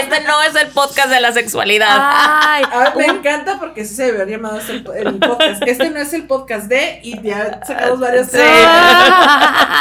Este 0.00 0.20
no 0.26 0.42
es 0.42 0.54
el 0.56 0.68
podcast 0.68 1.08
de 1.10 1.20
la 1.20 1.32
sexualidad. 1.32 1.88
Ay, 1.90 2.62
Ah, 2.72 2.92
me 2.96 3.06
encanta 3.06 3.58
porque 3.58 3.84
sí 3.84 3.94
se 3.94 4.04
debe 4.04 4.22
haber 4.22 4.30
llamado 4.36 4.58
este 4.58 4.72
el, 4.72 5.06
el 5.06 5.18
podcast. 5.18 5.62
Este 5.66 5.90
no 5.90 5.98
es 6.00 6.12
el 6.12 6.24
podcast 6.24 6.66
de 6.68 7.00
y 7.02 7.20
ya 7.22 7.60
sacamos 7.66 8.00
varias 8.00 8.30
Sí. 8.30 8.38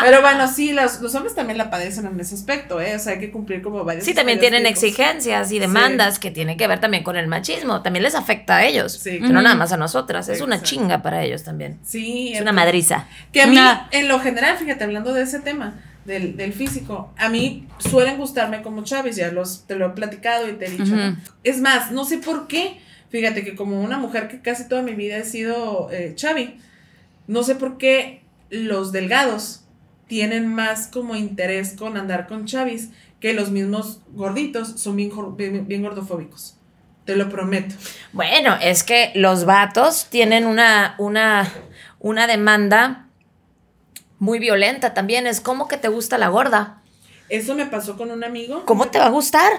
Pero 0.03 0.21
bueno, 0.21 0.47
sí, 0.47 0.71
los, 0.73 0.99
los 1.01 1.13
hombres 1.15 1.35
también 1.35 1.57
la 1.57 1.69
padecen 1.69 2.05
en 2.05 2.19
ese 2.19 2.35
aspecto, 2.35 2.81
¿eh? 2.81 2.95
O 2.95 2.99
sea, 2.99 3.13
hay 3.13 3.19
que 3.19 3.31
cumplir 3.31 3.61
como 3.61 3.83
varios. 3.83 4.03
Sí, 4.05 4.13
también 4.13 4.39
tienen 4.39 4.65
exigencias 4.65 5.51
y 5.51 5.59
demandas 5.59 6.19
que 6.19 6.31
tienen 6.31 6.57
que 6.57 6.67
ver 6.67 6.79
también 6.79 7.03
con 7.03 7.15
el 7.15 7.27
machismo. 7.27 7.81
También 7.81 8.03
les 8.03 8.15
afecta 8.15 8.57
a 8.57 8.65
ellos. 8.65 8.93
Sí, 9.01 9.19
No 9.19 9.27
claro. 9.27 9.41
nada 9.43 9.55
más 9.55 9.71
a 9.71 9.77
nosotras. 9.77 10.27
Es 10.29 10.41
una 10.41 10.61
chinga 10.61 11.01
para 11.01 11.23
ellos 11.23 11.43
también. 11.43 11.79
Sí. 11.85 12.33
Es 12.33 12.41
una 12.41 12.51
madriza. 12.53 13.05
Que 13.31 13.41
a 13.43 13.47
mí, 13.47 13.57
Una- 13.57 13.87
en 13.91 14.07
lo 14.07 14.19
general, 14.19 14.57
fíjate, 14.57 14.83
hablando 14.83 15.13
de 15.13 15.23
ese 15.23 15.39
tema 15.39 15.73
del, 16.05 16.35
del 16.37 16.53
físico, 16.53 17.13
a 17.17 17.29
mí 17.29 17.67
suelen 17.77 18.17
gustarme 18.17 18.61
como 18.61 18.83
Chávez, 18.83 19.15
ya 19.15 19.31
los, 19.31 19.65
te 19.67 19.75
lo 19.75 19.87
he 19.87 19.89
platicado 19.91 20.49
y 20.49 20.53
te 20.53 20.65
he 20.65 20.69
dicho. 20.69 20.95
Es 21.43 21.59
más, 21.59 21.91
no 21.91 22.05
sé 22.05 22.17
por 22.17 22.47
qué, 22.47 22.79
fíjate 23.09 23.43
que 23.43 23.55
como 23.55 23.81
una 23.81 23.97
mujer 23.97 24.27
que 24.27 24.41
casi 24.41 24.67
toda 24.67 24.81
mi 24.81 24.93
vida 24.93 25.17
he 25.17 25.23
sido 25.23 25.89
eh, 25.91 26.13
Chavi, 26.15 26.59
no 27.27 27.43
sé 27.43 27.55
por 27.55 27.77
qué 27.77 28.23
los 28.49 28.91
delgados 28.91 29.63
tienen 30.07 30.47
más 30.47 30.87
como 30.87 31.15
interés 31.15 31.75
con 31.77 31.95
andar 31.97 32.27
con 32.27 32.45
Chavis 32.45 32.89
que 33.19 33.33
los 33.33 33.51
mismos 33.51 34.01
gorditos 34.13 34.79
son 34.81 34.97
bien, 34.97 35.67
bien 35.67 35.83
gordofóbicos. 35.83 36.57
Te 37.05 37.15
lo 37.15 37.29
prometo. 37.29 37.75
Bueno, 38.11 38.57
es 38.61 38.83
que 38.83 39.11
los 39.15 39.45
vatos 39.45 40.07
tienen 40.09 40.45
una, 40.45 40.95
una, 40.97 41.51
una 41.99 42.27
demanda 42.27 43.07
muy 44.21 44.37
violenta 44.37 44.93
también. 44.93 45.25
Es 45.25 45.41
como 45.41 45.67
que 45.67 45.77
te 45.77 45.87
gusta 45.87 46.19
la 46.19 46.29
gorda. 46.29 46.83
Eso 47.27 47.55
me 47.55 47.65
pasó 47.65 47.97
con 47.97 48.11
un 48.11 48.23
amigo. 48.23 48.63
¿Cómo 48.65 48.87
te 48.87 48.99
va 48.99 49.07
a 49.07 49.09
gustar? 49.09 49.51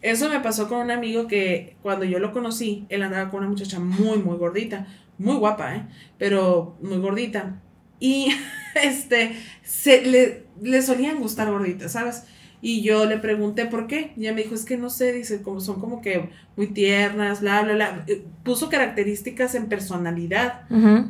Eso 0.00 0.28
me 0.28 0.38
pasó 0.38 0.68
con 0.68 0.78
un 0.78 0.92
amigo 0.92 1.26
que 1.26 1.76
cuando 1.82 2.04
yo 2.04 2.20
lo 2.20 2.32
conocí, 2.32 2.86
él 2.88 3.02
andaba 3.02 3.30
con 3.30 3.40
una 3.40 3.48
muchacha 3.48 3.80
muy, 3.80 4.18
muy 4.18 4.36
gordita, 4.36 4.86
muy 5.18 5.34
guapa, 5.36 5.74
¿eh? 5.74 5.86
Pero 6.18 6.76
muy 6.80 6.98
gordita. 6.98 7.60
Y 7.98 8.28
este, 8.76 9.36
se, 9.64 10.02
le, 10.02 10.46
le 10.62 10.82
solían 10.82 11.18
gustar 11.18 11.50
gorditas, 11.50 11.90
¿sabes? 11.90 12.24
Y 12.62 12.82
yo 12.82 13.04
le 13.04 13.18
pregunté 13.18 13.66
por 13.66 13.86
qué. 13.86 14.12
Y 14.16 14.22
ella 14.22 14.32
me 14.32 14.42
dijo, 14.42 14.54
es 14.54 14.64
que 14.64 14.76
no 14.76 14.90
sé, 14.90 15.12
dice, 15.12 15.42
como 15.42 15.60
son 15.60 15.80
como 15.80 16.00
que 16.00 16.30
muy 16.56 16.68
tiernas, 16.68 17.40
bla, 17.40 17.62
bla, 17.62 17.74
bla. 17.74 18.04
Eh, 18.06 18.24
Puso 18.42 18.68
características 18.68 19.54
en 19.54 19.68
personalidad 19.68 20.62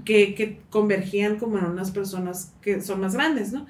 que, 0.05 0.35
que 0.35 0.61
convergían 0.71 1.39
como 1.39 1.59
en 1.59 1.67
unas 1.67 1.91
personas 1.91 2.53
que 2.61 2.81
son 2.81 3.01
más 3.01 3.15
grandes, 3.15 3.53
¿no? 3.53 3.67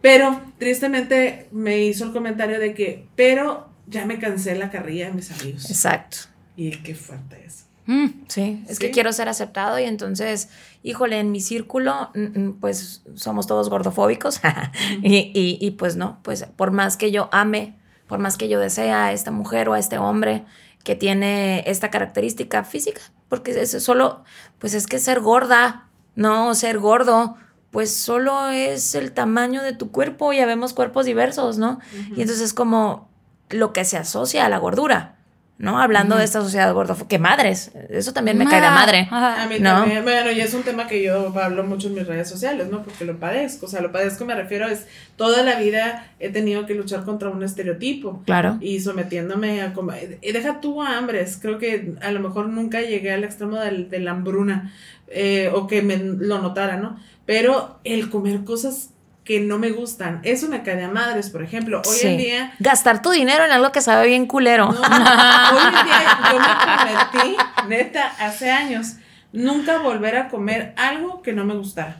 Pero 0.00 0.40
tristemente 0.58 1.48
me 1.50 1.84
hizo 1.84 2.04
el 2.04 2.12
comentario 2.12 2.58
de 2.58 2.74
que, 2.74 3.06
pero 3.16 3.70
ya 3.86 4.04
me 4.04 4.18
cansé 4.18 4.54
la 4.54 4.70
carrilla 4.70 5.06
de 5.06 5.12
mis 5.14 5.30
amigos. 5.30 5.70
Exacto. 5.70 6.18
Y 6.56 6.70
qué 6.70 6.94
fuerte 6.94 7.42
es. 7.46 7.66
Mm. 7.86 8.06
Sí, 8.28 8.64
es 8.68 8.78
Sí. 8.78 8.86
que 8.86 8.90
quiero 8.90 9.12
ser 9.12 9.28
aceptado 9.28 9.78
y 9.78 9.84
entonces, 9.84 10.48
híjole, 10.82 11.18
en 11.20 11.30
mi 11.32 11.40
círculo, 11.40 12.10
mm, 12.14 12.40
mm, 12.40 12.60
pues 12.60 13.02
somos 13.14 13.46
todos 13.46 13.68
gordofóbicos 13.68 14.40
y, 15.02 15.16
y, 15.34 15.58
y, 15.60 15.70
pues 15.72 15.96
no, 15.96 16.18
pues 16.22 16.44
por 16.56 16.70
más 16.70 16.96
que 16.96 17.10
yo 17.10 17.28
ame, 17.32 17.76
por 18.06 18.18
más 18.18 18.36
que 18.36 18.48
yo 18.48 18.58
desea 18.60 19.06
a 19.06 19.12
esta 19.12 19.30
mujer 19.30 19.68
o 19.68 19.74
a 19.74 19.78
este 19.78 19.98
hombre 19.98 20.44
que 20.82 20.94
tiene 20.94 21.64
esta 21.66 21.90
característica 21.90 22.64
física, 22.64 23.00
porque 23.28 23.52
es 23.60 23.70
solo, 23.82 24.24
pues 24.58 24.74
es 24.74 24.86
que 24.86 24.98
ser 24.98 25.20
gorda, 25.20 25.88
no 26.14 26.54
ser 26.54 26.78
gordo, 26.78 27.36
pues 27.70 27.94
solo 27.94 28.48
es 28.50 28.94
el 28.94 29.12
tamaño 29.12 29.62
de 29.62 29.72
tu 29.72 29.90
cuerpo, 29.90 30.32
ya 30.32 30.46
vemos 30.46 30.74
cuerpos 30.74 31.06
diversos, 31.06 31.58
¿no? 31.58 31.80
Y 32.16 32.20
entonces 32.20 32.40
es 32.40 32.54
como 32.54 33.08
lo 33.50 33.72
que 33.72 33.84
se 33.84 33.96
asocia 33.96 34.44
a 34.46 34.48
la 34.48 34.58
gordura, 34.58 35.13
¿no? 35.56 35.78
Hablando 35.80 36.16
de 36.16 36.24
esta 36.24 36.40
sociedad 36.42 36.72
gordofóbica. 36.74 37.08
¡Qué 37.08 37.18
madres! 37.18 37.70
Eso 37.88 38.12
también 38.12 38.36
me 38.36 38.44
cae 38.44 38.60
de 38.60 38.68
madre. 38.68 39.08
Ajá. 39.10 39.42
A 39.44 39.46
mí 39.46 39.56
No. 39.60 39.70
también, 39.80 40.02
bueno, 40.02 40.32
y 40.32 40.40
es 40.40 40.52
un 40.52 40.62
tema 40.64 40.88
que 40.88 41.02
yo 41.02 41.32
hablo 41.38 41.62
mucho 41.64 41.86
en 41.88 41.94
mis 41.94 42.06
redes 42.06 42.28
sociales, 42.28 42.68
¿no? 42.70 42.82
Porque 42.82 43.04
lo 43.04 43.18
padezco, 43.18 43.66
o 43.66 43.68
sea, 43.68 43.80
lo 43.80 43.92
padezco 43.92 44.24
me 44.24 44.34
refiero 44.34 44.66
es, 44.66 44.86
toda 45.16 45.42
la 45.44 45.54
vida 45.58 46.08
he 46.18 46.30
tenido 46.30 46.66
que 46.66 46.74
luchar 46.74 47.04
contra 47.04 47.28
un 47.30 47.42
estereotipo. 47.42 48.22
Claro. 48.26 48.58
y 48.60 48.80
sometiéndome 48.80 49.62
a 49.62 49.72
como 49.74 49.92
y 50.22 50.32
deja 50.32 50.60
tú 50.60 50.82
a 50.82 50.96
hambres 50.98 51.38
creo 51.40 51.58
que 51.58 51.94
a 52.02 52.10
lo 52.10 52.20
mejor 52.20 52.48
nunca 52.48 52.80
llegué 52.80 53.12
al 53.12 53.22
extremo 53.24 53.58
del, 53.58 53.90
de 53.90 53.98
la 54.00 54.10
hambruna 54.12 54.72
eh, 55.08 55.50
o 55.54 55.66
que 55.66 55.82
me 55.82 55.96
lo 55.98 56.40
notara 56.40 56.76
no 56.76 56.98
pero 57.26 57.78
el 57.84 58.10
comer 58.10 58.44
cosas 58.44 58.90
que 59.24 59.40
no 59.40 59.58
me 59.58 59.70
gustan 59.70 60.20
eso 60.22 60.48
me 60.48 60.62
cae 60.62 60.76
de 60.76 60.88
madres 60.88 61.30
por 61.30 61.42
ejemplo 61.42 61.80
hoy 61.86 61.96
Sí. 61.98 62.06
en 62.06 62.16
día 62.18 62.54
Gastar 62.58 63.00
tu 63.02 63.10
dinero 63.10 63.44
en 63.44 63.50
algo 63.52 63.72
que 63.72 63.80
sabe 63.80 64.06
bien 64.06 64.26
culero. 64.26 64.66
no, 64.66 64.80
hoy 64.80 65.62
en 65.66 65.84
día 65.86 66.18
yo 66.30 66.38
me 66.38 67.10
prometí 67.22 67.36
neta 67.68 68.12
hace 68.18 68.50
años 68.50 68.96
nunca 69.32 69.78
volver 69.78 70.16
a 70.16 70.28
comer 70.28 70.74
algo 70.76 71.22
que 71.22 71.32
no 71.32 71.44
me 71.44 71.54
gustara 71.54 71.96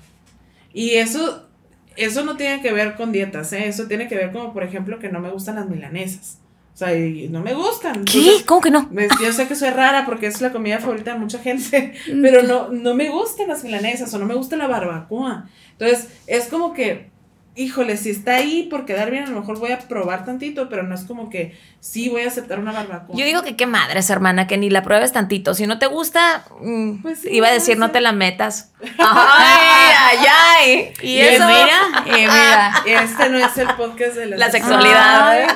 y 0.73 0.97
eso 0.97 1.49
eso 1.97 2.25
no 2.25 2.37
tiene 2.37 2.61
que 2.61 2.73
ver 2.73 2.95
con 2.97 3.13
dietas 3.13 3.53
¿eh? 3.53 3.69
eso 3.69 3.87
tiene 3.87 4.07
que 4.09 4.17
ver 4.17 4.31
como 4.33 4.53
por 4.53 4.63
ejemplo 4.63 4.99
que 4.99 5.09
no 5.09 5.21
me 5.21 5.31
gustan 5.31 5.57
las 5.57 5.67
milanesas 5.67 6.39
o 6.75 6.77
sea, 6.77 6.93
y 6.93 7.29
no 7.29 7.41
me 7.41 7.55
gustan. 7.55 8.05
¿Qué? 8.05 8.19
Entonces, 8.19 8.43
¿Cómo 8.47 8.61
que 8.61 8.73
no? 8.73 8.89
Ves, 8.91 9.09
Yo 9.23 9.33
sé 9.33 9.47
que 9.47 9.55
soy 9.55 9.71
rara 9.71 10.05
porque 10.05 10.27
es 10.27 10.41
la 10.41 10.51
comida 10.51 10.81
favorita 10.81 11.13
de 11.13 11.21
mucha 11.21 11.39
gente, 11.39 11.95
pero 12.21 12.43
no, 12.43 12.69
no 12.71 12.95
me 12.97 13.11
gustan 13.11 13.47
las 13.47 13.63
milanesas 13.63 14.13
o 14.13 14.19
no 14.19 14.27
me 14.27 14.35
gusta 14.35 14.57
la 14.57 14.67
barbacoa. 14.67 15.47
Entonces, 15.79 16.09
es 16.27 16.47
como 16.49 16.75
que, 16.75 17.11
híjole, 17.57 17.97
si 17.97 18.11
está 18.11 18.37
ahí 18.37 18.65
por 18.71 18.85
quedar 18.85 19.11
bien, 19.11 19.25
a 19.25 19.31
lo 19.31 19.41
mejor 19.41 19.59
voy 19.59 19.73
a 19.73 19.79
probar 19.79 20.25
tantito, 20.25 20.69
pero 20.69 20.83
no 20.83 20.95
es 20.95 21.05
como 21.05 21.31
que 21.31 21.57
sí 21.81 22.09
voy 22.09 22.23
a 22.23 22.29
aceptar 22.29 22.59
una 22.59 22.73
barbacoa. 22.73 23.17
Yo 23.17 23.25
digo 23.25 23.43
que 23.43 23.57
qué 23.57 23.67
madres, 23.67 24.11
hermana, 24.11 24.47
que 24.47 24.57
ni 24.57 24.71
la 24.71 24.83
pruebes 24.83 25.13
tantito. 25.13 25.55
Si 25.55 25.67
no 25.67 25.79
te 25.79 25.87
gusta, 25.87 26.45
mm, 26.61 27.03
Pues 27.03 27.21
sí, 27.21 27.29
iba 27.31 27.49
a 27.49 27.53
decir 27.53 27.79
no 27.79 27.91
te 27.91 28.01
la 28.01 28.13
metas. 28.13 28.71
Ay, 28.99 29.93
ay, 29.99 30.19
ay. 30.29 30.93
Y, 31.01 31.07
Y 31.13 31.21
eso. 31.21 31.47
mira, 31.47 32.05
y 32.07 32.21
mira. 32.23 32.75
Este 32.87 33.31
no 33.31 33.39
es 33.39 33.57
el 33.57 33.69
podcast 33.69 34.17
de 34.17 34.27
la, 34.27 34.37
La 34.37 34.51
sexualidad. 34.51 35.29
Ay, 35.31 35.47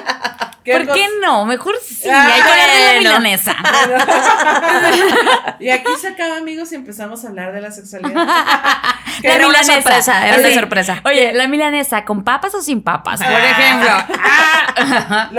¿qué 0.72 0.84
¿Por 0.84 0.94
qué 0.94 1.06
no? 1.22 1.44
Mejor 1.44 1.74
sí, 1.84 2.08
Ah, 2.08 2.30
hay 2.34 2.42
que 2.42 2.50
hablar 2.50 2.68
de 2.68 2.78
la 2.78 2.84
bueno. 2.86 3.00
milanesa. 3.00 3.56
Y 5.60 5.70
aquí 5.70 5.90
se 6.00 6.08
acaba, 6.08 6.36
amigos, 6.36 6.70
y 6.72 6.76
empezamos 6.76 7.24
a 7.24 7.28
hablar 7.28 7.52
de 7.52 7.60
la 7.60 7.70
sexualidad. 7.70 8.14
La 9.22 9.34
Era 9.34 9.48
una 9.48 9.58
milanesa. 9.58 9.82
sorpresa, 9.82 10.28
era 10.28 10.38
una 10.38 10.46
Oye, 10.46 10.54
sorpresa. 10.60 11.00
Oye, 11.04 11.32
la 11.32 11.48
milanesa, 11.48 12.04
¿con 12.04 12.22
papas 12.22 12.54
o 12.54 12.62
sin 12.62 12.82
papas? 12.82 13.20
Por 13.20 13.32
Ah. 13.32 13.50
ejemplo. 13.50 13.90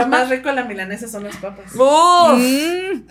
Lo 0.01 0.07
más 0.07 0.27
rico 0.27 0.49
de 0.49 0.55
la 0.55 0.63
milanesa 0.65 1.07
son 1.07 1.23
las 1.23 1.37
papas. 1.37 1.73
Uf, 1.73 2.33
Mm, 2.33 3.03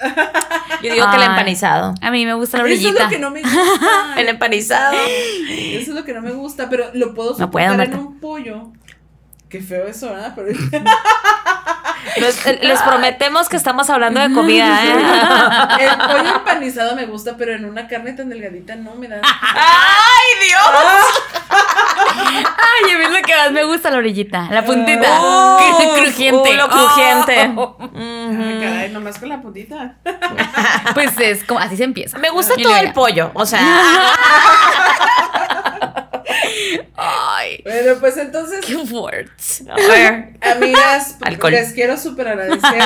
yo 0.83 0.93
digo 0.93 1.11
que 1.11 1.16
el 1.16 1.23
empanizado. 1.23 1.95
a 2.03 2.11
mí 2.11 2.27
me 2.27 2.35
gusta 2.35 2.59
la 2.59 2.64
Eso 2.64 2.75
es 2.75 2.81
orillita. 2.85 3.05
lo 3.05 3.09
que 3.09 3.19
no 3.19 3.31
me 3.31 3.41
gusta. 3.41 3.59
El 4.19 4.29
empanizado. 4.29 4.95
Eso 5.49 5.81
es 5.81 5.89
lo 5.89 6.05
que 6.05 6.12
no 6.12 6.21
me 6.21 6.33
gusta, 6.33 6.69
pero 6.69 6.91
lo 6.93 7.14
puedo 7.14 7.31
No 7.31 7.37
soportar 7.39 7.81
en 7.81 7.95
un 7.95 8.21
pollo. 8.21 8.71
Qué 9.49 9.61
feo 9.62 9.86
eso, 9.86 10.11
¿verdad? 10.11 10.34
Pero 10.36 10.49
Les, 12.16 12.62
les 12.62 12.82
prometemos 12.82 13.49
que 13.49 13.57
estamos 13.57 13.88
hablando 13.90 14.20
de 14.20 14.32
comida, 14.32 14.84
¿eh? 14.84 14.92
el 15.84 15.96
pollo 15.96 16.36
empanizado 16.36 16.94
me 16.96 17.07
gusta, 17.07 17.36
pero 17.36 17.55
en 17.55 17.64
una 17.64 17.86
carne 17.86 18.12
tan 18.12 18.28
delgadita 18.28 18.76
no 18.76 18.94
me 18.94 19.09
da. 19.09 19.20
¡Ay, 19.22 20.46
Dios! 20.49 20.61
Ay, 22.46 22.92
a 22.92 22.99
mí 22.99 23.16
lo 23.16 23.22
que 23.22 23.36
más 23.36 23.53
me 23.53 23.64
gusta 23.64 23.90
la 23.90 23.99
orillita, 23.99 24.49
la 24.51 24.64
puntita. 24.64 25.20
Uf, 25.20 26.01
crujiente. 26.01 26.51
uh, 26.51 26.57
lo 26.57 26.68
crujiente. 26.68 27.53
Oh. 27.57 27.76
Ay, 27.80 28.61
caray, 28.62 28.90
nomás 28.90 29.18
con 29.18 29.28
la 29.28 29.40
puntita. 29.40 29.96
Pues 30.94 31.18
es 31.20 31.44
como 31.44 31.61
así 31.61 31.76
se 31.76 31.84
empieza. 31.84 32.18
Me 32.18 32.30
gusta 32.30 32.55
Y 32.57 32.62
todo 32.62 32.76
el 32.76 32.92
pollo, 32.92 33.30
o 33.34 33.44
sea. 33.46 33.61
Pues 38.09 38.24
entonces, 38.24 38.64
Qué 38.64 38.74
words. 38.74 39.64
amigas, 40.40 41.16
Alcohol. 41.20 41.52
les 41.52 41.74
quiero 41.74 41.98
súper 41.98 42.28
agradecer 42.28 42.80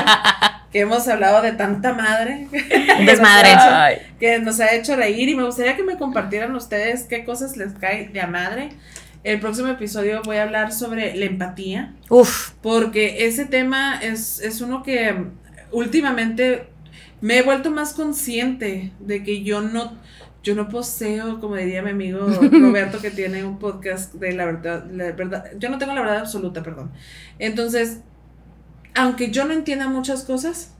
que 0.73 0.81
hemos 0.81 1.07
hablado 1.07 1.43
de 1.43 1.53
tanta 1.53 1.93
madre. 1.93 2.49
Desmadre. 3.07 4.03
que 4.19 4.41
nos 4.41 4.59
ha 4.59 4.75
hecho 4.75 4.97
reír 4.97 5.29
y 5.29 5.37
me 5.37 5.45
gustaría 5.45 5.77
que 5.77 5.85
me 5.85 5.97
compartieran 5.97 6.53
ustedes 6.57 7.05
qué 7.05 7.25
cosas 7.25 7.57
les 7.57 7.73
cae 7.75 8.09
de 8.09 8.21
a 8.21 8.27
madre. 8.27 8.71
El 9.23 9.39
próximo 9.39 9.69
episodio 9.69 10.23
voy 10.25 10.39
a 10.39 10.43
hablar 10.43 10.73
sobre 10.73 11.15
la 11.15 11.27
empatía. 11.27 11.93
Uf. 12.09 12.51
Porque 12.61 13.25
ese 13.25 13.45
tema 13.45 14.01
es, 14.03 14.41
es 14.41 14.61
uno 14.61 14.83
que 14.83 15.15
últimamente 15.71 16.67
me 17.21 17.39
he 17.39 17.43
vuelto 17.43 17.71
más 17.71 17.93
consciente 17.95 18.91
de 18.99 19.23
que 19.23 19.45
yo 19.45 19.61
no, 19.61 19.97
yo 20.43 20.55
no 20.55 20.69
poseo, 20.69 21.41
como 21.41 21.57
diría 21.57 21.83
mi 21.83 21.91
amigo 21.91 22.27
Roberto, 22.51 23.01
que 23.01 23.11
tiene 23.11 23.45
un 23.45 23.59
podcast 23.59 24.15
de 24.15 24.33
la 24.33 24.45
verdad, 24.45 24.85
la 24.91 25.13
verdad, 25.13 25.45
yo 25.59 25.71
no 25.71 25.79
tengo 25.79 25.95
la 25.95 26.01
verdad 26.01 26.19
absoluta, 26.19 26.63
perdón. 26.63 26.91
Entonces, 27.39 28.01
aunque 28.95 29.31
yo 29.31 29.45
no 29.45 29.53
entienda 29.53 29.89
muchas 29.89 30.25
cosas, 30.25 30.75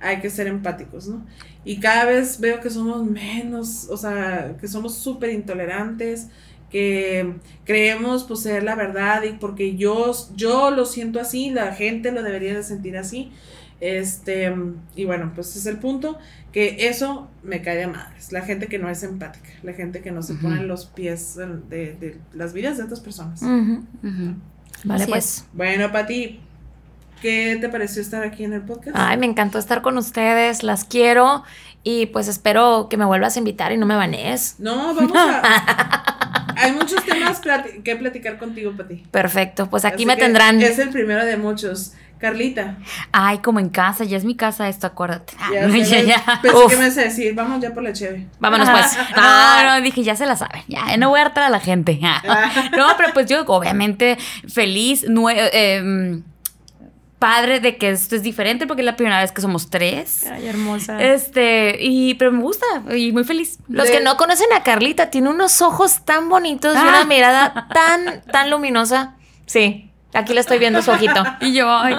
hay 0.00 0.20
que 0.20 0.30
ser 0.30 0.46
empáticos, 0.46 1.08
¿no? 1.08 1.24
Y 1.64 1.80
cada 1.80 2.04
vez 2.04 2.40
veo 2.40 2.60
que 2.60 2.70
somos 2.70 3.04
menos, 3.04 3.88
o 3.90 3.96
sea, 3.96 4.56
que 4.60 4.68
somos 4.68 4.96
súper 4.96 5.30
intolerantes, 5.30 6.28
que 6.70 7.34
creemos 7.64 8.24
poseer 8.24 8.62
la 8.62 8.74
verdad 8.74 9.22
y 9.22 9.32
porque 9.32 9.76
yo, 9.76 10.12
yo 10.34 10.70
lo 10.70 10.84
siento 10.84 11.20
así, 11.20 11.50
la 11.50 11.74
gente 11.74 12.12
lo 12.12 12.22
debería 12.22 12.54
de 12.54 12.62
sentir 12.62 12.96
así. 12.96 13.32
Este, 13.80 14.54
y 14.94 15.04
bueno, 15.04 15.32
pues 15.34 15.48
ese 15.50 15.58
es 15.58 15.66
el 15.66 15.76
punto, 15.78 16.18
que 16.52 16.88
eso 16.88 17.28
me 17.42 17.60
cae 17.60 17.76
de 17.76 17.86
madres, 17.86 18.32
la 18.32 18.40
gente 18.40 18.68
que 18.68 18.78
no 18.78 18.88
es 18.88 19.02
empática, 19.02 19.50
la 19.62 19.74
gente 19.74 20.00
que 20.00 20.10
no 20.10 20.22
se 20.22 20.34
pone 20.34 20.60
en 20.60 20.68
los 20.68 20.86
pies 20.86 21.36
de, 21.36 21.46
de 21.94 22.18
las 22.32 22.52
vidas 22.54 22.78
de 22.78 22.84
otras 22.84 23.00
personas. 23.00 23.40
Vale, 23.42 25.02
Así 25.02 25.10
pues. 25.10 25.44
Bueno, 25.52 25.92
Pati, 25.92 26.40
¿qué 27.20 27.58
te 27.60 27.68
pareció 27.68 28.00
estar 28.02 28.22
aquí 28.24 28.44
en 28.44 28.52
el 28.54 28.62
podcast? 28.62 28.96
Ay, 28.98 29.18
me 29.18 29.26
encantó 29.26 29.58
estar 29.58 29.82
con 29.82 29.98
ustedes, 29.98 30.62
las 30.62 30.84
quiero 30.84 31.44
y 31.82 32.06
pues 32.06 32.28
espero 32.28 32.88
que 32.88 32.96
me 32.96 33.04
vuelvas 33.04 33.36
a 33.36 33.38
invitar 33.38 33.72
y 33.72 33.76
no 33.76 33.86
me 33.86 33.94
banees. 33.96 34.56
No, 34.58 34.94
vamos 34.94 35.12
a... 35.16 36.12
Hay 36.58 36.72
muchos 36.72 37.04
temas 37.04 37.42
plati- 37.42 37.82
que 37.82 37.96
platicar 37.96 38.38
contigo, 38.38 38.72
Pati. 38.74 39.04
Perfecto, 39.10 39.68
pues 39.68 39.84
aquí 39.84 39.96
Así 39.96 40.06
me 40.06 40.16
tendrán. 40.16 40.60
Es 40.62 40.78
el 40.78 40.88
primero 40.88 41.24
de 41.26 41.36
muchos. 41.36 41.92
Carlita. 42.18 42.78
Ay, 43.12 43.38
como 43.38 43.60
en 43.60 43.68
casa, 43.68 44.04
ya 44.04 44.16
es 44.16 44.24
mi 44.24 44.34
casa 44.36 44.68
esto, 44.68 44.86
acuérdate. 44.86 45.34
Ah, 45.38 45.50
Ya, 45.52 45.66
no, 45.66 45.72
sé, 45.72 46.06
ya, 46.06 46.16
ya. 46.24 46.40
Pensé 46.42 46.56
Uf. 46.56 46.70
que 46.70 46.76
me 46.78 46.84
ibas 46.86 46.98
a 46.98 47.02
decir, 47.02 47.34
vamos 47.34 47.60
ya 47.60 47.74
por 47.74 47.82
la 47.82 47.92
cheve. 47.92 48.26
Vámonos 48.40 48.68
pues. 48.70 48.96
No, 49.16 49.64
no, 49.64 49.80
dije, 49.82 50.02
ya 50.02 50.16
se 50.16 50.26
la 50.26 50.36
saben. 50.36 50.62
Ya, 50.68 50.96
no 50.96 51.10
voy 51.10 51.20
a 51.20 51.24
hartar 51.24 51.44
a 51.44 51.50
la 51.50 51.60
gente. 51.60 52.00
No, 52.76 52.86
pero 52.96 53.12
pues 53.12 53.26
yo, 53.26 53.44
obviamente, 53.46 54.16
feliz, 54.48 55.04
eh, 55.04 55.50
em, 55.52 56.22
padre 57.18 57.60
de 57.60 57.76
que 57.78 57.90
esto 57.90 58.14
es 58.16 58.22
diferente 58.22 58.66
porque 58.66 58.82
es 58.82 58.86
la 58.86 58.96
primera 58.96 59.20
vez 59.20 59.32
que 59.32 59.40
somos 59.40 59.70
tres. 59.70 60.24
Ay, 60.30 60.46
hermosa. 60.48 61.02
Este, 61.02 61.76
y, 61.80 62.14
pero 62.14 62.30
me 62.32 62.42
gusta 62.42 62.66
y 62.94 63.12
muy 63.12 63.24
feliz. 63.24 63.58
Los 63.68 63.86
De- 63.86 63.92
que 63.92 64.00
no 64.00 64.16
conocen 64.16 64.52
a 64.54 64.62
Carlita, 64.62 65.10
tiene 65.10 65.30
unos 65.30 65.62
ojos 65.62 66.04
tan 66.04 66.28
bonitos 66.28 66.74
y 66.74 66.78
Ah. 66.78 66.82
una 66.88 67.04
mirada 67.04 67.68
tan, 67.72 68.22
tan 68.30 68.50
luminosa. 68.50 69.14
Sí, 69.46 69.85
aquí 70.14 70.32
la 70.34 70.40
estoy 70.40 70.58
viendo 70.58 70.80
su 70.82 70.90
ojito. 70.90 71.22
Y 71.40 71.52
yo, 71.52 71.70
ay, 71.70 71.94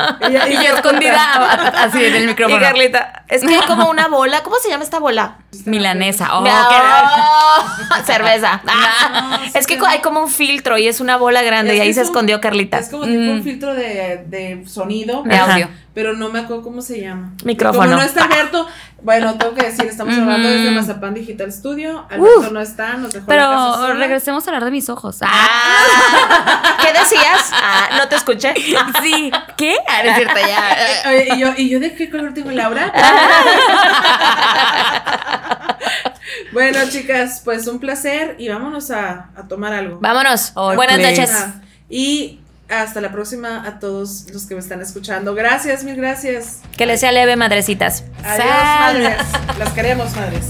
y 0.49 0.53
yo 0.53 0.76
escondida 0.76 1.74
así 1.84 2.03
en 2.03 2.16
el 2.16 2.24
Y 2.24 2.28
micrófono. 2.28 2.60
Carlita, 2.60 3.24
es 3.28 3.41
que 3.43 3.53
hay 3.55 3.62
como 3.68 3.89
una 3.89 4.08
bola. 4.08 4.41
¿Cómo 4.43 4.55
se 4.58 4.70
llama 4.70 4.84
esta 4.84 4.99
bola? 4.99 5.38
Milanesa. 5.66 6.38
Oh, 6.38 6.41
No, 6.41 6.49
qué- 6.70 8.03
cerveza. 8.05 8.62
Ah, 8.68 9.39
es 9.53 9.68
que 9.68 9.80
hay 9.88 9.99
como 9.99 10.22
un 10.22 10.30
filtro 10.30 10.78
y 10.78 10.88
es 10.88 10.99
una 10.99 11.18
bola 11.18 11.41
grande 11.43 11.74
Es 11.74 11.80
y 11.80 11.82
ahí 11.82 11.93
se 11.93 12.01
un- 12.01 12.05
escondió 12.08 12.41
Carlita. 12.41 12.78
Es 12.80 12.89
como 12.89 13.03
tipo 13.05 13.18
un 13.20 13.39
Mm. 13.39 13.43
filtro 13.43 13.74
de, 13.74 14.24
de 14.28 14.64
sonido. 14.68 15.24
de 15.24 15.36
Ajá. 15.36 15.70
Pero 15.98 16.14
no 16.14 16.30
me 16.30 16.41
acuerdo 16.41 16.62
cómo 16.62 16.84
se 16.84 17.02
llama. 17.02 17.34
Micrófono. 17.43 17.82
Como 17.86 17.95
no 17.95 18.04
está 18.04 18.26
Alberto, 18.26 18.68
bueno, 19.02 19.34
tengo 19.34 19.56
que 19.56 19.66
decir, 19.66 19.86
estamos 19.86 20.16
hablando 20.16 20.48
desde 20.48 20.70
Mazapán 20.70 21.16
Digital 21.16 21.52
Studio. 21.52 22.06
Alberto 22.08 22.52
no 22.52 22.62
está, 22.62 22.93
nos 22.98 23.14
dejó 23.14 23.26
la 23.32 23.36
casa 23.36 23.50
Pero 23.50 23.74
sola. 23.88 23.93
regresemos 23.95 24.45
a 24.45 24.50
hablar 24.52 24.66
de 24.66 24.70
mis 24.70 24.89
ojos. 24.89 25.18
Ah, 25.24 25.28
Ah, 25.32 26.78
¿Qué 26.84 26.93
decías? 26.93 27.50
Ah, 27.52 27.89
no 27.98 28.08
te 28.08 28.16
escuché. 28.16 28.54
sí. 29.02 29.32
¿Qué? 29.58 29.76
Ah, 29.88 30.02
no 30.04 30.10
es 30.12 30.16
cierto, 30.18 30.36
ya. 30.48 31.10
Oye, 31.10 31.30
¿y 31.36 31.39
yo, 31.39 31.54
¿y 31.58 31.68
yo 31.70 31.80
de 31.80 31.95
qué 31.95 32.12
color 32.12 32.32
tengo 32.36 32.52
Laura? 32.52 32.93
bueno, 36.54 36.78
chicas, 36.91 37.41
pues 37.43 37.66
un 37.68 37.80
placer 37.80 38.36
y 38.38 38.50
vámonos 38.50 38.91
a, 38.91 39.32
a 39.36 39.48
tomar 39.48 39.74
algo. 39.74 39.98
Vámonos. 40.00 40.52
Oh, 40.54 40.76
Buenas 40.76 40.98
please. 40.98 41.22
noches. 41.22 41.45
Y 41.89 42.41
hasta 42.70 43.01
la 43.01 43.11
próxima 43.11 43.65
a 43.65 43.80
todos 43.80 44.26
los 44.34 44.45
que 44.45 44.55
me 44.55 44.59
están 44.59 44.82
escuchando. 44.82 45.34
Gracias, 45.36 45.84
mil 45.84 45.95
gracias. 45.95 46.59
Que 46.76 46.86
les 46.86 46.99
sea 46.99 47.11
leve, 47.11 47.36
madrecitas. 47.36 48.03
Adiós, 48.24 48.45
Sal. 48.47 49.03
madres. 49.03 49.18
Las 49.57 49.74
queremos, 49.74 50.15
madres. 50.15 50.45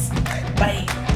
Bye. 0.58 1.07